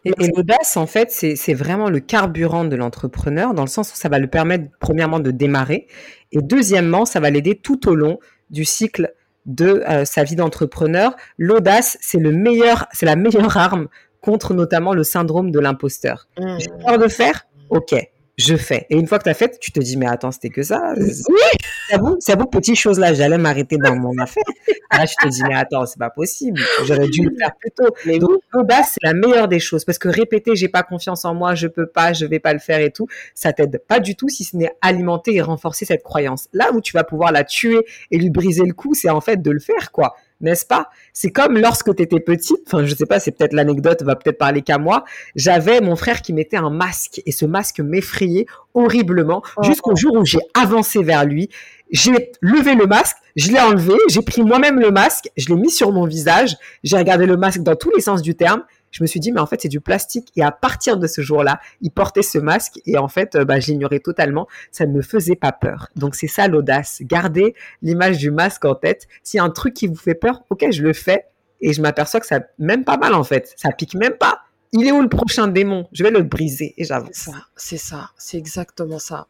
Et, 0.06 0.12
l'audace, 0.36 0.78
en 0.78 0.88
fait, 0.88 1.12
c'est 1.12 1.54
vraiment 1.54 1.90
le 1.90 2.00
carburant 2.00 2.66
de 2.66 2.76
l'entrepreneur, 2.76 3.54
dans 3.54 3.64
le 3.64 3.70
sens 3.70 3.92
où 3.92 3.96
ça 3.96 4.10
va 4.10 4.20
le 4.20 4.28
permettre, 4.28 4.66
premièrement, 4.80 5.20
de 5.20 5.32
démarrer, 5.32 5.88
et 6.32 6.40
deuxièmement, 6.42 7.06
ça 7.06 7.20
va 7.20 7.30
l'aider 7.30 7.56
tout 7.56 7.90
au 7.90 7.96
long 7.96 8.20
du 8.50 8.66
cycle 8.66 9.14
de 9.46 9.84
euh, 9.88 10.06
sa 10.06 10.24
vie 10.24 10.36
d'entrepreneur. 10.36 11.16
L'audace, 11.38 11.98
c'est 12.02 12.20
le 12.20 12.32
meilleur, 12.32 12.88
c'est 12.94 13.06
la 13.06 13.16
meilleure 13.16 13.58
arme 13.58 13.88
contre 14.22 14.54
notamment 14.54 14.94
le 14.94 15.04
syndrome 15.04 15.52
de 15.52 15.60
l'imposteur. 15.60 16.28
Mmh. 16.40 16.58
J'ai 16.60 16.70
peur 16.84 16.98
de 16.98 17.08
faire, 17.08 17.46
ok, 17.70 17.96
je 18.38 18.56
fais. 18.56 18.86
Et 18.90 18.98
une 18.98 19.08
fois 19.08 19.18
que 19.18 19.24
tu 19.24 19.30
as 19.30 19.34
fait, 19.34 19.58
tu 19.60 19.72
te 19.72 19.80
dis, 19.80 19.98
mais 19.98 20.08
attends, 20.08 20.32
c'était 20.32 20.50
que 20.50 20.64
ça. 20.64 20.94
Oui. 20.98 21.36
C'est 21.90 22.00
vous, 22.00 22.16
c'est 22.20 22.38
vous, 22.38 22.48
petite 22.48 22.76
chose 22.76 23.00
là, 23.00 23.14
j'allais 23.14 23.38
m'arrêter 23.38 23.78
dans 23.78 23.96
mon 23.96 24.18
affaire. 24.18 24.44
Là, 24.92 25.06
je 25.06 25.14
te 25.22 25.28
dis, 25.30 25.44
mais 25.44 25.56
attends, 25.56 25.86
c'est 25.86 26.00
pas 26.00 26.10
possible. 26.10 26.62
J'aurais 26.86 27.08
dû 27.08 27.24
le 27.24 27.36
faire 27.38 27.56
plus 27.56 27.72
tôt. 27.72 27.96
Mais 28.06 28.18
Donc, 28.18 28.40
l'audace, 28.52 28.94
c'est 28.94 29.06
la 29.06 29.14
meilleure 29.14 29.48
des 29.48 29.60
choses. 29.60 29.86
Parce 29.86 29.98
que 29.98 30.10
répéter, 30.10 30.56
j'ai 30.56 30.68
pas 30.68 30.84
confiance 30.84 31.26
en 31.26 31.34
moi, 31.34 31.56
je 31.56 31.68
peux 31.68 31.88
pas, 31.88 32.14
je 32.14 32.26
vais 32.26 32.40
pas 32.40 32.54
le 32.54 32.60
faire 32.60 32.80
et 32.80 32.92
tout, 32.92 33.08
ça 33.34 33.54
t'aide 33.54 33.82
pas 33.88 34.00
du 34.00 34.16
tout 34.16 34.30
si 34.30 34.44
ce 34.44 34.58
n'est 34.58 34.72
alimenter 34.82 35.36
et 35.36 35.42
renforcer 35.42 35.86
cette 35.86 36.04
croyance. 36.04 36.48
Là 36.54 36.72
où 36.74 36.82
tu 36.82 36.94
vas 36.94 37.04
pouvoir 37.04 37.32
la 37.32 37.44
tuer 37.44 37.86
et 38.12 38.18
lui 38.18 38.30
briser 38.30 38.64
le 38.64 38.74
cou, 38.74 38.94
c'est 38.94 39.10
en 39.10 39.22
fait 39.22 39.42
de 39.42 39.52
le 39.52 39.60
faire, 39.60 39.92
quoi 39.92 40.16
n'est-ce 40.42 40.66
pas? 40.66 40.90
C'est 41.14 41.32
comme 41.32 41.58
lorsque 41.58 41.96
tu 41.96 42.04
étais 42.04 42.20
petite, 42.20 42.60
enfin 42.68 42.86
je 42.86 42.96
sais 42.96 43.06
pas, 43.06 43.20
c'est 43.20 43.32
peut-être 43.32 43.54
l'anecdote, 43.54 44.04
va 44.04 44.16
peut-être 44.16 44.38
parler 44.38 44.62
qu'à 44.62 44.78
moi, 44.78 45.06
j'avais 45.36 45.82
mon 45.82 45.96
frère 45.96 46.22
qui 46.22 46.34
mettait 46.34 46.58
un 46.58 46.70
masque 46.70 47.22
et 47.26 47.32
ce 47.32 47.46
masque 47.46 47.80
m'effrayait 47.80 48.46
horriblement 48.74 49.42
oh. 49.58 49.64
jusqu'au 49.64 49.96
jour 49.96 50.14
où 50.16 50.26
j'ai 50.26 50.40
avancé 50.54 51.04
vers 51.04 51.26
lui, 51.26 51.50
j'ai 51.92 52.32
levé 52.42 52.76
le 52.76 52.88
masque, 52.88 53.18
je 53.36 53.52
l'ai 53.52 53.60
enlevé, 53.60 53.94
j'ai 54.10 54.22
pris 54.22 54.44
moi-même 54.44 54.80
le 54.80 54.92
masque, 54.92 55.30
je 55.38 55.50
l'ai 55.50 55.56
mis 55.56 55.70
sur 55.70 55.92
mon 55.92 56.06
visage, 56.06 56.56
j'ai 56.84 56.98
regardé 56.98 57.26
le 57.26 57.38
masque 57.38 57.62
dans 57.62 57.76
tous 57.76 57.92
les 57.92 58.02
sens 58.02 58.22
du 58.22 58.36
terme 58.36 58.64
je 58.96 59.04
me 59.04 59.08
suis 59.08 59.20
dit, 59.20 59.34
mais 59.34 59.42
en 59.42 59.46
fait, 59.46 59.60
c'est 59.62 59.68
du 59.68 59.82
plastique. 59.82 60.32
Et 60.38 60.42
à 60.42 60.52
partir 60.52 60.96
de 60.96 61.06
ce 61.06 61.20
jour-là, 61.20 61.60
il 61.82 61.92
portait 61.92 62.22
ce 62.22 62.38
masque 62.38 62.80
et 62.86 62.98
en 62.98 63.10
fait, 63.10 63.36
euh, 63.36 63.44
bah, 63.44 63.60
je 63.60 63.68
l'ignorais 63.68 64.00
totalement. 64.00 64.48
Ça 64.72 64.86
ne 64.86 64.94
me 64.94 65.02
faisait 65.02 65.36
pas 65.36 65.52
peur. 65.52 65.90
Donc, 65.98 66.16
c'est 66.16 66.28
ça 66.28 66.48
l'audace. 66.48 67.00
Gardez 67.02 67.56
l'image 67.82 68.20
du 68.20 68.32
masque 68.32 68.64
en 68.64 68.74
tête. 68.74 69.08
S'il 69.22 69.40
y 69.40 69.42
a 69.42 69.44
un 69.44 69.50
truc 69.50 69.74
qui 69.74 69.88
vous 69.88 69.98
fait 69.98 70.16
peur, 70.16 70.44
ok, 70.50 70.68
je 70.72 70.82
le 70.82 70.94
fais 70.94 71.26
et 71.60 71.74
je 71.74 71.82
m'aperçois 71.82 72.22
que 72.22 72.26
ça 72.26 72.40
même 72.58 72.86
pas 72.86 72.96
mal 72.96 73.14
en 73.14 73.26
fait. 73.26 73.54
Ça 73.58 73.72
pique 73.72 73.96
même 73.96 74.16
pas. 74.18 74.45
Il 74.76 74.88
est 74.88 74.92
où 74.92 75.02
le 75.02 75.10
prochain 75.10 75.48
démon? 75.48 75.88
Je 75.94 76.04
vais 76.04 76.12
le 76.12 76.22
briser 76.22 76.74
et 76.78 76.84
j'avance. 76.84 77.30
C'est 77.56 77.78
ça, 77.78 78.12
c'est 78.18 78.38
exactement 78.38 79.00
ça. 79.00 79.28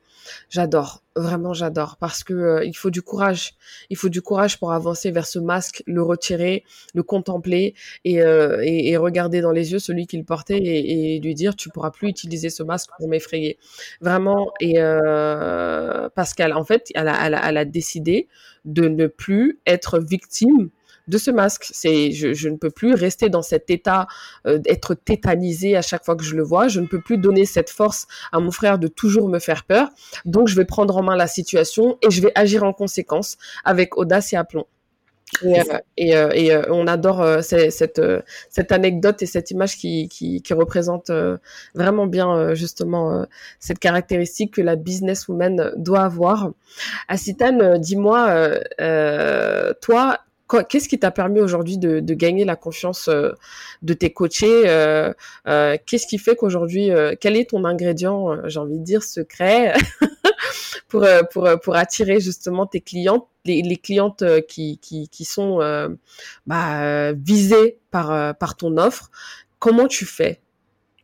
J'adore, 0.49 1.03
vraiment 1.15 1.53
j'adore, 1.53 1.97
parce 1.99 2.23
que 2.23 2.33
euh, 2.33 2.65
il 2.65 2.75
faut 2.75 2.89
du 2.89 3.03
courage. 3.03 3.53
Il 3.91 3.97
faut 3.97 4.09
du 4.09 4.23
courage 4.23 4.57
pour 4.57 4.71
avancer 4.71 5.11
vers 5.11 5.27
ce 5.27 5.37
masque, 5.37 5.83
le 5.85 6.01
retirer, 6.01 6.63
le 6.95 7.03
contempler 7.03 7.75
et, 8.05 8.21
euh, 8.21 8.57
regarder 8.99 9.41
dans 9.41 9.51
les 9.51 9.71
yeux 9.71 9.79
celui 9.79 10.07
qui 10.07 10.17
le 10.17 10.23
portait 10.23 10.57
et, 10.57 11.19
lui 11.19 11.35
dire 11.35 11.55
tu 11.55 11.69
pourras 11.69 11.91
plus 11.91 12.09
utiliser 12.09 12.49
ce 12.49 12.63
masque 12.63 12.89
pour 12.97 13.07
m'effrayer. 13.07 13.59
Vraiment. 14.01 14.51
Et 14.59 14.75
euh, 14.77 16.09
qu'elle, 16.35 16.53
en 16.53 16.63
fait, 16.63 16.91
elle 16.95 17.07
a 17.07 17.65
décidé 17.65 18.27
de 18.65 18.87
ne 18.87 19.05
plus 19.05 19.59
être 19.67 19.99
victime 19.99 20.69
de 21.07 21.17
ce 21.17 21.31
masque. 21.31 21.67
C'est, 21.71 22.11
je, 22.11 22.49
ne 22.49 22.57
peux 22.57 22.69
plus 22.69 22.93
rester 22.93 23.29
dans 23.29 23.41
cet 23.41 23.69
état, 23.69 24.07
euh, 24.45 24.57
d'être 24.57 24.95
tétanisé 24.95 25.75
à 25.75 25.81
chaque 25.81 26.05
fois 26.05 26.15
que 26.15 26.23
je 26.23 26.35
le 26.35 26.43
vois. 26.43 26.67
Je 26.67 26.79
ne 26.79 26.87
peux 26.87 27.01
plus 27.01 27.17
donner 27.17 27.45
cette 27.45 27.69
force 27.69 28.07
à 28.31 28.39
mon 28.39 28.51
frère 28.51 28.79
de 28.79 28.87
toujours 28.87 29.29
me 29.29 29.39
faire 29.39 29.63
peur. 29.63 29.89
Donc, 30.25 30.47
je 30.47 30.55
vais 30.55 30.65
prendre 30.65 30.95
en 30.97 31.03
main 31.03 31.15
la 31.15 31.27
situation 31.27 31.97
et 32.01 32.11
je 32.11 32.21
vais 32.21 32.31
agir 32.35 32.63
en 32.63 32.73
conséquence 32.73 33.37
avec 33.63 33.97
audace 33.97 34.33
et 34.33 34.35
aplomb. 34.35 34.65
Et, 35.97 36.15
euh, 36.15 36.29
euh, 36.29 36.63
on 36.69 36.87
adore 36.87 37.43
cette, 37.43 38.01
cette 38.49 38.71
anecdote 38.71 39.21
et 39.21 39.25
cette 39.25 39.51
image 39.51 39.75
qui, 39.75 40.07
qui, 40.07 40.53
représente 40.53 41.11
vraiment 41.73 42.05
bien 42.05 42.53
justement 42.53 43.25
cette 43.59 43.79
caractéristique 43.79 44.53
que 44.53 44.61
la 44.61 44.75
businesswoman 44.75 45.73
doit 45.75 46.03
avoir. 46.03 46.51
Asitane, 47.09 47.79
dis-moi, 47.79 48.51
toi, 49.81 50.19
Qu'est-ce 50.69 50.87
qui 50.87 50.99
t'a 50.99 51.09
permis 51.09 51.39
aujourd'hui 51.39 51.77
de, 51.77 51.99
gagner 52.13 52.45
la 52.45 52.55
confiance 52.55 53.07
euh, 53.07 53.31
de 53.81 53.93
tes 53.93 54.13
coachés 54.13 54.63
euh, 54.67 55.11
euh, 55.47 55.77
Qu'est-ce 55.85 56.05
qui 56.05 56.19
fait 56.19 56.35
qu'aujourd'hui, 56.35 56.89
quel 57.19 57.35
est 57.35 57.49
ton 57.49 57.65
ingrédient, 57.65 58.47
j'ai 58.47 58.59
envie 58.59 58.77
de 58.77 58.83
dire, 58.83 59.03
secret 59.03 59.73
pour, 60.87 61.05
pour, 61.31 61.49
pour 61.63 61.75
attirer 61.75 62.19
justement 62.19 62.67
tes 62.67 62.81
clientes, 62.81 63.27
les, 63.43 63.75
clientes 63.77 64.23
qui, 64.47 64.77
qui, 64.77 65.09
qui 65.09 65.25
sont 65.25 65.59
bah, 66.45 67.13
visées 67.13 67.79
par, 67.89 68.35
par 68.37 68.55
ton 68.55 68.77
offre? 68.77 69.09
Comment 69.59 69.87
tu 69.87 70.05
fais? 70.05 70.41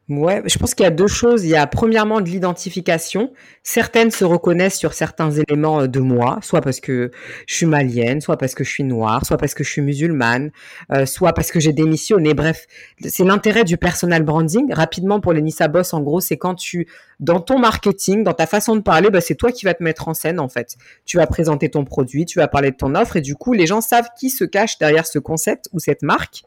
Ouais, 0.10 0.42
je 0.46 0.58
pense 0.58 0.74
qu'il 0.74 0.84
y 0.84 0.88
a 0.88 0.92
deux 0.92 1.08
choses. 1.08 1.46
Il 1.46 1.52
y 1.52 1.56
a 1.56 1.66
premièrement 1.68 2.20
de 2.20 2.28
l'identification. 2.28 3.32
Certaines 3.64 4.12
se 4.12 4.26
reconnaissent 4.26 4.78
sur 4.78 4.94
certains 4.94 5.32
éléments 5.32 5.82
euh, 5.82 5.88
de 5.88 6.00
moi, 6.00 6.40
soit 6.42 6.60
parce 6.60 6.82
que 6.82 7.12
je 7.48 7.56
suis 7.56 7.66
malienne, 7.66 8.20
soit 8.20 8.36
parce 8.36 8.54
que 8.54 8.66
je 8.66 8.72
suis 8.72 8.84
noire, 8.84 9.26
soit 9.26 9.38
parce 9.38 9.54
que 9.54 9.64
je 9.64 9.70
suis 9.70 9.82
musulmane, 9.82 10.52
euh, 10.92 11.06
soit 11.06 11.32
parce 11.32 11.52
que 11.52 11.62
j'ai 11.62 11.72
démissionné. 11.72 12.34
Bref, 12.34 12.66
c'est 13.06 13.24
l'intérêt 13.24 13.64
du 13.64 13.78
personal 13.78 14.24
branding. 14.24 14.74
Rapidement 14.74 15.22
pour 15.22 15.32
les 15.32 15.42
Nissa 15.42 15.70
Boss, 15.70 15.94
en 15.94 16.02
gros, 16.02 16.20
c'est 16.20 16.38
quand 16.38 16.56
tu, 16.56 16.88
dans 17.22 17.40
ton 17.40 17.58
marketing, 17.58 18.26
dans 18.26 18.34
ta 18.34 18.48
façon 18.48 18.76
de 18.76 18.82
parler, 18.82 19.12
bah, 19.12 19.22
c'est 19.22 19.36
toi 19.36 19.54
qui 19.54 19.64
vas 19.64 19.76
te 19.76 19.84
mettre 19.84 20.10
en 20.10 20.14
scène 20.14 20.42
en 20.42 20.50
fait. 20.50 20.76
Tu 21.06 21.18
vas 21.18 21.28
présenter 21.28 21.70
ton 21.70 21.86
produit, 21.86 22.26
tu 22.26 22.40
vas 22.40 22.50
parler 22.50 22.72
de 22.72 22.76
ton 22.76 22.96
offre 22.96 23.16
et 23.16 23.22
du 23.22 23.36
coup, 23.36 23.54
les 23.54 23.68
gens 23.68 23.80
savent 23.80 24.10
qui 24.20 24.30
se 24.30 24.44
cache 24.44 24.78
derrière 24.78 25.06
ce 25.06 25.20
concept 25.20 25.70
ou 25.72 25.80
cette 25.80 26.02
marque 26.02 26.42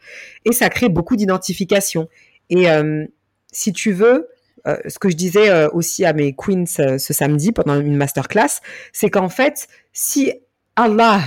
et 0.44 0.52
ça 0.52 0.68
crée 0.68 0.90
beaucoup 0.90 1.16
d'identification. 1.16 2.08
Et 2.50 2.68
euh, 2.68 3.06
si 3.54 3.72
tu 3.72 3.92
veux, 3.92 4.28
euh, 4.66 4.76
ce 4.88 4.98
que 4.98 5.10
je 5.10 5.16
disais 5.16 5.50
euh, 5.50 5.68
aussi 5.70 6.04
à 6.04 6.12
mes 6.12 6.34
queens 6.34 6.64
euh, 6.80 6.98
ce 6.98 7.12
samedi 7.12 7.52
pendant 7.52 7.78
une 7.78 7.96
masterclass, 7.96 8.60
c'est 8.92 9.10
qu'en 9.10 9.28
fait, 9.28 9.68
si 9.92 10.32
Allah 10.76 11.20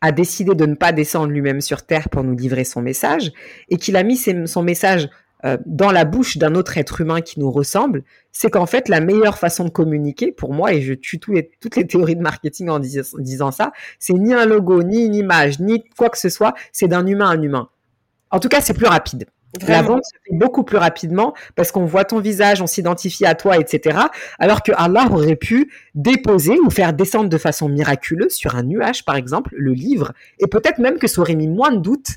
a 0.00 0.12
décidé 0.12 0.54
de 0.54 0.66
ne 0.66 0.74
pas 0.74 0.92
descendre 0.92 1.32
lui-même 1.32 1.60
sur 1.60 1.82
terre 1.82 2.08
pour 2.08 2.24
nous 2.24 2.36
livrer 2.36 2.64
son 2.64 2.82
message 2.82 3.32
et 3.68 3.76
qu'il 3.76 3.96
a 3.96 4.02
mis 4.02 4.16
son 4.16 4.62
message 4.62 5.08
dans 5.66 5.90
la 5.90 6.04
bouche 6.04 6.38
d'un 6.38 6.54
autre 6.54 6.78
être 6.78 7.00
humain 7.00 7.20
qui 7.20 7.40
nous 7.40 7.50
ressemble, 7.50 8.04
c'est 8.30 8.48
qu'en 8.48 8.66
fait 8.66 8.88
la 8.88 9.00
meilleure 9.00 9.38
façon 9.38 9.64
de 9.64 9.70
communiquer 9.70 10.30
pour 10.30 10.52
moi 10.52 10.72
et 10.72 10.82
je 10.82 10.94
tue 10.94 11.18
toutes 11.18 11.76
les 11.76 11.86
théories 11.86 12.14
de 12.14 12.20
marketing 12.20 12.68
en, 12.68 12.78
disant 12.78 13.50
ça, 13.50 13.72
c'est 13.98 14.12
ni 14.12 14.34
un 14.34 14.46
logo, 14.46 14.84
ni 14.84 15.04
une 15.04 15.16
image, 15.16 15.58
ni 15.58 15.82
quoi 15.96 16.10
que 16.10 16.18
ce 16.18 16.28
soit, 16.28 16.54
c'est 16.72 16.86
d'un 16.86 17.06
humain 17.06 17.30
à 17.30 17.32
un 17.32 17.42
humain. 17.42 17.68
En 18.30 18.38
tout 18.38 18.48
cas, 18.48 18.60
c'est 18.60 18.74
plus 18.74 18.86
rapide. 18.86 19.26
La 19.68 19.82
vente 19.82 20.04
se 20.04 20.16
fait 20.24 20.36
beaucoup 20.36 20.64
plus 20.64 20.78
rapidement 20.78 21.34
parce 21.56 21.72
qu'on 21.72 21.84
voit 21.84 22.04
ton 22.04 22.20
visage, 22.20 22.62
on 22.62 22.66
s'identifie 22.66 23.26
à 23.26 23.34
toi, 23.34 23.58
etc. 23.58 23.98
Alors 24.38 24.62
que 24.62 24.72
Allah 24.74 25.06
aurait 25.10 25.36
pu 25.36 25.70
déposer 25.94 26.58
ou 26.58 26.70
faire 26.70 26.92
descendre 26.92 27.28
de 27.28 27.38
façon 27.38 27.68
miraculeuse 27.68 28.32
sur 28.32 28.56
un 28.56 28.62
nuage, 28.62 29.04
par 29.04 29.16
exemple, 29.16 29.50
le 29.56 29.72
livre, 29.72 30.12
et 30.38 30.46
peut-être 30.46 30.78
même 30.78 30.98
que 30.98 31.06
ça 31.06 31.20
aurait 31.20 31.34
mis 31.34 31.48
moins 31.48 31.70
de 31.70 31.78
doute 31.78 32.08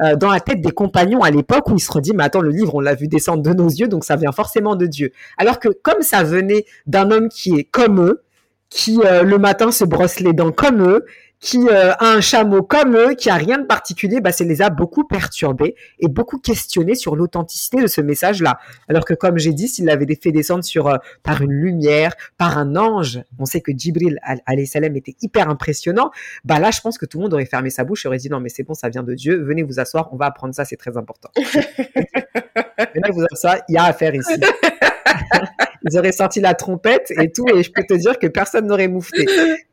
euh, 0.00 0.14
dans 0.14 0.30
la 0.30 0.40
tête 0.40 0.60
des 0.60 0.70
compagnons 0.70 1.22
à 1.22 1.30
l'époque 1.30 1.68
où 1.68 1.74
ils 1.74 1.80
se 1.80 1.92
sont 1.92 1.98
dit, 1.98 2.12
mais 2.14 2.24
attends, 2.24 2.40
le 2.40 2.50
livre, 2.50 2.74
on 2.74 2.80
l'a 2.80 2.94
vu 2.94 3.08
descendre 3.08 3.42
de 3.42 3.52
nos 3.52 3.68
yeux, 3.68 3.88
donc 3.88 4.04
ça 4.04 4.16
vient 4.16 4.32
forcément 4.32 4.76
de 4.76 4.86
Dieu. 4.86 5.12
Alors 5.36 5.58
que 5.58 5.68
comme 5.68 6.02
ça 6.02 6.22
venait 6.22 6.64
d'un 6.86 7.10
homme 7.10 7.28
qui 7.28 7.58
est 7.58 7.64
comme 7.64 8.00
eux, 8.00 8.22
qui 8.70 9.00
euh, 9.04 9.22
le 9.22 9.38
matin 9.38 9.72
se 9.72 9.84
brosse 9.84 10.20
les 10.20 10.32
dents 10.32 10.52
comme 10.52 10.82
eux, 10.82 11.04
qui 11.40 11.68
euh, 11.68 11.92
a 11.92 12.06
un 12.06 12.20
chameau 12.20 12.62
comme 12.62 12.96
eux, 12.96 13.14
qui 13.14 13.30
a 13.30 13.34
rien 13.34 13.58
de 13.58 13.64
particulier, 13.64 14.20
bah, 14.20 14.32
ça 14.32 14.44
les 14.44 14.60
a 14.62 14.70
beaucoup 14.70 15.04
perturbés 15.04 15.76
et 15.98 16.08
beaucoup 16.08 16.38
questionnés 16.38 16.94
sur 16.94 17.16
l'authenticité 17.16 17.80
de 17.80 17.86
ce 17.86 18.00
message-là. 18.00 18.58
Alors 18.88 19.04
que, 19.04 19.14
comme 19.14 19.38
j'ai 19.38 19.52
dit, 19.52 19.68
s'il 19.68 19.84
l'avait 19.84 20.06
fait 20.20 20.32
descendre 20.32 20.64
sur 20.64 20.88
euh, 20.88 20.96
par 21.22 21.42
une 21.42 21.52
lumière, 21.52 22.14
par 22.36 22.58
un 22.58 22.76
ange, 22.76 23.20
on 23.38 23.44
sait 23.44 23.60
que 23.60 23.72
Jibril 23.76 24.18
alayhi 24.46 24.66
salam 24.66 24.96
était 24.96 25.16
hyper 25.22 25.48
impressionnant. 25.48 26.10
Bah 26.44 26.58
là, 26.58 26.70
je 26.70 26.80
pense 26.80 26.98
que 26.98 27.06
tout 27.06 27.18
le 27.18 27.24
monde 27.24 27.34
aurait 27.34 27.44
fermé 27.44 27.70
sa 27.70 27.84
bouche 27.84 28.04
et 28.04 28.08
aurait 28.08 28.18
dit 28.18 28.30
non, 28.30 28.40
mais 28.40 28.48
c'est 28.48 28.64
bon, 28.64 28.74
ça 28.74 28.88
vient 28.88 29.02
de 29.02 29.14
Dieu. 29.14 29.42
Venez 29.42 29.62
vous 29.62 29.78
asseoir, 29.78 30.08
on 30.12 30.16
va 30.16 30.26
apprendre 30.26 30.54
ça, 30.54 30.64
c'est 30.64 30.76
très 30.76 30.96
important. 30.96 31.30
Venez 31.36 33.10
vous 33.12 33.24
asseoir, 33.30 33.56
il 33.68 33.74
y 33.74 33.78
a 33.78 33.84
à 33.84 33.92
faire 33.92 34.14
ici. 34.14 34.32
ils 35.88 35.98
auraient 35.98 36.12
sorti 36.12 36.40
la 36.40 36.54
trompette 36.54 37.12
et 37.20 37.30
tout, 37.30 37.46
et 37.54 37.62
je 37.62 37.70
peux 37.72 37.82
te 37.82 37.94
dire 37.94 38.18
que 38.18 38.26
personne 38.26 38.66
n'aurait 38.66 38.88
moufté. 38.88 39.26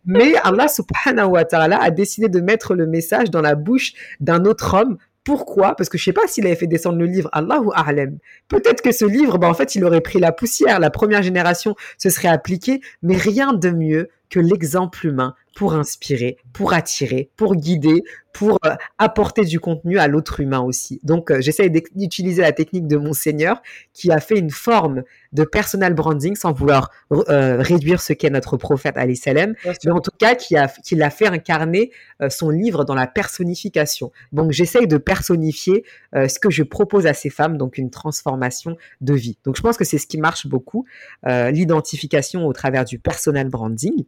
Mais 0.06 0.36
Allah 0.44 0.68
subhanahu 0.68 1.32
wa 1.32 1.46
ta'ala 1.46 1.82
a 1.82 1.92
décidé 1.92 2.30
de 2.30 2.42
mettre 2.42 2.76
le 2.76 2.88
message 2.88 3.32
dans 3.32 3.42
la 3.42 3.56
bouche 3.56 3.94
d'un 4.20 4.46
autre 4.46 4.74
homme 4.74 4.98
pourquoi? 5.26 5.76
Parce 5.76 5.90
que 5.90 5.98
je 5.98 6.04
sais 6.04 6.14
pas 6.14 6.28
s'il 6.28 6.46
avait 6.46 6.56
fait 6.56 6.68
descendre 6.68 7.00
le 7.00 7.08
livre, 7.08 7.30
Allahu 7.34 7.70
A'lam. 7.74 8.20
Peut-être 8.48 8.82
que 8.82 8.92
ce 8.92 9.06
livre, 9.06 9.40
bah, 9.40 9.50
en 9.50 9.56
fait, 9.56 9.74
il 9.74 9.84
aurait 9.84 10.02
pris 10.02 10.20
la 10.20 10.32
poussière, 10.32 10.80
la 10.80 10.92
première 10.92 11.24
génération 11.24 11.76
se 11.98 12.12
serait 12.12 12.28
appliquée, 12.28 12.80
mais 13.02 13.18
rien 13.18 13.52
de 13.52 13.72
mieux 13.72 14.10
que 14.30 14.40
l'exemple 14.40 15.06
humain 15.06 15.36
pour 15.56 15.74
inspirer, 15.74 16.38
pour 16.52 16.74
attirer, 16.74 17.32
pour 17.38 17.56
guider, 17.56 18.04
pour 18.34 18.60
euh, 18.66 18.76
apporter 18.98 19.46
du 19.46 19.62
contenu 19.62 19.98
à 19.98 20.10
l'autre 20.10 20.42
humain 20.42 20.60
aussi. 20.60 21.00
Donc, 21.04 21.32
euh, 21.32 21.40
j'essaye 21.40 21.72
d'utiliser 21.72 22.42
la 22.42 22.52
technique 22.52 22.88
de 22.88 22.98
mon 22.98 23.14
Seigneur 23.14 23.62
qui 23.94 24.12
a 24.12 24.20
fait 24.20 24.38
une 24.38 24.50
forme 24.50 25.04
de 25.32 25.46
personal 25.46 25.94
branding 25.94 26.36
sans 26.36 26.52
vouloir 26.52 26.92
euh, 27.14 27.62
réduire 27.62 28.02
ce 28.02 28.12
qu'est 28.12 28.30
notre 28.30 28.58
prophète 28.58 28.98
Ali 28.98 29.16
Salem, 29.16 29.56
mais 29.86 29.92
en 29.92 30.02
tout 30.02 30.12
cas 30.20 30.36
qui 30.36 30.58
a, 30.58 30.68
qui 30.68 30.96
l'a 30.96 31.10
fait 31.10 31.28
incarner 31.28 31.92
son 32.30 32.50
livre 32.50 32.84
dans 32.84 32.96
la 32.96 33.08
personnification. 33.08 34.12
Donc, 34.34 34.52
j'essaye 34.52 34.88
de 34.88 34.98
personnifier 34.98 35.86
ce 36.14 36.40
que 36.40 36.50
je 36.50 36.64
propose 36.64 37.08
à 37.08 37.14
ces 37.14 37.30
femmes, 37.30 37.58
donc 37.58 37.78
une 37.78 37.90
transformation 37.90 38.78
de 39.02 39.14
vie. 39.14 39.38
Donc, 39.46 39.56
je 39.56 39.62
pense 39.62 39.78
que 39.78 39.86
c'est 39.86 39.98
ce 39.98 40.08
qui 40.08 40.18
marche 40.18 40.48
beaucoup, 40.48 40.86
l'identification 41.26 42.46
au 42.46 42.54
travers 42.54 42.86
du 42.86 43.00
personal 43.00 43.50
branding. 43.50 44.06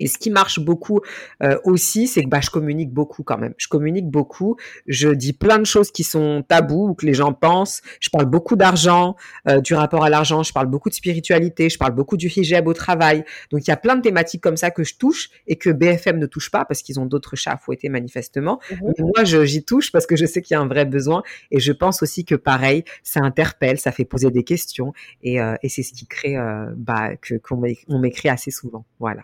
Et 0.00 0.06
ce 0.06 0.18
qui 0.18 0.30
marche 0.30 0.60
beaucoup 0.60 1.00
euh, 1.42 1.58
aussi, 1.64 2.06
c'est 2.06 2.22
que 2.22 2.28
bah, 2.28 2.40
je 2.40 2.50
communique 2.50 2.92
beaucoup 2.92 3.22
quand 3.22 3.38
même. 3.38 3.54
Je 3.56 3.68
communique 3.68 4.08
beaucoup. 4.08 4.56
Je 4.86 5.08
dis 5.10 5.32
plein 5.32 5.58
de 5.58 5.64
choses 5.64 5.90
qui 5.90 6.04
sont 6.04 6.44
tabous 6.46 6.88
ou 6.88 6.94
que 6.94 7.06
les 7.06 7.14
gens 7.14 7.32
pensent. 7.32 7.82
Je 8.00 8.10
parle 8.10 8.26
beaucoup 8.26 8.56
d'argent, 8.56 9.16
euh, 9.48 9.60
du 9.60 9.74
rapport 9.74 10.04
à 10.04 10.10
l'argent. 10.10 10.42
Je 10.42 10.52
parle 10.52 10.66
beaucoup 10.66 10.88
de 10.88 10.94
spiritualité. 10.94 11.68
Je 11.68 11.78
parle 11.78 11.94
beaucoup 11.94 12.16
du 12.16 12.28
hijab 12.28 12.66
au 12.66 12.74
travail. 12.74 13.24
Donc 13.50 13.66
il 13.66 13.68
y 13.68 13.72
a 13.72 13.76
plein 13.76 13.96
de 13.96 14.02
thématiques 14.02 14.42
comme 14.42 14.56
ça 14.56 14.70
que 14.70 14.84
je 14.84 14.96
touche 14.96 15.30
et 15.46 15.56
que 15.56 15.70
BFM 15.70 16.18
ne 16.18 16.26
touche 16.26 16.50
pas 16.50 16.64
parce 16.64 16.82
qu'ils 16.82 17.00
ont 17.00 17.06
d'autres 17.06 17.36
chats 17.36 17.52
à 17.52 17.56
fouetter 17.56 17.88
manifestement. 17.88 18.60
Mmh 18.70 18.76
Mais 18.98 19.04
moi, 19.04 19.24
j'y 19.24 19.64
touche 19.64 19.92
parce 19.92 20.06
que 20.06 20.16
je 20.16 20.26
sais 20.26 20.42
qu'il 20.42 20.54
y 20.54 20.58
a 20.58 20.60
un 20.60 20.68
vrai 20.68 20.84
besoin 20.84 21.22
et 21.50 21.60
je 21.60 21.72
pense 21.72 22.02
aussi 22.02 22.24
que 22.24 22.34
pareil, 22.34 22.84
ça 23.02 23.20
interpelle, 23.20 23.78
ça 23.78 23.92
fait 23.92 24.04
poser 24.04 24.30
des 24.30 24.44
questions 24.44 24.92
et, 25.22 25.40
euh, 25.40 25.56
et 25.62 25.68
c'est 25.68 25.82
ce 25.82 25.92
qui 25.92 26.06
crée 26.06 26.36
bah, 26.76 27.16
que 27.16 27.34
qu'on 27.36 27.98
m'écrit 27.98 28.28
assez 28.28 28.50
souvent. 28.50 28.84
Voilà 28.98 29.22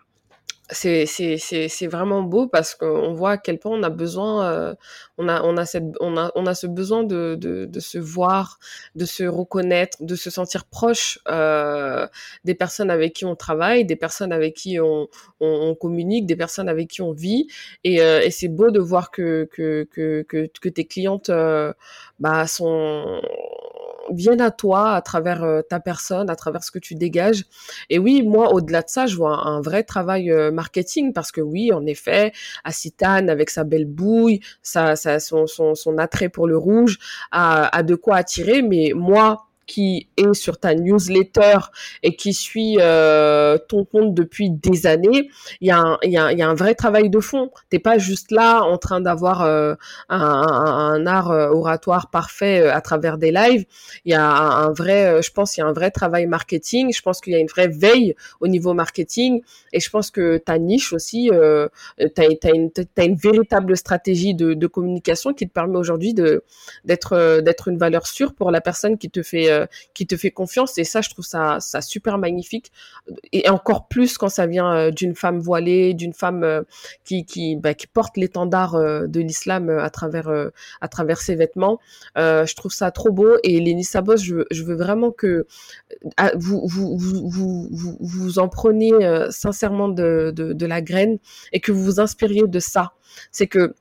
c'est 0.72 1.06
c'est 1.06 1.36
c'est 1.38 1.68
c'est 1.68 1.86
vraiment 1.86 2.22
beau 2.22 2.46
parce 2.46 2.74
qu'on 2.74 3.12
voit 3.12 3.32
à 3.32 3.38
quel 3.38 3.58
point 3.58 3.78
on 3.78 3.82
a 3.82 3.90
besoin 3.90 4.46
euh, 4.46 4.74
on 5.18 5.28
a 5.28 5.42
on 5.42 5.56
a 5.56 5.66
cette 5.66 5.84
on 6.00 6.16
a 6.16 6.30
on 6.34 6.46
a 6.46 6.54
ce 6.54 6.66
besoin 6.66 7.02
de 7.04 7.36
de 7.38 7.66
de 7.66 7.80
se 7.80 7.98
voir 7.98 8.58
de 8.94 9.04
se 9.04 9.24
reconnaître 9.24 9.98
de 10.00 10.14
se 10.14 10.30
sentir 10.30 10.64
proche 10.66 11.18
euh, 11.28 12.06
des 12.44 12.54
personnes 12.54 12.90
avec 12.90 13.14
qui 13.14 13.24
on 13.24 13.36
travaille 13.36 13.84
des 13.84 13.96
personnes 13.96 14.32
avec 14.32 14.54
qui 14.54 14.78
on 14.80 15.08
on, 15.40 15.74
communique 15.74 16.26
des 16.26 16.36
personnes 16.36 16.68
avec 16.68 16.88
qui 16.88 17.02
on 17.02 17.12
vit. 17.12 17.48
Et 17.84 18.02
euh, 18.02 18.20
et 18.20 18.30
c'est 18.30 18.48
beau 18.48 18.70
de 18.70 18.80
voir 18.80 19.10
que 19.10 19.48
que 19.52 19.88
que 19.90 20.22
que, 20.22 20.46
que 20.60 20.68
tes 20.68 20.86
clientes 20.86 21.30
euh, 21.30 21.72
bah 22.18 22.46
sont 22.46 23.20
viennent 24.12 24.40
à 24.40 24.50
toi 24.50 24.92
à 24.92 25.02
travers 25.02 25.42
euh, 25.42 25.62
ta 25.62 25.80
personne, 25.80 26.30
à 26.30 26.36
travers 26.36 26.62
ce 26.62 26.70
que 26.70 26.78
tu 26.78 26.94
dégages. 26.94 27.44
Et 27.88 27.98
oui, 27.98 28.22
moi, 28.22 28.52
au-delà 28.52 28.82
de 28.82 28.88
ça, 28.88 29.06
je 29.06 29.16
vois 29.16 29.46
un, 29.46 29.60
vrai 29.60 29.82
travail 29.82 30.30
euh, 30.30 30.50
marketing 30.50 31.12
parce 31.12 31.32
que 31.32 31.40
oui, 31.40 31.72
en 31.72 31.86
effet, 31.86 32.32
Acitane 32.64 33.28
avec 33.30 33.50
sa 33.50 33.64
belle 33.64 33.86
bouille, 33.86 34.40
sa, 34.62 34.96
sa, 34.96 35.20
son, 35.20 35.46
son, 35.46 35.74
son 35.74 35.98
attrait 35.98 36.28
pour 36.28 36.46
le 36.46 36.56
rouge, 36.56 36.98
a, 37.30 37.74
a 37.76 37.82
de 37.82 37.94
quoi 37.94 38.16
attirer. 38.16 38.62
Mais 38.62 38.92
moi, 38.94 39.49
qui 39.70 40.08
est 40.16 40.34
sur 40.34 40.58
ta 40.58 40.74
newsletter 40.74 41.58
et 42.02 42.16
qui 42.16 42.34
suit 42.34 42.78
euh, 42.80 43.56
ton 43.68 43.84
compte 43.84 44.14
depuis 44.14 44.50
des 44.50 44.88
années, 44.88 45.30
il 45.60 45.68
y, 45.68 45.70
a 45.70 46.48
un, 46.48 46.54
vrai 46.54 46.74
travail 46.74 47.08
de 47.08 47.20
fond. 47.20 47.52
T'es 47.68 47.78
pas 47.78 47.96
juste 47.96 48.32
là 48.32 48.62
en 48.62 48.78
train 48.78 49.00
d'avoir 49.00 49.42
euh, 49.42 49.76
un, 50.08 51.06
art 51.06 51.30
euh, 51.30 51.50
oratoire 51.50 52.10
parfait 52.10 52.68
à 52.68 52.80
travers 52.80 53.16
des 53.16 53.30
lives. 53.30 53.64
Il 54.04 54.10
y 54.10 54.16
a 54.16 54.28
un, 54.28 54.72
vrai, 54.72 55.22
je 55.22 55.30
pense, 55.30 55.56
il 55.56 55.60
y 55.60 55.62
a 55.62 55.66
un 55.66 55.72
vrai 55.72 55.92
travail 55.92 56.26
marketing. 56.26 56.92
Je 56.92 57.02
pense 57.02 57.20
qu'il 57.20 57.32
y 57.32 57.36
a 57.36 57.38
une 57.38 57.46
vraie 57.46 57.68
veille 57.68 58.16
au 58.40 58.48
niveau 58.48 58.74
marketing 58.74 59.40
et 59.72 59.78
je 59.78 59.88
pense 59.88 60.10
que 60.10 60.38
ta 60.38 60.58
niche 60.58 60.92
aussi, 60.92 61.30
euh, 61.32 61.68
tu 61.98 62.20
as, 62.20 63.04
une, 63.04 63.14
véritable 63.14 63.76
stratégie 63.76 64.34
de, 64.34 64.66
communication 64.66 65.32
qui 65.32 65.46
te 65.46 65.52
permet 65.52 65.76
aujourd'hui 65.76 66.14
d'être 66.14 67.68
une 67.68 67.78
valeur 67.78 68.06
sûre 68.06 68.34
pour 68.34 68.50
la 68.50 68.60
personne 68.60 68.98
qui 68.98 69.10
te 69.10 69.22
fait 69.22 69.59
euh, 69.60 69.66
qui 69.94 70.06
te 70.06 70.16
fait 70.16 70.30
confiance. 70.30 70.78
Et 70.78 70.84
ça, 70.84 71.00
je 71.00 71.10
trouve 71.10 71.24
ça, 71.24 71.58
super 71.80 72.18
magnifique. 72.18 72.72
Et 73.32 73.48
encore 73.48 73.88
plus 73.88 74.18
quand 74.18 74.28
ça 74.28 74.46
vient 74.46 74.72
euh, 74.72 74.90
d'une 74.90 75.14
femme 75.14 75.38
voilée, 75.38 75.94
d'une 75.94 76.12
femme 76.12 76.42
euh, 76.44 76.62
qui, 77.04 77.24
qui, 77.24 77.56
bah, 77.56 77.74
qui 77.74 77.86
porte 77.86 78.16
l'étendard 78.16 78.78
de 78.78 79.20
l'islam 79.20 79.70
à 79.70 79.90
travers, 79.90 81.20
ses 81.20 81.34
vêtements. 81.34 81.78
je 82.16 82.54
trouve 82.54 82.72
ça 82.72 82.90
trop 82.90 83.10
beau. 83.10 83.36
Et 83.42 83.60
Léni 83.60 83.84
Sabos, 83.84 84.16
je, 84.16 84.64
veux 84.64 84.76
vraiment 84.76 85.10
que 85.10 85.46
vous, 86.34 86.66
vous, 86.66 87.68
vous, 88.00 88.38
en 88.38 88.48
preniez 88.48 89.26
sincèrement 89.30 89.88
de 89.88 90.66
la 90.66 90.80
graine 90.80 91.18
et 91.52 91.60
que 91.60 91.72
vous 91.72 91.84
vous 91.84 92.00
inspiriez 92.00 92.46
de 92.46 92.58
ça. 92.58 92.92
C'est 93.32 93.46
que 93.46 93.74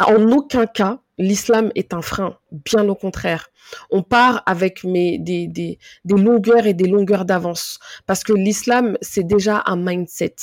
en 0.00 0.30
aucun 0.30 0.66
cas, 0.66 1.00
l'islam 1.18 1.70
est 1.74 1.92
un 1.92 2.02
frein, 2.02 2.38
bien 2.52 2.88
au 2.88 2.94
contraire. 2.94 3.50
On 3.90 4.02
part 4.02 4.42
avec 4.46 4.80
des, 4.84 5.18
des, 5.18 5.48
des 5.48 5.78
longueurs 6.14 6.66
et 6.66 6.74
des 6.74 6.86
longueurs 6.86 7.24
d'avance, 7.24 7.78
parce 8.06 8.24
que 8.24 8.32
l'islam, 8.32 8.96
c'est 9.02 9.26
déjà 9.26 9.62
un 9.66 9.76
mindset. 9.76 10.36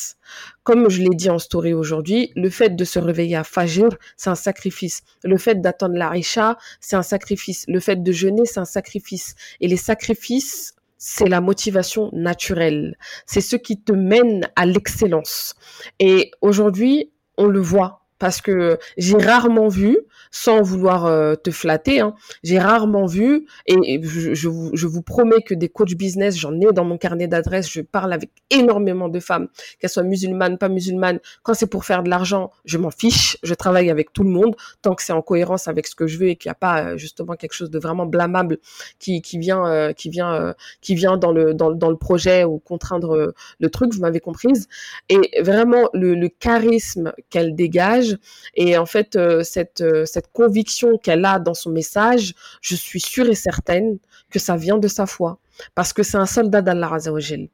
Comme 0.63 0.89
je 0.89 1.01
l'ai 1.01 1.15
dit 1.15 1.30
en 1.30 1.39
story 1.39 1.73
aujourd'hui, 1.73 2.32
le 2.36 2.49
fait 2.49 2.76
de 2.76 2.84
se 2.84 2.99
réveiller 2.99 3.38
à 3.38 3.43
Fajr, 3.43 3.89
c'est 4.17 4.30
un 4.30 4.36
sacrifice. 4.36 5.01
Le 5.23 5.38
fait 5.38 5.61
d'attendre 5.61 5.95
la 5.95 6.09
Risha, 6.09 6.57
c'est 6.80 6.95
un 6.95 7.03
sacrifice. 7.03 7.65
Le 7.67 7.80
fait 7.80 8.03
de 8.03 8.11
jeûner, 8.11 8.45
c'est 8.45 8.59
un 8.59 8.65
sacrifice. 8.65 9.36
Et 9.61 9.67
les 9.67 9.78
sacrifices, 9.78 10.76
c'est 10.97 11.30
la 11.30 11.41
motivation 11.41 12.09
naturelle. 12.13 12.97
C'est 13.26 13.41
ce 13.41 13.55
qui 13.55 13.82
te 13.82 13.91
mène 13.91 14.49
à 14.55 14.65
l'excellence. 14.65 15.55
Et 15.99 16.32
aujourd'hui, 16.41 17.11
on 17.38 17.47
le 17.47 17.59
voit 17.59 18.05
parce 18.17 18.41
que 18.41 18.80
j'ai 18.97 19.17
rarement 19.17 19.67
vu 19.67 19.97
sans 20.36 20.62
vouloir 20.62 21.06
euh, 21.06 21.36
te 21.36 21.50
flatter. 21.50 22.02
Hein. 22.02 22.14
J'ai 22.44 22.60
rarement 22.60 23.06
vu, 23.06 23.46
et 23.68 24.02
je, 24.04 24.48
vous, 24.50 25.02
promets 25.02 25.42
que 25.42 25.54
des 25.54 25.70
coachs 25.70 25.96
business, 25.96 26.38
j'en 26.38 26.60
ai 26.60 26.74
dans 26.74 26.84
mon 26.84 26.98
carnet 26.98 27.28
d'adresses, 27.28 27.72
je 27.72 27.80
parle 27.80 28.12
avec 28.12 28.32
énormément 28.50 29.08
de 29.08 29.22
femmes, 29.22 29.48
qu'elles 29.80 29.90
soient 29.90 30.04
musulmanes, 30.04 30.58
pas 30.58 30.68
musulmanes. 30.68 31.22
Quand 31.42 31.54
c'est 31.54 31.68
pour 31.68 31.86
faire 31.86 32.04
de 32.04 32.10
l'argent, 32.10 32.52
je 32.66 32.78
m'en 32.78 32.92
fiche, 32.92 33.38
je 33.44 33.54
travaille 33.54 33.90
avec 33.90 34.12
tout 34.12 34.24
le 34.24 34.30
monde, 34.30 34.58
tant 34.82 34.94
que 34.94 35.04
c'est 35.04 35.14
en 35.14 35.22
cohérence 35.22 35.70
avec 35.70 35.88
ce 35.88 35.96
que 35.96 36.06
je 36.06 36.18
veux 36.18 36.28
et 36.28 36.36
qu'il 36.36 36.50
n'y 36.50 36.52
a 36.52 36.56
pas 36.56 36.84
euh, 36.84 36.98
justement 36.98 37.36
quelque 37.36 37.54
chose 37.54 37.72
de 37.72 37.80
vraiment 37.80 38.06
blâmable 38.06 38.58
qui, 39.00 39.22
vient, 39.40 39.66
euh, 39.66 39.94
qui 39.94 40.10
vient, 40.10 40.54
qui 40.82 40.96
vient 40.96 41.16
dans 41.16 41.32
le, 41.32 41.54
dans, 41.54 41.72
dans, 41.72 41.90
le 41.90 41.98
projet 41.98 42.44
ou 42.44 42.60
contraindre 42.60 43.34
le 43.60 43.70
truc, 43.70 43.94
vous 43.94 44.02
m'avez 44.02 44.20
comprise. 44.20 44.68
Et 45.08 45.42
vraiment, 45.42 45.90
le, 45.94 46.14
le 46.14 46.28
charisme 46.28 47.14
qu'elle 47.30 47.56
dégage 47.56 48.18
et 48.56 48.78
en 48.78 48.86
fait, 48.86 49.18
cette, 49.44 49.84
cette 50.06 50.24
conviction 50.32 50.97
qu'elle 50.97 51.26
a 51.26 51.39
dans 51.39 51.53
son 51.53 51.71
message, 51.71 52.34
je 52.61 52.76
suis 52.76 52.99
sûre 52.99 53.28
et 53.28 53.36
certaine 53.36 53.97
que 54.30 54.39
ça 54.39 54.55
vient 54.55 54.78
de 54.78 54.88
sa 54.88 55.05
foi. 55.05 55.39
Parce 55.73 55.93
que 55.93 56.03
c'est 56.03 56.17
un 56.17 56.26
soldat 56.26 56.61
d'Allah 56.61 56.93
Azzawajal. 56.93 57.47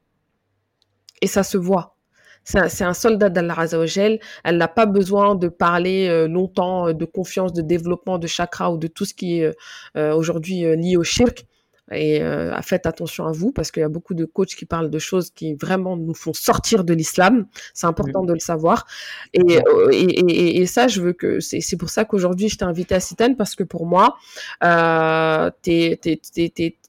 Et 1.21 1.27
ça 1.27 1.43
se 1.43 1.57
voit. 1.57 1.95
C'est 2.43 2.83
un, 2.83 2.93
soldat 2.93 3.29
d'Allah 3.29 3.53
Azzawajal. 3.59 4.19
Elle 4.43 4.57
n'a 4.57 4.67
pas 4.67 4.87
besoin 4.87 5.35
de 5.35 5.47
parler 5.47 6.07
euh, 6.07 6.27
longtemps 6.27 6.87
euh, 6.87 6.93
de 6.93 7.05
confiance, 7.05 7.53
de 7.53 7.61
développement, 7.61 8.17
de 8.17 8.25
chakra 8.25 8.71
ou 8.71 8.77
de 8.77 8.87
tout 8.87 9.05
ce 9.05 9.13
qui 9.13 9.41
est 9.41 9.55
euh, 9.95 10.15
aujourd'hui 10.15 10.63
lié 10.75 10.97
au 10.97 11.03
shirk. 11.03 11.45
Et 11.91 12.21
euh, 12.21 12.59
faites 12.61 12.85
attention 12.85 13.25
à 13.25 13.31
vous 13.31 13.51
parce 13.51 13.71
qu'il 13.71 13.81
y 13.81 13.83
a 13.83 13.89
beaucoup 13.89 14.13
de 14.13 14.25
coachs 14.25 14.55
qui 14.55 14.65
parlent 14.65 14.89
de 14.89 14.99
choses 14.99 15.29
qui 15.31 15.55
vraiment 15.55 15.97
nous 15.97 16.13
font 16.13 16.33
sortir 16.33 16.83
de 16.83 16.93
l'islam. 16.93 17.45
C'est 17.73 17.87
important 17.87 18.23
de 18.23 18.33
le 18.33 18.39
savoir. 18.39 18.85
Et, 19.33 19.41
et, 19.91 19.97
et, 19.97 20.61
et, 20.61 20.65
ça, 20.65 20.87
je 20.87 21.01
veux 21.01 21.13
que 21.13 21.39
c'est 21.39 21.77
pour 21.77 21.89
ça 21.89 22.05
qu'aujourd'hui 22.05 22.49
je 22.49 22.57
t'ai 22.57 22.65
invité 22.65 22.95
à 22.95 22.99
Citane 22.99 23.35
parce 23.35 23.55
que 23.55 23.63
pour 23.63 23.85
moi, 23.85 24.17
euh, 24.63 25.49
t'es, 25.61 25.99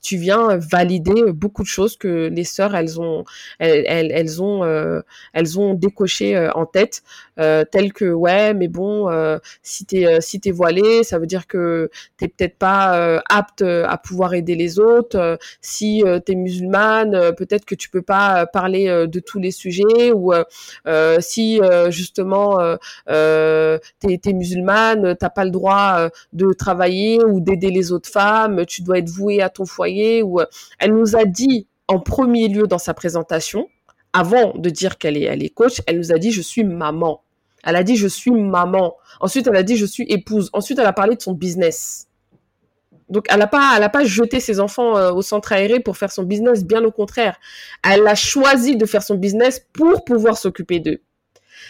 tu 0.03 0.16
viens 0.16 0.57
valider 0.57 1.32
beaucoup 1.32 1.62
de 1.62 1.68
choses 1.68 1.96
que 1.96 2.28
les 2.28 2.44
sœurs 2.44 2.74
elles 2.74 3.00
ont 3.00 3.24
elles, 3.59 4.11
elles, 4.12 4.42
ont 4.42 4.64
euh, 4.64 5.00
elles 5.32 5.59
ont 5.59 5.74
décoché 5.74 6.36
euh, 6.36 6.50
en 6.55 6.66
tête. 6.66 7.03
Euh, 7.38 7.64
telles 7.64 7.94
que 7.94 8.12
ouais 8.12 8.53
mais 8.53 8.68
bon 8.68 9.09
euh, 9.11 9.38
si 9.62 9.86
t'es 9.86 10.20
si 10.20 10.38
t'es 10.38 10.50
voilée 10.50 11.03
ça 11.03 11.18
veut 11.18 11.26
dire 11.26 11.46
que 11.46 11.90
t'es 12.18 12.28
peut-être 12.28 12.59
pas 12.59 13.22
apte 13.30 13.62
à 13.62 13.96
pouvoir 13.96 14.34
aider 14.34 14.55
les 14.55 14.78
autres. 14.78 15.38
Si 15.61 16.03
t'es 16.26 16.34
musulmane 16.34 17.34
peut-être 17.36 17.64
que 17.64 17.74
tu 17.74 17.88
peux 17.88 18.03
pas 18.03 18.46
parler 18.46 19.07
de 19.07 19.20
tous 19.20 19.38
les 19.38 19.53
sujets 19.53 20.12
ou 20.12 20.32
si 21.20 21.61
justement 21.88 22.59
t'es 23.07 23.80
es 24.03 24.32
musulmane 24.32 25.16
t'as 25.16 25.30
pas 25.30 25.44
le 25.44 25.50
droit 25.50 26.09
de 26.32 26.53
travailler 26.53 27.24
ou 27.24 27.40
d'aider 27.40 27.70
les 27.70 27.92
autres 27.92 28.11
femmes 28.11 28.66
tu 28.66 28.82
dois 28.82 28.98
être 28.98 29.09
vouée 29.09 29.40
à 29.40 29.48
ton 29.48 29.64
foyer 29.64 29.91
euh, 30.40 30.45
elle 30.78 30.95
nous 30.95 31.16
a 31.16 31.24
dit 31.24 31.66
en 31.88 32.01
premier 32.01 32.49
lieu 32.49 32.66
dans 32.66 32.78
sa 32.78 32.95
présentation, 32.95 33.68
avant 34.12 34.53
de 34.55 34.70
dire 34.70 34.99
qu'elle 34.99 35.16
est, 35.16 35.22
elle 35.22 35.51
coach, 35.51 35.80
elle 35.86 35.99
nous 35.99 36.12
a 36.12 36.18
dit 36.18 36.32
je 36.32 36.43
suis 36.43 36.64
maman. 36.64 37.22
Elle 37.64 37.76
a 37.76 37.84
dit 37.84 37.97
je 37.97 38.09
suis 38.09 38.30
maman. 38.30 38.97
Ensuite, 39.20 39.47
elle 39.47 39.57
a 39.57 39.62
dit 39.62 39.76
je 39.76 39.86
suis 39.86 40.05
épouse. 40.09 40.51
Ensuite, 40.53 40.78
elle 40.78 40.86
a 40.86 40.93
parlé 40.93 41.16
de 41.16 41.22
son 41.22 41.32
business. 41.32 42.09
Donc, 43.09 43.26
elle 43.28 43.38
n'a 43.38 43.47
pas, 43.47 43.78
a 43.78 43.88
pas 43.88 44.05
jeté 44.05 44.40
ses 44.40 44.59
enfants 44.59 44.97
euh, 44.97 45.12
au 45.12 45.22
centre 45.22 45.53
aéré 45.53 45.80
pour 45.80 45.97
faire 45.97 46.11
son 46.11 46.22
business. 46.22 46.64
Bien 46.64 46.82
au 46.82 46.90
contraire, 46.90 47.38
elle 47.84 48.07
a 48.07 48.14
choisi 48.14 48.76
de 48.76 48.86
faire 48.86 49.03
son 49.03 49.16
business 49.16 49.66
pour 49.72 50.05
pouvoir 50.05 50.38
s'occuper 50.38 50.80
d'eux. 50.80 51.01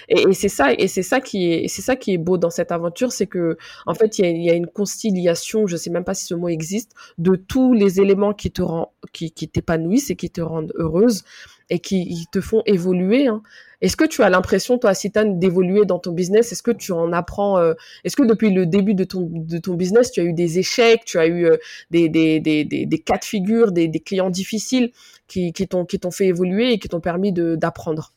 Et, 0.09 0.32
c'est 0.32 0.49
ça, 0.49 0.72
et 0.72 0.88
c'est 0.88 1.03
ça 1.03 1.20
qui 1.20 1.53
est, 1.53 1.68
c'est 1.68 1.82
ça 1.82 1.97
qui 1.97 2.14
est 2.14 2.18
beau 2.18 2.38
dans 2.38 2.51
cette 2.51 2.72
aventure, 2.72 3.12
c'est 3.12 3.26
que 3.26 3.57
en 3.86 3.95
fait, 3.95 4.18
il 4.18 4.43
y 4.43 4.51
a, 4.51 4.55
une 4.55 4.66
conciliation, 4.66 5.66
je 5.66 5.76
sais 5.76 5.90
même 5.90 6.05
pas 6.05 6.14
si 6.14 6.26
ce 6.26 6.34
mot 6.34 6.49
existe, 6.49 6.93
de 7.18 7.36
tous 7.36 7.72
les 7.72 8.01
éléments 8.01 8.32
qui 8.32 8.51
te 8.51 8.62
rend, 8.62 8.93
qui, 9.12 9.30
qui 9.30 9.49
t'épanouissent 9.49 10.11
et 10.11 10.16
qui 10.16 10.30
te 10.30 10.40
rendent 10.40 10.72
heureuse 10.76 11.24
et 11.72 11.78
qui, 11.78 12.26
te 12.30 12.40
font 12.40 12.62
évoluer. 12.66 13.28
Hein. 13.28 13.43
Est-ce 13.80 13.97
que 13.97 14.05
tu 14.05 14.22
as 14.22 14.28
l'impression, 14.28 14.78
toi, 14.78 14.93
Citane, 14.93 15.38
d'évoluer 15.38 15.86
dans 15.86 15.99
ton 15.99 16.12
business? 16.12 16.53
Est-ce 16.53 16.62
que 16.62 16.70
tu 16.70 16.93
en 16.93 17.12
apprends 17.12 17.59
euh, 17.59 17.72
Est-ce 18.05 18.14
que 18.14 18.22
depuis 18.22 18.51
le 18.51 18.66
début 18.66 18.95
de 18.95 19.05
ton, 19.05 19.26
de 19.30 19.59
ton 19.59 19.74
business, 19.74 20.12
tu 20.12 20.20
as 20.20 20.24
eu 20.24 20.34
des 20.34 20.59
échecs, 20.59 21.05
tu 21.07 21.18
as 21.18 21.26
eu 21.26 21.47
euh, 21.47 21.57
des, 21.90 22.11
des, 22.11 22.40
des, 22.40 22.64
des, 22.64 22.99
cas 22.99 23.16
de 23.16 23.24
figure, 23.24 23.72
des, 23.72 23.90
clients 23.90 24.28
difficiles 24.28 24.93
qui, 25.28 25.55
qui 25.55 25.66
t'ont 25.66 25.86
fait 26.11 26.26
évoluer 26.26 26.72
et 26.72 26.78
qui 26.78 26.88
t'ont 26.88 27.01
permis 27.01 27.32
d'apprendre? 27.32 28.12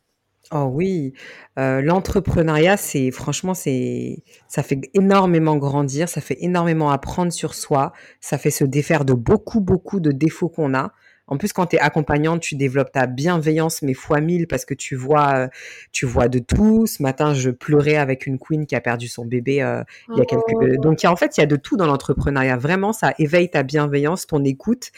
Oh 0.52 0.70
oui, 0.72 1.14
euh, 1.58 1.82
l'entrepreneuriat, 1.82 2.78
c'est 2.78 3.10
franchement, 3.10 3.56
c'est 3.56 4.24
ça 4.48 4.62
fait 4.62 4.80
énormément 4.94 5.58
grandir, 5.58 6.08
ça 6.08 6.22
fait 6.22 6.38
énormément 6.40 6.92
apprendre 6.92 7.34
sur 7.34 7.56
soi, 7.56 7.94
ça 8.22 8.38
fait 8.38 8.52
se 8.52 8.64
défaire 8.64 9.06
de 9.06 9.14
beaucoup, 9.14 9.60
beaucoup 9.60 10.00
de 10.00 10.12
défauts 10.12 10.50
qu'on 10.50 10.76
a. 10.76 10.92
En 11.28 11.38
plus, 11.38 11.54
quand 11.54 11.66
tu 11.66 11.78
es 11.78 11.80
accompagnante, 11.80 12.42
tu 12.42 12.56
développes 12.56 12.92
ta 12.92 13.08
bienveillance, 13.08 13.82
mais 13.82 13.96
fois 13.96 14.22
mille, 14.22 14.48
parce 14.48 14.64
que 14.64 14.76
tu 14.76 14.96
vois, 14.96 15.36
euh, 15.36 15.48
tu 15.92 16.06
vois 16.06 16.28
de 16.28 16.38
tout. 16.38 16.86
Ce 16.86 17.02
matin, 17.02 17.34
je 17.34 17.50
pleurais 17.50 17.96
avec 17.96 18.28
une 18.28 18.38
queen 18.38 18.68
qui 18.68 18.76
a 18.76 18.82
perdu 18.82 19.08
son 19.08 19.26
bébé 19.26 19.64
euh, 19.64 19.84
il 20.14 20.20
y 20.20 20.22
a 20.22 20.26
quelques. 20.26 20.44
Oh. 20.54 20.82
Donc, 20.82 21.04
en 21.04 21.16
fait, 21.16 21.38
il 21.38 21.40
y 21.40 21.44
a 21.44 21.48
de 21.48 21.56
tout 21.56 21.78
dans 21.78 21.88
l'entrepreneuriat. 21.88 22.58
Vraiment, 22.58 22.94
ça 22.94 23.14
éveille 23.18 23.50
ta 23.50 23.64
bienveillance, 23.64 24.28
ton 24.28 24.44
écoute, 24.44 24.92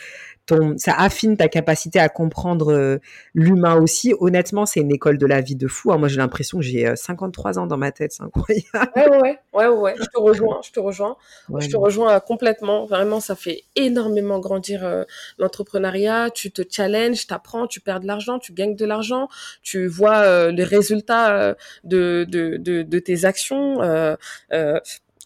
ça 0.78 0.94
affine 0.94 1.38
ta 1.38 1.48
capacité 1.48 2.00
à 2.00 2.10
comprendre 2.10 2.72
euh, 2.72 2.98
l'humain 3.34 3.76
aussi. 3.76 4.14
Honnêtement, 4.20 4.66
c'est 4.66 4.80
une 4.80 4.92
école 4.92 5.18
de 5.18 5.26
la 5.26 5.42
vie 5.42 5.56
de 5.56 5.68
fou. 5.68 5.92
Hein. 5.92 5.98
Moi, 5.98 6.08
j'ai 6.08 6.18
l'impression 6.18 6.60
que 6.60 6.64
j'ai 6.64 6.96
53 6.96 7.58
euh, 7.58 7.62
ans 7.62 7.68
dans 7.68 7.78
ma 7.78 7.92
tête, 7.92 8.14
c'est 8.14 8.24
incroyable. 8.24 8.66
Ouais, 8.96 9.10
ouais, 9.10 9.40
ouais, 9.54 9.68
ouais, 9.68 9.96
je 10.00 10.06
te 10.06 10.20
rejoins, 10.20 10.60
je 10.64 10.72
te 10.72 10.80
rejoins. 10.80 11.18
je 11.60 11.68
te 11.68 11.78
rejoins 11.78 12.16
euh, 12.16 12.20
complètement. 12.20 12.86
Vraiment, 12.86 13.20
ça 13.20 13.36
fait 13.36 13.64
énormément 13.76 14.40
grandir 14.40 15.06
l'entrepreneuriat. 15.38 16.30
Tu 16.32 16.52
te 16.52 16.62
challenges, 16.70 17.28
tu 17.28 17.34
apprends, 17.34 17.68
tu 17.68 17.80
perds 17.80 18.00
de 18.00 18.08
l'argent, 18.08 18.40
tu 18.40 18.54
gagnes 18.54 18.76
de 18.76 18.86
l'argent, 18.86 19.28
tu 19.62 19.88
vois 19.88 20.52
les 20.52 20.64
résultats 20.64 21.56
de, 21.84 22.26
de, 22.28 22.58
de, 22.58 22.84
de, 22.84 23.00
tes 23.00 23.26
actions 23.26 23.82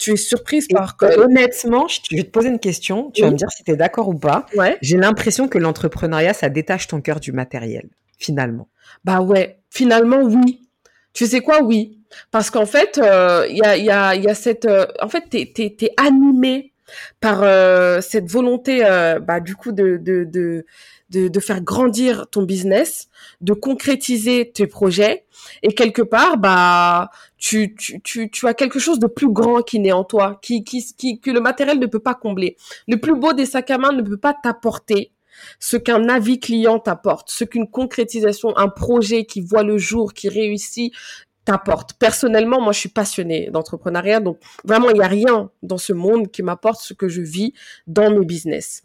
tu 0.02 0.14
es 0.14 0.18
surprise 0.18 0.68
par 0.68 0.98
Honnêtement, 1.18 1.88
je 1.88 2.16
vais 2.16 2.24
te 2.24 2.32
poser 2.32 2.50
une 2.50 2.60
question. 2.60 3.12
Tu 3.12 3.22
vas 3.22 3.30
me 3.30 3.36
dire 3.36 3.52
si 3.52 3.64
tu 3.64 3.72
es 3.72 3.76
d'accord 3.76 4.10
ou 4.10 4.16
pas. 4.16 4.48
Ouais. 4.56 4.78
J'ai 4.82 4.98
l'impression 4.98 5.48
que 5.48 5.60
l'entrepreneuriat, 5.60 6.34
ça 6.34 6.50
détache 6.50 6.88
ton 6.88 7.02
cœur 7.02 7.20
du 7.20 7.32
matériel, 7.32 7.88
finalement. 8.18 8.68
Bah 9.06 9.22
ouais, 9.22 9.60
finalement, 9.70 10.22
oui. 10.24 10.68
Tu 11.14 11.28
sais 11.28 11.42
quoi, 11.42 11.62
oui. 11.62 12.00
Parce 12.32 12.50
qu'en 12.50 12.66
fait, 12.66 12.98
euh, 12.98 13.46
il 13.50 13.58
y, 13.58 13.62
a, 13.62 13.78
y, 13.78 13.92
a, 13.92 14.16
y 14.16 14.28
a 14.28 14.34
cette... 14.34 14.66
Euh, 14.66 14.88
en 15.02 15.08
fait, 15.08 15.26
tu 15.30 15.38
es, 15.38 15.94
animé 15.98 16.71
par 17.20 17.44
euh, 17.44 18.02
cette 18.02 18.30
volonté, 18.30 18.82
bah, 19.22 19.40
du 19.40 19.56
coup, 19.56 19.72
de, 19.72 19.98
de, 19.98 20.24
de, 20.24 20.66
de, 21.10 21.28
de 21.28 21.40
faire 21.40 21.62
grandir 21.62 22.28
ton 22.30 22.44
business, 22.44 23.10
de 23.42 23.54
concrétiser 23.54 24.52
tes 24.54 24.68
projets. 24.68 25.26
Et 25.64 25.74
quelque 25.74 26.02
part, 26.02 26.38
bah, 26.38 27.10
tu, 27.38 27.76
tu, 27.76 28.02
tu, 28.02 28.30
tu 28.30 28.48
as 28.48 28.54
quelque 28.54 28.80
chose 28.80 29.00
de 29.00 29.08
plus 29.08 29.30
grand 29.30 29.62
qui 29.62 29.80
naît 29.80 29.92
en 29.92 30.04
toi, 30.04 30.40
qui, 30.42 30.64
qui, 30.64 30.86
qui, 30.96 31.20
que 31.20 31.32
le 31.32 31.42
matériel 31.42 31.80
ne 31.80 31.88
peut 31.88 32.00
pas 32.00 32.16
combler. 32.16 32.58
Le 32.88 32.98
plus 32.98 33.16
beau 33.16 33.34
des 33.34 33.46
sacs 33.46 33.72
à 33.72 33.78
main 33.78 33.92
ne 33.92 34.02
peut 34.02 34.18
pas 34.18 34.34
t'apporter 34.34 35.12
ce 35.60 35.78
qu'un 35.78 36.08
avis 36.10 36.40
client 36.40 36.78
t'apporte, 36.80 37.30
ce 37.30 37.44
qu'une 37.44 37.68
concrétisation, 37.68 38.56
un 38.58 38.68
projet 38.68 39.26
qui 39.26 39.42
voit 39.42 39.64
le 39.64 39.78
jour, 39.78 40.14
qui 40.14 40.30
réussit, 40.30 40.94
t'apporte. 41.46 41.94
Personnellement, 41.94 42.62
moi, 42.62 42.74
je 42.74 42.80
suis 42.80 42.90
passionnée 42.90 43.50
d'entrepreneuriat, 43.52 44.20
donc 44.20 44.40
vraiment, 44.64 44.90
il 44.90 44.96
n'y 44.96 45.04
a 45.04 45.08
rien 45.08 45.50
dans 45.64 45.78
ce 45.78 45.94
monde 45.94 46.30
qui 46.30 46.44
m'apporte 46.44 46.82
ce 46.82 46.94
que 46.94 47.08
je 47.08 47.22
vis 47.22 47.54
dans 47.88 48.12
mes 48.12 48.26
business. 48.26 48.84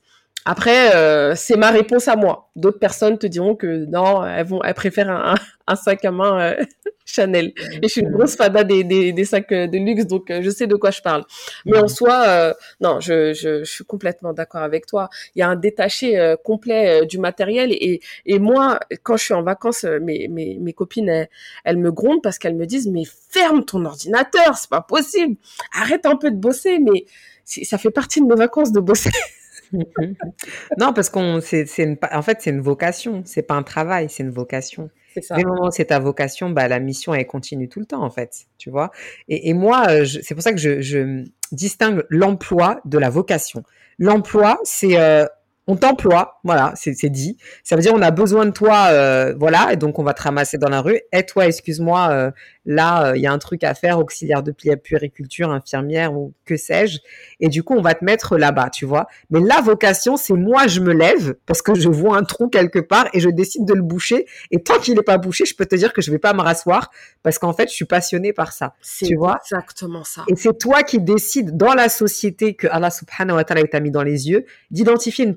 Après, 0.48 0.94
euh, 0.94 1.34
c'est 1.34 1.56
ma 1.56 1.72
réponse 1.72 2.06
à 2.06 2.14
moi. 2.14 2.50
D'autres 2.54 2.78
personnes 2.78 3.18
te 3.18 3.26
diront 3.26 3.56
que 3.56 3.84
non, 3.86 4.24
elles 4.24 4.46
vont, 4.46 4.62
elles 4.62 4.74
préfèrent 4.74 5.10
un, 5.10 5.34
un 5.66 5.74
sac 5.74 6.04
à 6.04 6.12
main 6.12 6.40
euh, 6.40 6.64
Chanel. 7.04 7.52
Et 7.56 7.80
je 7.82 7.88
suis 7.88 8.00
une 8.02 8.12
grosse 8.12 8.36
fada 8.36 8.62
des, 8.62 8.84
des, 8.84 9.12
des 9.12 9.24
sacs 9.24 9.50
euh, 9.50 9.66
de 9.66 9.76
luxe, 9.76 10.06
donc 10.06 10.30
je 10.30 10.48
sais 10.48 10.68
de 10.68 10.76
quoi 10.76 10.92
je 10.92 11.02
parle. 11.02 11.24
Mais 11.64 11.76
en 11.76 11.88
soi, 11.88 12.54
non, 12.80 13.00
je, 13.00 13.34
je, 13.34 13.64
je, 13.64 13.70
suis 13.70 13.84
complètement 13.84 14.32
d'accord 14.32 14.62
avec 14.62 14.86
toi. 14.86 15.08
Il 15.34 15.40
y 15.40 15.42
a 15.42 15.48
un 15.48 15.56
détaché 15.56 16.36
complet 16.44 17.04
du 17.06 17.18
matériel. 17.18 17.72
Et, 17.72 18.00
et 18.24 18.38
moi, 18.38 18.78
quand 19.02 19.16
je 19.16 19.24
suis 19.24 19.34
en 19.34 19.42
vacances, 19.42 19.82
mes, 19.82 20.28
mes, 20.28 20.58
mes 20.60 20.72
copines, 20.72 21.08
elles, 21.08 21.28
elles 21.64 21.78
me 21.78 21.90
grondent 21.90 22.22
parce 22.22 22.38
qu'elles 22.38 22.56
me 22.56 22.66
disent, 22.66 22.86
mais 22.88 23.02
ferme 23.30 23.64
ton 23.64 23.84
ordinateur, 23.84 24.56
c'est 24.56 24.70
pas 24.70 24.80
possible. 24.80 25.36
Arrête 25.76 26.06
un 26.06 26.16
peu 26.16 26.30
de 26.30 26.36
bosser, 26.36 26.78
mais 26.78 27.06
ça 27.44 27.78
fait 27.78 27.90
partie 27.90 28.20
de 28.20 28.26
mes 28.26 28.36
vacances 28.36 28.70
de 28.70 28.80
bosser. 28.80 29.10
non, 30.78 30.92
parce 30.92 31.10
qu'on, 31.10 31.40
c'est, 31.40 31.66
c'est 31.66 31.98
en 32.12 32.22
fait, 32.22 32.38
c'est 32.40 32.50
une 32.50 32.60
vocation. 32.60 33.22
C'est 33.24 33.42
pas 33.42 33.54
un 33.54 33.62
travail, 33.62 34.08
c'est 34.08 34.22
une 34.22 34.30
vocation. 34.30 34.90
C'est 35.14 35.22
ça. 35.22 35.36
Dès 35.36 35.42
le 35.42 35.48
moment 35.48 35.68
où 35.68 35.70
c'est 35.70 35.86
ta 35.86 35.98
vocation, 35.98 36.50
bah, 36.50 36.68
la 36.68 36.78
mission, 36.78 37.14
elle 37.14 37.26
continue 37.26 37.68
tout 37.68 37.80
le 37.80 37.86
temps, 37.86 38.02
en 38.02 38.10
fait. 38.10 38.46
Tu 38.58 38.70
vois? 38.70 38.90
Et, 39.28 39.48
et 39.48 39.54
moi, 39.54 39.86
euh, 39.88 40.04
c'est 40.04 40.34
pour 40.34 40.42
ça 40.42 40.52
que 40.52 40.58
je, 40.58 40.80
je 40.80 41.24
distingue 41.52 42.04
l'emploi 42.10 42.80
de 42.84 42.98
la 42.98 43.10
vocation. 43.10 43.62
L'emploi, 43.98 44.58
c'est, 44.64 44.98
euh, 44.98 45.24
on 45.68 45.76
t'emploie, 45.76 46.38
voilà, 46.44 46.72
c'est 46.76 47.10
dit. 47.10 47.36
Ça 47.64 47.74
veut 47.74 47.82
dire 47.82 47.92
on 47.92 48.02
a 48.02 48.12
besoin 48.12 48.46
de 48.46 48.52
toi, 48.52 48.88
euh, 48.90 49.34
voilà, 49.36 49.72
et 49.72 49.76
donc 49.76 49.98
on 49.98 50.04
va 50.04 50.14
te 50.14 50.22
ramasser 50.22 50.58
dans 50.58 50.68
la 50.68 50.80
rue. 50.80 51.00
Et 51.12 51.26
toi, 51.26 51.46
excuse-moi, 51.46 52.08
euh, 52.10 52.30
là, 52.66 53.08
euh, 53.08 53.16
il 53.16 53.22
y 53.22 53.26
a 53.26 53.32
un 53.32 53.38
truc 53.38 53.64
à 53.64 53.74
faire, 53.74 53.98
auxiliaire 53.98 54.44
de 54.44 54.52
puériculture, 54.52 55.50
infirmière 55.50 56.14
ou 56.14 56.34
que 56.44 56.56
sais-je. 56.56 56.98
Et 57.40 57.48
du 57.48 57.64
coup, 57.64 57.74
on 57.74 57.82
va 57.82 57.94
te 57.94 58.04
mettre 58.04 58.36
là-bas, 58.36 58.70
tu 58.70 58.84
vois. 58.84 59.08
Mais 59.30 59.40
la 59.40 59.60
vocation, 59.60 60.16
c'est 60.16 60.34
moi, 60.34 60.68
je 60.68 60.80
me 60.80 60.92
lève 60.92 61.34
parce 61.46 61.62
que 61.62 61.74
je 61.74 61.88
vois 61.88 62.16
un 62.16 62.22
trou 62.22 62.48
quelque 62.48 62.78
part 62.78 63.08
et 63.12 63.18
je 63.18 63.28
décide 63.28 63.64
de 63.64 63.74
le 63.74 63.82
boucher. 63.82 64.26
Et 64.52 64.62
tant 64.62 64.78
qu'il 64.78 64.94
n'est 64.94 65.02
pas 65.02 65.18
bouché, 65.18 65.46
je 65.46 65.56
peux 65.56 65.66
te 65.66 65.74
dire 65.74 65.92
que 65.92 66.00
je 66.00 66.12
vais 66.12 66.18
pas 66.18 66.32
me 66.32 66.42
rasseoir 66.42 66.90
parce 67.24 67.38
qu'en 67.38 67.52
fait, 67.52 67.68
je 67.68 67.74
suis 67.74 67.84
passionnée 67.86 68.32
par 68.32 68.52
ça. 68.52 68.74
Tu 68.98 69.16
vois 69.16 69.38
exactement 69.42 70.04
ça. 70.04 70.24
Et 70.28 70.36
c'est 70.36 70.56
toi 70.56 70.84
qui 70.84 71.00
décides 71.00 71.56
dans 71.56 71.74
la 71.74 71.88
société 71.88 72.54
que 72.54 72.68
Allah 72.68 72.90
subhanahu 72.90 73.36
wa 73.36 73.44
ta'ala 73.44 73.66
t'a 73.66 73.80
mis 73.80 73.90
dans 73.90 74.02
les 74.02 74.28
yeux 74.28 74.44
d'identifier 74.70 75.24
une 75.24 75.34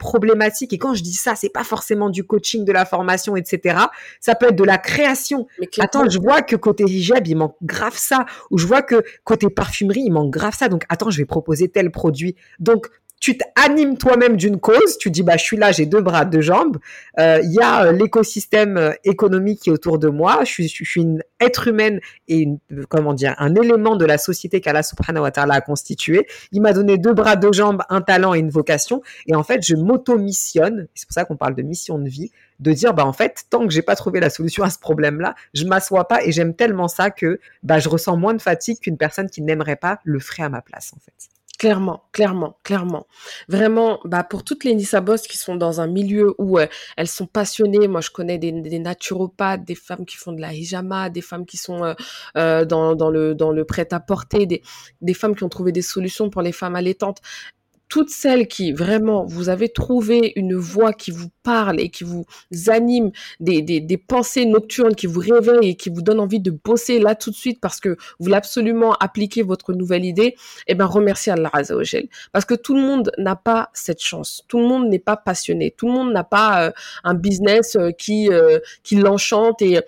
Et 0.72 0.78
quand 0.78 0.94
je 0.94 1.04
dis 1.04 1.14
ça, 1.14 1.36
c'est 1.36 1.50
pas 1.50 1.64
forcément 1.64 2.10
du 2.10 2.24
coaching, 2.24 2.66
de 2.66 2.72
la 2.72 2.86
formation, 2.86 3.36
etc. 3.36 3.78
Ça 4.20 4.36
peut 4.36 4.48
être 4.48 4.56
de 4.56 4.64
la 4.64 4.78
création. 4.78 5.48
Attends, 5.80 6.10
je 6.10 6.20
vois 6.20 6.42
que 6.42 6.56
côté 6.56 6.84
hijab, 6.86 7.28
il 7.28 7.36
manque 7.36 7.56
grave 7.62 7.98
ça. 7.98 8.26
Ou 8.52 8.58
je 8.58 8.68
vois 8.68 8.82
que 8.82 9.04
côté 9.24 9.50
parfumerie, 9.50 10.04
il 10.06 10.12
manque 10.12 10.32
grave 10.32 10.56
ça. 10.56 10.68
Donc, 10.70 10.84
attends, 10.90 11.10
je 11.10 11.18
vais 11.18 11.26
proposer 11.26 11.70
tel 11.70 11.92
produit. 11.92 12.36
Donc, 12.60 12.88
tu 13.20 13.38
t'animes 13.38 13.98
toi-même 13.98 14.38
d'une 14.38 14.60
cause, 14.60 14.98
tu 14.98 15.12
dis 15.12 15.24
bah 15.24 15.38
je 15.38 15.44
suis 15.44 15.58
là, 15.58 15.72
j'ai 15.72 15.86
deux 15.86 16.02
bras, 16.02 16.26
deux 16.26 16.42
jambes, 16.42 16.78
euh, 17.20 17.40
il 17.44 17.52
y 17.52 17.60
a 17.60 17.86
euh, 17.86 17.92
l'écosystème 17.92 18.78
euh, 18.78 18.94
économique 19.04 19.62
qui 19.62 19.70
est 19.70 19.74
autour 19.74 20.00
de 20.00 20.08
moi, 20.08 20.40
je 20.46 20.52
suis, 20.52 20.68
je 20.68 21.00
une 21.00 21.22
être 21.40 21.68
humaine 21.68 22.00
et 22.28 22.40
une, 22.40 22.60
comment 22.88 23.14
dire 23.14 23.36
un 23.38 23.56
élément 23.56 23.96
de 23.96 24.06
la 24.06 24.18
société 24.18 24.62
qu'Allah 24.62 24.84
subhanahu 24.84 25.24
wa 25.24 25.32
ta'ala 25.32 25.56
a 25.56 25.62
constitué. 25.62 26.28
Il 26.52 26.62
m'a 26.62 26.74
donné 26.74 26.98
deux 26.98 27.14
bras, 27.14 27.36
deux 27.36 27.52
jambes, 27.52 27.82
un 27.90 28.02
talent 28.02 28.34
et 28.34 28.40
une 28.40 28.50
vocation 28.50 29.02
et 29.28 29.36
en 29.36 29.44
fait 29.44 29.66
je 29.66 29.76
m'auto-missionne, 29.76 30.88
c'est 30.96 31.08
pour 31.08 31.14
ça 31.14 31.26
qu'on 31.26 31.38
parle 31.38 31.56
de 31.56 31.62
mission 31.62 32.00
de 32.00 32.08
vie, 32.08 32.32
de 32.60 32.72
dire 32.72 32.94
bah 32.94 33.06
en 33.06 33.14
fait 33.14 33.44
tant 33.50 33.68
que 33.68 33.74
j'ai 33.74 33.82
pas 33.82 33.96
trouvé 33.96 34.20
la 34.22 34.30
solution 34.30 34.64
à 34.64 34.70
ce 34.70 34.80
problème-là, 34.80 35.36
je 35.54 35.66
m'assois 35.66 36.08
pas 36.08 36.24
et 36.24 36.32
j'aime 36.32 36.54
tellement 36.54 36.88
ça 36.88 37.10
que 37.10 37.40
bah 37.64 37.80
je 37.80 37.90
ressens 37.90 38.16
moins 38.16 38.34
de 38.34 38.42
fatigue 38.42 38.80
qu'une 38.80 38.98
personne 38.98 39.30
qui 39.30 39.42
n'aimerait 39.42 39.76
pas 39.76 40.00
le 40.04 40.20
ferait 40.20 40.44
à 40.44 40.50
ma 40.50 40.62
place 40.62 40.94
en 40.96 41.00
fait. 41.00 41.39
Clairement, 41.60 42.04
clairement, 42.14 42.58
clairement. 42.64 43.06
Vraiment, 43.50 44.00
bah 44.06 44.24
pour 44.24 44.46
toutes 44.46 44.64
les 44.64 44.74
Nissabos 44.74 45.18
qui 45.30 45.38
sont 45.38 45.58
dans 45.58 45.82
un 45.82 45.88
milieu 45.88 46.34
où 46.38 46.58
euh, 46.58 46.68
elles 46.96 47.10
sont 47.10 47.28
passionnées, 47.28 47.90
moi 47.90 48.00
je 48.00 48.12
connais 48.12 48.38
des, 48.38 48.54
naturopathes, 48.80 49.66
des 49.66 49.76
femmes 49.76 50.06
qui 50.06 50.16
font 50.16 50.32
de 50.32 50.40
la 50.40 50.54
hijama, 50.54 51.10
des 51.10 51.20
femmes 51.20 51.46
qui 51.46 51.58
sont 51.58 51.84
euh, 51.84 51.94
euh, 52.38 52.64
dans, 52.64 52.94
le 53.10 53.36
dans 53.36 53.52
le 53.52 53.66
prêt 53.66 53.90
à 53.92 54.00
porter, 54.00 54.46
des, 54.46 54.62
des 55.02 55.14
femmes 55.14 55.36
qui 55.36 55.44
ont 55.44 55.50
trouvé 55.50 55.74
des 55.74 55.82
solutions 55.82 56.30
pour 56.30 56.42
les 56.42 56.54
femmes 56.54 56.78
allaitantes 56.78 57.20
toutes 57.90 58.12
celles 58.12 58.48
qui 58.48 58.72
vraiment 58.72 59.26
vous 59.26 59.50
avez 59.50 59.68
trouvé 59.68 60.32
une 60.36 60.56
voix 60.56 60.94
qui 60.94 61.10
vous 61.10 61.30
parle 61.44 61.80
et 61.80 61.90
qui 61.90 62.04
vous 62.04 62.26
anime, 62.68 63.12
des, 63.40 63.64
des, 63.64 63.82
des, 63.82 63.98
pensées 63.98 64.46
nocturnes 64.46 64.94
qui 64.94 65.08
vous 65.08 65.20
réveillent 65.20 65.70
et 65.70 65.76
qui 65.76 65.90
vous 65.90 66.04
donnent 66.04 66.20
envie 66.20 66.40
de 66.40 66.52
bosser 66.52 67.00
là 67.00 67.16
tout 67.16 67.32
de 67.32 67.36
suite 67.36 67.60
parce 67.60 67.80
que 67.80 67.90
vous 67.90 68.26
voulez 68.26 68.36
absolument 68.36 68.94
appliquer 68.94 69.42
votre 69.42 69.74
nouvelle 69.74 70.06
idée, 70.06 70.36
eh 70.68 70.76
ben 70.76 70.86
remerciez 70.86 71.32
Allah 71.32 71.50
Azzawajal. 71.52 72.06
Parce 72.32 72.46
que 72.46 72.54
tout 72.54 72.76
le 72.76 72.82
monde 72.82 73.12
n'a 73.18 73.36
pas 73.36 73.72
cette 73.74 74.02
chance. 74.02 74.44
Tout 74.48 74.60
le 74.60 74.68
monde 74.68 74.88
n'est 74.88 75.00
pas 75.00 75.18
passionné. 75.18 75.74
Tout 75.76 75.88
le 75.88 75.94
monde 75.94 76.14
n'a 76.14 76.24
pas 76.24 76.68
euh, 76.68 76.72
un 77.04 77.16
business 77.16 77.76
euh, 77.76 77.90
qui, 77.90 78.30
euh, 78.30 78.60
qui 78.84 78.96
l'enchante 78.96 79.64
et 79.64 79.80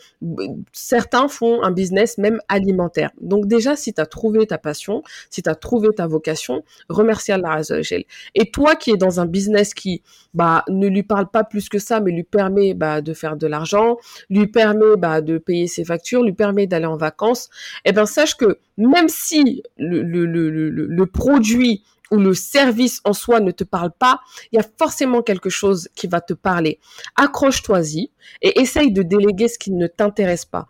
certains 0.72 1.28
font 1.28 1.62
un 1.62 1.72
business 1.72 2.18
même 2.18 2.40
alimentaire. 2.48 3.12
Donc 3.22 3.48
déjà, 3.48 3.76
si 3.76 3.94
tu 3.94 4.02
as 4.02 4.08
trouvé 4.08 4.48
ta 4.48 4.58
passion, 4.58 5.04
si 5.30 5.44
tu 5.44 5.50
as 5.50 5.56
trouvé 5.56 5.90
ta 5.96 6.08
vocation, 6.08 6.64
remercie 6.90 7.32
Allah 7.32 7.54
Azzawajal 7.54 7.91
et 8.36 8.52
toi 8.52 8.76
qui 8.76 8.92
es 8.92 8.98
dans 8.98 9.20
un 9.20 9.26
business 9.26 9.74
qui 9.74 10.02
bah, 10.34 10.64
ne 10.70 10.88
lui 10.88 11.04
parle 11.04 11.30
pas 11.30 11.44
plus 11.44 11.70
que 11.70 11.80
ça, 11.80 12.00
mais 12.00 12.12
lui 12.12 12.24
permet 12.24 12.74
bah, 12.74 13.02
de 13.02 13.14
faire 13.14 13.36
de 13.36 13.48
l'argent, 13.48 13.98
lui 14.30 14.48
permet 14.48 14.98
bah, 14.98 15.22
de 15.22 15.38
payer 15.38 15.68
ses 15.68 15.84
factures, 15.84 16.24
lui 16.24 16.34
permet 16.34 16.68
d'aller 16.68 16.86
en 16.86 16.98
vacances, 16.98 17.50
eh 17.86 17.92
ben 17.92 18.06
sache 18.06 18.36
que 18.36 18.60
même 18.78 19.10
si 19.10 19.64
le, 19.78 20.02
le, 20.02 20.26
le, 20.26 21.06
produit 21.06 21.84
ou 22.12 22.18
le 22.18 22.34
service 22.34 23.02
en 23.04 23.14
soi 23.14 23.40
ne 23.40 23.52
te 23.52 23.64
parle 23.64 23.92
pas, 23.98 24.20
il 24.52 24.58
y 24.58 24.60
a 24.60 24.66
forcément 24.78 25.22
quelque 25.22 25.50
chose 25.50 25.90
qui 25.96 26.08
va 26.08 26.22
te 26.22 26.34
parler. 26.34 26.80
Accroche-toi-y 27.16 28.12
et 28.42 28.60
essaye 28.60 28.92
de 28.92 29.04
déléguer 29.04 29.48
ce 29.48 29.60
qui 29.60 29.72
ne 29.72 29.88
t'intéresse 29.88 30.46
pas. 30.46 30.68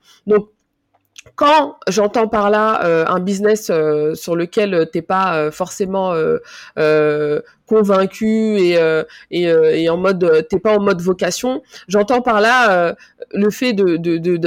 Quand 1.36 1.78
j'entends 1.88 2.28
par 2.28 2.49
là 2.49 2.84
euh, 2.84 3.05
un 3.07 3.20
business 3.20 3.70
euh, 3.70 4.16
sur 4.16 4.36
lequel 4.36 4.74
euh, 4.74 4.86
t'es 4.86 5.01
pas 5.01 5.51
forcément 5.51 6.14
convaincu 7.72 8.57
et, 8.57 8.74
et, 9.32 9.43
et, 9.43 9.89
en 9.89 9.97
mode 9.97 10.45
t'es 10.49 10.59
pas 10.59 10.78
en 10.78 10.82
mode 10.82 11.01
vocation, 11.01 11.61
j'entends 11.88 12.22
par 12.22 12.41
là 12.41 12.95
le 13.34 13.49
fait 13.49 13.74
de 13.74 13.95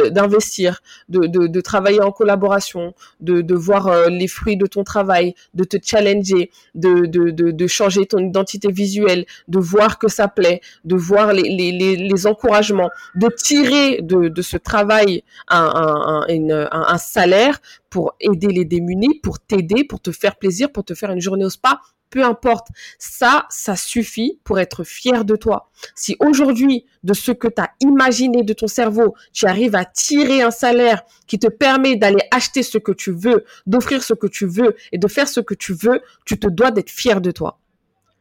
d'investir, 0.09 0.83
de, 1.09 1.27
de, 1.27 1.61
travailler 1.61 2.03
en 2.03 2.13
collaboration, 2.13 2.95
de, 3.21 3.41
de 3.41 3.55
voir 3.55 4.11
les 4.11 4.29
fruits 4.29 4.59
de 4.59 4.67
ton 4.67 4.85
travail, 4.85 5.35
de 5.55 5.65
te 5.65 5.77
challenger, 5.83 6.51
de, 6.75 7.07
de, 7.07 7.31
de, 7.31 7.67
changer 7.67 8.07
ton 8.07 8.19
identité 8.19 8.71
visuelle, 8.71 9.25
de 9.49 9.59
voir 9.59 9.99
que 9.99 10.09
ça 10.09 10.29
plaît, 10.29 10.61
de 10.85 10.97
voir 10.97 11.33
les, 11.33 11.43
les, 11.43 11.97
les, 11.97 12.27
encouragements, 12.27 12.91
de 13.15 13.29
tirer 13.29 14.01
de, 14.03 14.29
de 14.29 14.43
ce 14.43 14.57
travail 14.57 15.25
un, 15.49 16.25
un, 16.29 16.69
un, 16.71 16.99
salaire 16.99 17.61
pour 17.91 18.15
aider 18.21 18.49
les 18.49 18.65
démunis, 18.65 19.21
pour 19.23 19.39
t'aider, 19.41 19.85
pour 19.85 20.01
te 20.01 20.11
faire 20.11 20.37
plaisir, 20.37 20.71
pour 20.73 20.85
te 20.85 20.95
faire 20.95 21.11
une 21.11 21.21
journée 21.21 21.45
au 21.45 21.51
spa, 21.51 21.81
peu 22.15 22.25
importe. 22.25 22.69
Ça, 22.97 23.45
ça 23.51 23.75
suffit 23.75 24.39
pour 24.45 24.61
être 24.61 24.85
fier 24.85 25.25
de 25.25 25.35
toi. 25.35 25.69
Si 25.97 26.17
aujourd'hui, 26.21 26.87
de 27.03 27.13
ce 27.13 27.33
que 27.33 27.49
tu 27.49 27.61
as 27.61 27.71
imaginé 27.81 28.45
de 28.45 28.53
ton 28.53 28.69
cerveau, 28.69 29.17
tu 29.33 29.47
arrives 29.47 29.75
à 29.75 29.85
tirer 29.85 30.41
un 30.41 30.53
salaire 30.53 31.03
qui 31.27 31.41
te 31.41 31.49
permet 31.49 31.97
d'aller 31.97 32.23
acheter 32.31 32.63
ce 32.63 32.79
que 32.79 32.93
tu 32.93 33.11
veux, 33.11 33.45
d'offrir 33.67 34.05
ce 34.05 34.15
que 34.15 34.29
tu 34.29 34.47
veux 34.47 34.77
et 34.93 34.99
de 34.99 35.09
faire 35.09 35.27
ce 35.27 35.41
que 35.41 35.55
tu 35.55 35.75
veux, 35.75 36.01
tu 36.25 36.39
te 36.39 36.47
dois 36.47 36.71
d'être 36.71 36.91
fier 36.91 37.21
de 37.21 37.33
toi. 37.33 37.59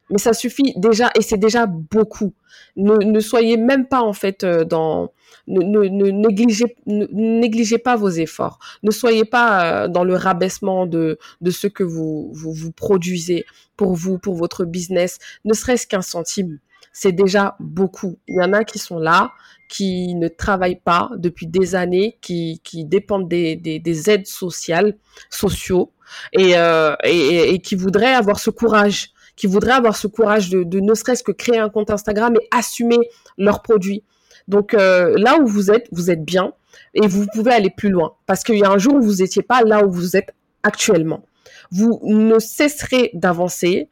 Mais 0.10 0.18
ça 0.18 0.34
suffit 0.34 0.74
déjà, 0.76 1.10
et 1.18 1.22
c'est 1.22 1.38
déjà 1.38 1.66
beaucoup. 1.66 2.34
Ne, 2.76 3.20
soyez 3.20 3.58
même 3.58 3.88
pas 3.88 4.02
en 4.02 4.14
fait 4.14 4.44
euh, 4.44 4.64
dans, 4.66 5.12
ne, 5.48 6.12
négligez, 6.12 7.78
pas 7.78 7.96
vos 7.96 8.10
efforts. 8.10 8.60
Ne 8.84 8.92
soyez 8.92 9.26
pas 9.26 9.84
euh, 9.84 9.88
dans 9.88 10.04
le 10.04 10.16
rabaissement 10.16 10.86
de, 10.86 11.18
de 11.42 11.52
ce 11.52 11.68
que 11.68 11.84
vous, 11.84 12.32
vous, 12.34 12.72
produisez 12.72 13.46
pour 13.78 13.94
vous, 13.94 14.18
pour 14.20 14.36
votre 14.36 14.66
business, 14.66 15.20
ne 15.46 15.54
serait-ce 15.54 15.88
qu'un 15.88 16.02
centime. 16.02 16.60
C'est 16.92 17.12
déjà 17.12 17.56
beaucoup. 17.60 18.20
Il 18.28 18.36
y 18.36 18.42
en 18.42 18.54
a 18.54 18.64
qui 18.64 18.78
sont 18.78 19.00
là, 19.00 19.32
qui 19.68 20.14
ne 20.14 20.28
travaillent 20.28 20.82
pas 20.84 21.10
depuis 21.18 21.48
des 21.48 21.74
années, 21.74 22.18
qui, 22.22 22.62
qui 22.64 22.86
dépendent 22.86 23.28
des, 23.28 23.56
des, 23.56 23.80
des 23.80 24.10
aides 24.12 24.28
sociales, 24.28 24.96
sociaux, 25.32 25.92
euh, 26.38 26.96
et, 27.04 27.54
et, 27.54 27.60
qui 27.60 27.76
voudraient 27.76 28.14
avoir 28.14 28.40
ce 28.40 28.52
courage, 28.52 29.13
qui 29.36 29.48
voudraient 29.48 29.74
avoir 29.74 29.96
ce 29.96 30.08
courage 30.08 30.50
de, 30.50 30.80
ne 30.80 30.94
serait-ce 30.94 31.24
que 31.24 31.32
créer 31.32 31.58
un 31.58 31.70
compte 31.70 31.90
Instagram 31.90 32.36
et 32.42 32.48
assumer 32.52 33.00
leurs 33.38 33.62
produits. 33.62 34.04
Donc 34.48 34.74
euh, 34.74 35.14
là 35.18 35.38
où 35.40 35.48
vous 35.48 35.72
êtes, 35.72 35.88
vous 35.92 36.12
êtes 36.12 36.24
bien 36.24 36.54
et 36.94 37.08
vous 37.08 37.26
pouvez 37.34 37.52
aller 37.52 37.70
plus 37.70 37.90
loin 37.90 38.14
parce 38.26 38.44
qu'il 38.44 38.58
y 38.58 38.64
a 38.64 38.70
un 38.70 38.78
jour 38.78 38.96
où 38.96 39.02
vous 39.02 39.16
n'étiez 39.16 39.42
pas 39.42 39.64
là 39.64 39.86
où 39.86 39.92
vous 39.92 40.16
êtes 40.16 40.34
actuellement. 40.64 41.26
Vous 41.72 42.00
ne 42.04 42.40
cesserez 42.40 43.12
d'avancer 43.14 43.90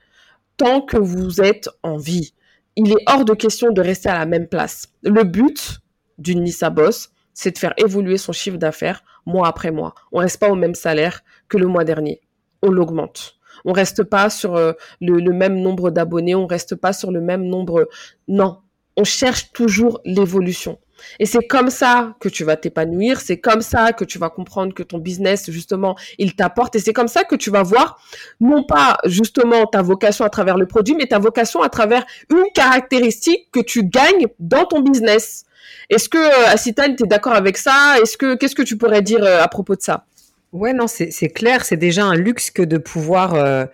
tant 0.58 0.82
que 0.82 0.98
vous 0.98 1.42
êtes 1.42 1.70
en 1.84 1.98
vie. 1.98 2.34
Il 2.76 2.92
est 2.92 3.04
hors 3.08 3.26
de 3.26 3.34
question 3.34 3.72
de 3.72 3.82
rester 3.82 4.10
à 4.10 4.20
la 4.20 4.26
même 4.26 4.48
place. 4.48 4.88
Le 5.04 5.24
but 5.24 5.80
d'une 6.18 6.44
Nissa 6.44 6.70
Boss, 6.70 7.12
c'est 7.34 7.52
de 7.52 7.58
faire 7.58 7.74
évoluer 7.78 8.18
son 8.18 8.32
chiffre 8.32 8.58
d'affaires 8.58 9.04
mois 9.26 9.48
après 9.48 9.72
mois. 9.72 9.96
On 10.12 10.20
reste 10.20 10.40
pas 10.40 10.50
au 10.50 10.56
même 10.56 10.76
salaire 10.76 11.22
que 11.48 11.58
le 11.58 11.68
mois 11.68 11.84
dernier. 11.84 12.22
On 12.62 12.70
l'augmente. 12.70 13.40
On 13.66 13.74
reste 13.74 14.04
pas 14.04 14.30
sur 14.30 14.56
euh, 14.56 14.74
le, 15.00 15.32
même 15.32 15.60
nombre 15.60 15.90
d'abonnés. 15.92 16.36
On 16.36 16.48
reste 16.48 16.76
pas 16.76 16.94
sur 16.94 17.12
le 17.12 17.22
même 17.22 17.44
nombre. 17.44 17.88
Non, 18.28 18.60
on 18.98 19.04
cherche 19.04 19.52
toujours 19.54 20.02
l'évolution. 20.06 20.80
Et 21.20 21.26
c'est 21.26 21.48
comme 21.48 21.70
ça 21.70 22.16
que 22.20 22.30
tu 22.30 22.44
vas 22.44 22.56
t'épanouir, 22.58 23.22
c'est 23.22 23.40
comme 23.40 23.62
ça 23.62 23.92
que 23.92 24.04
tu 24.04 24.20
vas 24.20 24.30
comprendre 24.30 24.74
que 24.74 24.84
ton 24.84 25.00
business, 25.00 25.50
justement, 25.50 25.96
il 26.20 26.36
t'apporte, 26.36 26.76
et 26.76 26.80
c'est 26.80 26.94
comme 26.94 27.08
ça 27.08 27.24
que 27.24 27.36
tu 27.36 27.50
vas 27.50 27.64
voir, 27.64 28.00
non 28.40 28.64
pas 28.64 28.98
justement 29.06 29.66
ta 29.66 29.82
vocation 29.82 30.26
à 30.26 30.30
travers 30.30 30.58
le 30.58 30.68
produit, 30.68 30.96
mais 30.96 31.08
ta 31.08 31.18
vocation 31.20 31.64
à 31.64 31.70
travers 31.70 32.06
une 32.30 32.46
caractéristique 32.54 33.50
que 33.52 33.60
tu 33.60 33.84
gagnes 33.84 34.28
dans 34.40 34.66
ton 34.66 34.82
business. 34.82 35.46
Est-ce 35.90 36.08
que, 36.08 36.18
euh, 36.18 36.54
Asitane, 36.54 36.96
tu 36.96 37.04
es 37.04 37.08
d'accord 37.08 37.34
avec 37.34 37.58
ça? 37.58 37.96
Est-ce 38.02 38.18
que, 38.18 38.36
qu'est-ce 38.36 38.56
que 38.56 38.62
tu 38.62 38.78
pourrais 38.78 39.02
dire 39.02 39.24
euh, 39.24 39.42
à 39.42 39.48
propos 39.48 39.76
de 39.76 39.82
ça? 39.82 40.06
Ouais, 40.54 40.74
non, 40.74 40.86
c'est 40.88 41.30
clair, 41.30 41.64
c'est 41.64 41.78
déjà 41.78 42.06
un 42.06 42.16
luxe 42.16 42.52
que 42.52 42.62
de 42.62 42.78
pouvoir 42.78 43.36
euh, 43.36 43.66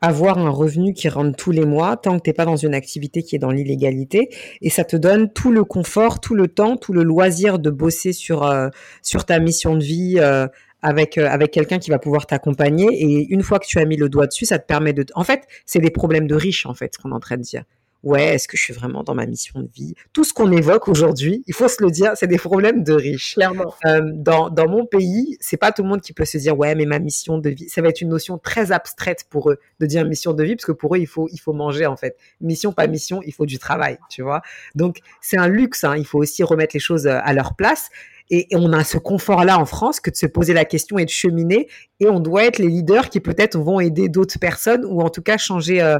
avoir 0.00 0.38
un 0.38 0.50
revenu 0.50 0.92
qui 0.92 1.08
rentre 1.08 1.36
tous 1.36 1.52
les 1.52 1.64
mois 1.64 1.96
tant 1.96 2.18
que 2.18 2.24
tu 2.24 2.30
n'es 2.30 2.34
pas 2.34 2.44
dans 2.44 2.56
une 2.56 2.74
activité 2.74 3.22
qui 3.22 3.36
est 3.36 3.38
dans 3.38 3.52
l'illégalité. 3.52 4.30
Et 4.60 4.68
ça 4.68 4.82
te 4.84 4.96
donne 4.96 5.32
tout 5.32 5.52
le 5.52 5.62
confort, 5.64 6.20
tout 6.20 6.34
le 6.34 6.48
temps, 6.48 6.76
tout 6.76 6.92
le 6.92 7.04
loisir 7.04 7.60
de 7.60 7.70
bosser 7.70 8.12
sur 8.12 8.42
euh, 8.42 8.68
sur 9.00 9.24
ta 9.24 9.38
mission 9.38 9.76
de 9.76 9.84
vie 9.84 10.16
euh, 10.18 10.48
avec 10.82 11.18
avec 11.18 11.52
quelqu'un 11.52 11.78
qui 11.78 11.90
va 11.90 12.00
pouvoir 12.00 12.26
t'accompagner. 12.26 12.88
Et 12.90 13.28
une 13.32 13.42
fois 13.44 13.60
que 13.60 13.66
tu 13.66 13.78
as 13.78 13.84
mis 13.84 13.96
le 13.96 14.08
doigt 14.08 14.26
dessus, 14.26 14.44
ça 14.44 14.58
te 14.58 14.66
permet 14.66 14.92
de 14.92 15.06
en 15.14 15.22
fait, 15.22 15.46
c'est 15.66 15.78
des 15.78 15.90
problèmes 15.90 16.26
de 16.26 16.34
riches 16.34 16.66
en 16.66 16.74
fait 16.74 16.94
ce 16.94 16.98
qu'on 16.98 17.12
est 17.12 17.14
en 17.14 17.20
train 17.20 17.36
de 17.36 17.42
dire 17.42 17.62
ouais, 18.04 18.34
est-ce 18.34 18.46
que 18.46 18.56
je 18.56 18.62
suis 18.62 18.72
vraiment 18.72 19.02
dans 19.02 19.14
ma 19.14 19.26
mission 19.26 19.60
de 19.60 19.68
vie? 19.74 19.94
Tout 20.12 20.24
ce 20.24 20.32
qu'on 20.32 20.52
évoque 20.52 20.88
aujourd'hui, 20.88 21.42
il 21.46 21.54
faut 21.54 21.68
se 21.68 21.82
le 21.82 21.90
dire, 21.90 22.12
c'est 22.14 22.26
des 22.26 22.38
problèmes 22.38 22.84
de 22.84 22.92
riches. 22.92 23.34
Clairement. 23.34 23.74
Euh, 23.86 24.00
dans, 24.12 24.50
dans 24.50 24.68
mon 24.68 24.86
pays, 24.86 25.36
c'est 25.40 25.56
pas 25.56 25.72
tout 25.72 25.82
le 25.82 25.88
monde 25.88 26.00
qui 26.00 26.12
peut 26.12 26.24
se 26.24 26.38
dire 26.38 26.56
ouais, 26.56 26.74
mais 26.74 26.86
ma 26.86 26.98
mission 26.98 27.38
de 27.38 27.50
vie, 27.50 27.68
ça 27.68 27.82
va 27.82 27.88
être 27.88 28.00
une 28.00 28.10
notion 28.10 28.38
très 28.38 28.72
abstraite 28.72 29.24
pour 29.28 29.50
eux 29.50 29.58
de 29.80 29.86
dire 29.86 30.04
mission 30.04 30.32
de 30.32 30.44
vie 30.44 30.54
parce 30.54 30.66
que 30.66 30.72
pour 30.72 30.94
eux 30.94 30.98
il 30.98 31.06
faut 31.06 31.28
il 31.32 31.38
faut 31.38 31.52
manger 31.52 31.86
en 31.86 31.96
fait. 31.96 32.16
Mission 32.40 32.72
pas 32.72 32.86
mission, 32.86 33.22
il 33.24 33.32
faut 33.32 33.46
du 33.46 33.58
travail, 33.58 33.98
tu 34.10 34.22
vois? 34.22 34.42
Donc 34.74 34.98
c'est 35.20 35.38
un 35.38 35.48
luxe, 35.48 35.84
hein, 35.84 35.96
il 35.96 36.06
faut 36.06 36.18
aussi 36.18 36.42
remettre 36.42 36.74
les 36.74 36.80
choses 36.80 37.06
euh, 37.06 37.18
à 37.22 37.32
leur 37.32 37.54
place. 37.56 37.90
Et, 38.30 38.46
on 38.52 38.72
a 38.72 38.84
ce 38.84 38.98
confort-là 38.98 39.58
en 39.58 39.66
France 39.66 40.00
que 40.00 40.10
de 40.10 40.16
se 40.16 40.26
poser 40.26 40.54
la 40.54 40.64
question 40.64 40.98
et 40.98 41.04
de 41.04 41.10
cheminer. 41.10 41.68
Et 42.00 42.08
on 42.08 42.20
doit 42.20 42.44
être 42.44 42.58
les 42.58 42.68
leaders 42.68 43.10
qui 43.10 43.20
peut-être 43.20 43.58
vont 43.58 43.80
aider 43.80 44.08
d'autres 44.08 44.38
personnes 44.38 44.84
ou 44.84 45.00
en 45.00 45.10
tout 45.10 45.22
cas 45.22 45.36
changer, 45.36 45.82
euh, 45.82 45.98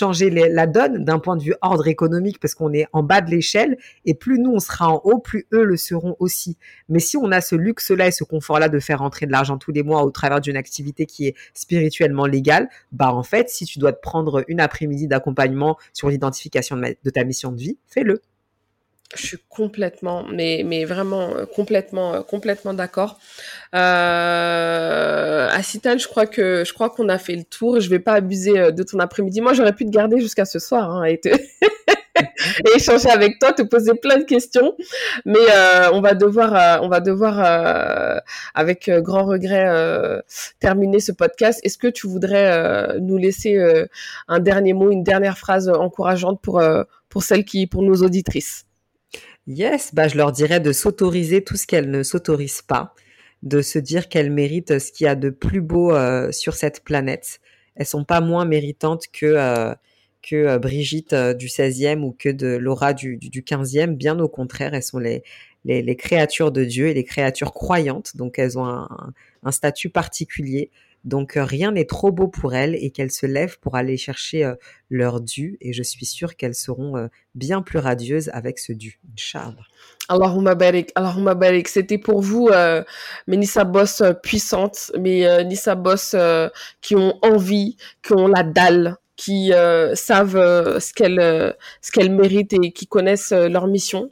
la 0.00 0.66
donne 0.66 1.04
d'un 1.04 1.18
point 1.18 1.36
de 1.36 1.42
vue 1.42 1.54
ordre 1.62 1.88
économique 1.88 2.38
parce 2.40 2.54
qu'on 2.54 2.72
est 2.72 2.86
en 2.92 3.02
bas 3.02 3.20
de 3.20 3.30
l'échelle. 3.30 3.76
Et 4.04 4.14
plus 4.14 4.38
nous, 4.38 4.52
on 4.52 4.60
sera 4.60 4.88
en 4.88 5.00
haut, 5.04 5.18
plus 5.18 5.46
eux 5.52 5.64
le 5.64 5.76
seront 5.76 6.16
aussi. 6.20 6.56
Mais 6.88 7.00
si 7.00 7.16
on 7.16 7.30
a 7.32 7.40
ce 7.40 7.56
luxe-là 7.56 8.08
et 8.08 8.12
ce 8.12 8.24
confort-là 8.24 8.68
de 8.68 8.78
faire 8.78 9.02
entrer 9.02 9.26
de 9.26 9.32
l'argent 9.32 9.58
tous 9.58 9.72
les 9.72 9.82
mois 9.82 10.04
au 10.04 10.10
travers 10.10 10.40
d'une 10.40 10.56
activité 10.56 11.06
qui 11.06 11.26
est 11.26 11.34
spirituellement 11.54 12.26
légale, 12.26 12.68
bah 12.92 13.12
en 13.12 13.22
fait, 13.22 13.48
si 13.50 13.64
tu 13.64 13.78
dois 13.78 13.92
te 13.92 14.00
prendre 14.00 14.44
une 14.48 14.60
après-midi 14.60 15.08
d'accompagnement 15.08 15.76
sur 15.92 16.08
l'identification 16.08 16.76
de 16.76 17.10
ta 17.10 17.24
mission 17.24 17.52
de 17.52 17.58
vie, 17.58 17.78
fais-le. 17.88 18.20
Je 19.16 19.26
suis 19.26 19.38
complètement, 19.48 20.24
mais, 20.24 20.62
mais 20.64 20.84
vraiment 20.84 21.36
euh, 21.36 21.46
complètement, 21.46 22.14
euh, 22.14 22.22
complètement 22.22 22.74
d'accord. 22.74 23.18
Euh, 23.74 25.48
Citan, 25.62 25.98
je 25.98 26.06
crois 26.06 26.26
que 26.26 26.64
je 26.64 26.72
crois 26.72 26.90
qu'on 26.90 27.08
a 27.08 27.18
fait 27.18 27.36
le 27.36 27.44
tour. 27.44 27.80
Je 27.80 27.88
vais 27.88 27.98
pas 27.98 28.14
abuser 28.14 28.58
euh, 28.58 28.70
de 28.70 28.82
ton 28.82 28.98
après-midi. 28.98 29.40
Moi, 29.40 29.52
j'aurais 29.54 29.72
pu 29.72 29.84
te 29.84 29.90
garder 29.90 30.20
jusqu'à 30.20 30.44
ce 30.44 30.58
soir 30.58 30.90
hein, 30.90 31.04
et, 31.04 31.18
te... 31.18 31.28
et 32.64 32.76
échanger 32.76 33.10
avec 33.10 33.40
toi, 33.40 33.52
te 33.52 33.62
poser 33.62 33.94
plein 33.94 34.18
de 34.18 34.24
questions. 34.24 34.76
Mais 35.24 35.38
euh, 35.50 35.90
on 35.92 36.00
va 36.00 36.14
devoir, 36.14 36.82
on 36.82 36.88
va 36.88 37.00
devoir, 37.00 37.40
euh, 37.40 38.20
avec 38.54 38.88
grand 38.88 39.24
regret, 39.24 40.22
terminer 40.60 41.00
ce 41.00 41.10
podcast. 41.10 41.60
Est-ce 41.64 41.78
que 41.78 41.88
tu 41.88 42.06
voudrais 42.06 42.98
nous 43.00 43.16
laisser 43.16 43.58
un 44.28 44.38
dernier 44.38 44.74
mot, 44.74 44.92
une 44.92 45.02
dernière 45.02 45.38
phrase 45.38 45.68
encourageante 45.68 46.40
pour 46.40 46.62
pour 47.08 47.22
celles 47.22 47.44
qui, 47.44 47.66
pour 47.66 47.82
nos 47.82 48.02
auditrices? 48.02 48.66
Yes, 49.46 49.94
bah 49.94 50.08
je 50.08 50.16
leur 50.16 50.32
dirais 50.32 50.60
de 50.60 50.72
s'autoriser 50.72 51.44
tout 51.44 51.56
ce 51.56 51.66
qu'elles 51.66 51.90
ne 51.90 52.02
s'autorisent 52.02 52.62
pas, 52.62 52.94
de 53.42 53.60
se 53.60 53.78
dire 53.78 54.08
qu'elles 54.08 54.30
méritent 54.30 54.78
ce 54.78 54.90
qu'il 54.90 55.04
y 55.04 55.08
a 55.08 55.14
de 55.14 55.28
plus 55.28 55.60
beau 55.60 55.92
euh, 55.92 56.32
sur 56.32 56.54
cette 56.54 56.82
planète. 56.82 57.40
Elles 57.74 57.86
sont 57.86 58.04
pas 58.04 58.22
moins 58.22 58.46
méritantes 58.46 59.04
que 59.12 59.26
euh, 59.26 59.74
que 60.22 60.36
euh, 60.36 60.58
Brigitte 60.58 61.14
du 61.14 61.48
16e 61.48 62.00
ou 62.02 62.16
que 62.18 62.30
de 62.30 62.56
Laura 62.56 62.94
du, 62.94 63.18
du, 63.18 63.42
15e. 63.42 63.94
Bien 63.94 64.18
au 64.18 64.28
contraire, 64.28 64.72
elles 64.72 64.82
sont 64.82 64.98
les, 64.98 65.22
les, 65.66 65.82
les, 65.82 65.96
créatures 65.96 66.50
de 66.50 66.64
Dieu 66.64 66.88
et 66.88 66.94
les 66.94 67.04
créatures 67.04 67.52
croyantes. 67.52 68.16
Donc 68.16 68.38
elles 68.38 68.58
ont 68.58 68.64
un, 68.66 68.88
un 69.42 69.52
statut 69.52 69.90
particulier. 69.90 70.70
Donc 71.04 71.36
euh, 71.36 71.44
rien 71.44 71.72
n'est 71.72 71.84
trop 71.84 72.10
beau 72.10 72.28
pour 72.28 72.54
elles 72.54 72.74
et 72.74 72.90
qu'elles 72.90 73.10
se 73.10 73.26
lèvent 73.26 73.58
pour 73.60 73.76
aller 73.76 73.96
chercher 73.96 74.44
euh, 74.44 74.54
leur 74.88 75.20
dû 75.20 75.58
et 75.60 75.72
je 75.72 75.82
suis 75.82 76.06
sûre 76.06 76.34
qu'elles 76.36 76.54
seront 76.54 76.96
euh, 76.96 77.08
bien 77.34 77.60
plus 77.60 77.78
radieuses 77.78 78.30
avec 78.32 78.58
ce 78.58 78.72
dû. 78.72 78.98
Inch'Allah. 79.12 79.54
Allahumma 80.08 80.54
barik, 80.54 80.90
Allahumma 80.94 81.34
barik. 81.34 81.68
C'était 81.68 81.98
pour 81.98 82.20
vous, 82.20 82.48
euh, 82.48 82.82
mes 83.26 83.36
Nissa 83.36 83.64
Boss 83.64 84.02
puissantes, 84.22 84.92
mes 84.98 85.44
Nissa 85.44 85.74
Boss 85.74 86.16
qui 86.80 86.94
ont 86.96 87.18
envie, 87.22 87.76
qui 88.02 88.12
ont 88.14 88.28
la 88.28 88.42
dalle, 88.42 88.96
qui 89.16 89.52
savent 89.94 90.78
ce 90.80 90.92
qu'elles 90.92 91.54
ce 91.80 91.90
qu'elles 91.90 92.10
méritent 92.10 92.52
et 92.52 92.72
qui 92.72 92.86
connaissent 92.86 93.32
leur 93.32 93.66
mission. 93.66 94.08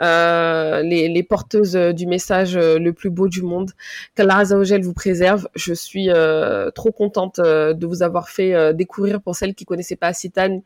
Euh, 0.00 0.82
les, 0.82 1.08
les, 1.08 1.22
porteuses 1.22 1.76
euh, 1.76 1.92
du 1.92 2.06
message 2.06 2.56
euh, 2.56 2.78
le 2.78 2.92
plus 2.92 3.10
beau 3.10 3.28
du 3.28 3.42
monde. 3.42 3.72
Qu'Allah 4.14 4.38
Azzawajal 4.38 4.82
vous 4.82 4.92
préserve. 4.92 5.48
Je 5.56 5.74
suis 5.74 6.10
euh, 6.10 6.70
trop 6.70 6.92
contente 6.92 7.40
de 7.40 7.86
vous 7.86 8.02
avoir 8.02 8.28
fait 8.28 8.74
découvrir 8.74 9.20
pour 9.20 9.34
celles 9.34 9.54
qui 9.54 9.64
connaissaient 9.64 9.96
pas 9.96 10.08
Asitan 10.08 10.62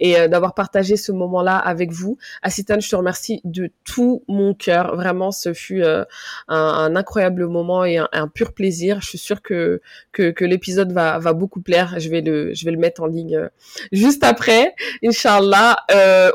et 0.00 0.28
d'avoir 0.28 0.54
partagé 0.54 0.96
ce 0.96 1.12
moment-là 1.12 1.56
avec 1.56 1.92
vous. 1.92 2.18
Asitan, 2.42 2.80
je 2.80 2.88
te 2.88 2.96
remercie 2.96 3.40
de 3.44 3.70
tout 3.84 4.22
mon 4.28 4.54
cœur. 4.54 4.96
Vraiment, 4.96 5.30
ce 5.30 5.52
fut 5.52 5.82
un, 5.82 6.06
un, 6.48 6.96
incroyable 6.96 7.46
moment 7.46 7.84
et 7.84 7.98
un, 7.98 8.28
pur 8.28 8.52
plaisir. 8.52 9.00
Je 9.00 9.08
suis 9.08 9.18
sûre 9.18 9.42
que 9.42 9.80
que, 10.12 10.30
que 10.30 10.44
l'épisode 10.44 10.92
va, 10.92 11.18
va 11.18 11.32
beaucoup 11.32 11.60
plaire. 11.60 11.94
Je 11.98 12.08
vais 12.08 12.20
le 12.20 12.54
je 12.54 12.64
vais 12.64 12.72
le 12.72 12.78
mettre 12.78 13.02
en 13.02 13.06
ligne 13.06 13.48
juste 13.92 14.24
après, 14.24 14.74
Inch'Allah. 15.04 15.76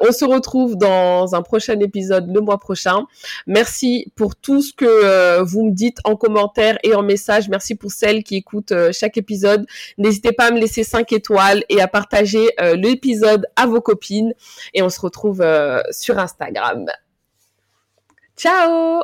on 0.02 0.12
se 0.12 0.26
retrouve 0.26 0.78
dans 0.78 1.34
un 1.36 1.42
prochain 1.42 1.80
épisode 1.80 2.28
mois 2.42 2.60
prochain. 2.60 3.06
Merci 3.48 4.12
pour 4.16 4.36
tout 4.36 4.62
ce 4.62 4.74
que 4.74 4.86
euh, 4.86 5.44
vous 5.44 5.66
me 5.66 5.72
dites 5.72 5.98
en 6.04 6.16
commentaire 6.16 6.78
et 6.84 6.96
en 6.96 7.04
message. 7.04 7.50
Merci 7.50 7.76
pour 7.76 7.92
celles 7.92 8.24
qui 8.24 8.36
écoutent 8.36 8.72
euh, 8.72 8.92
chaque 8.92 9.18
épisode. 9.18 9.66
N'hésitez 9.98 10.32
pas 10.32 10.48
à 10.48 10.52
me 10.52 10.60
laisser 10.60 10.84
5 10.84 11.12
étoiles 11.14 11.64
et 11.70 11.82
à 11.82 11.88
partager 11.88 12.50
euh, 12.60 12.76
l'épisode 12.76 13.48
à 13.56 13.68
vos 13.68 13.82
copines. 13.82 14.34
Et 14.74 14.82
on 14.82 14.90
se 14.90 15.00
retrouve 15.00 15.44
sur 15.92 16.20
Instagram. 16.20 16.86
Ciao 18.36 19.04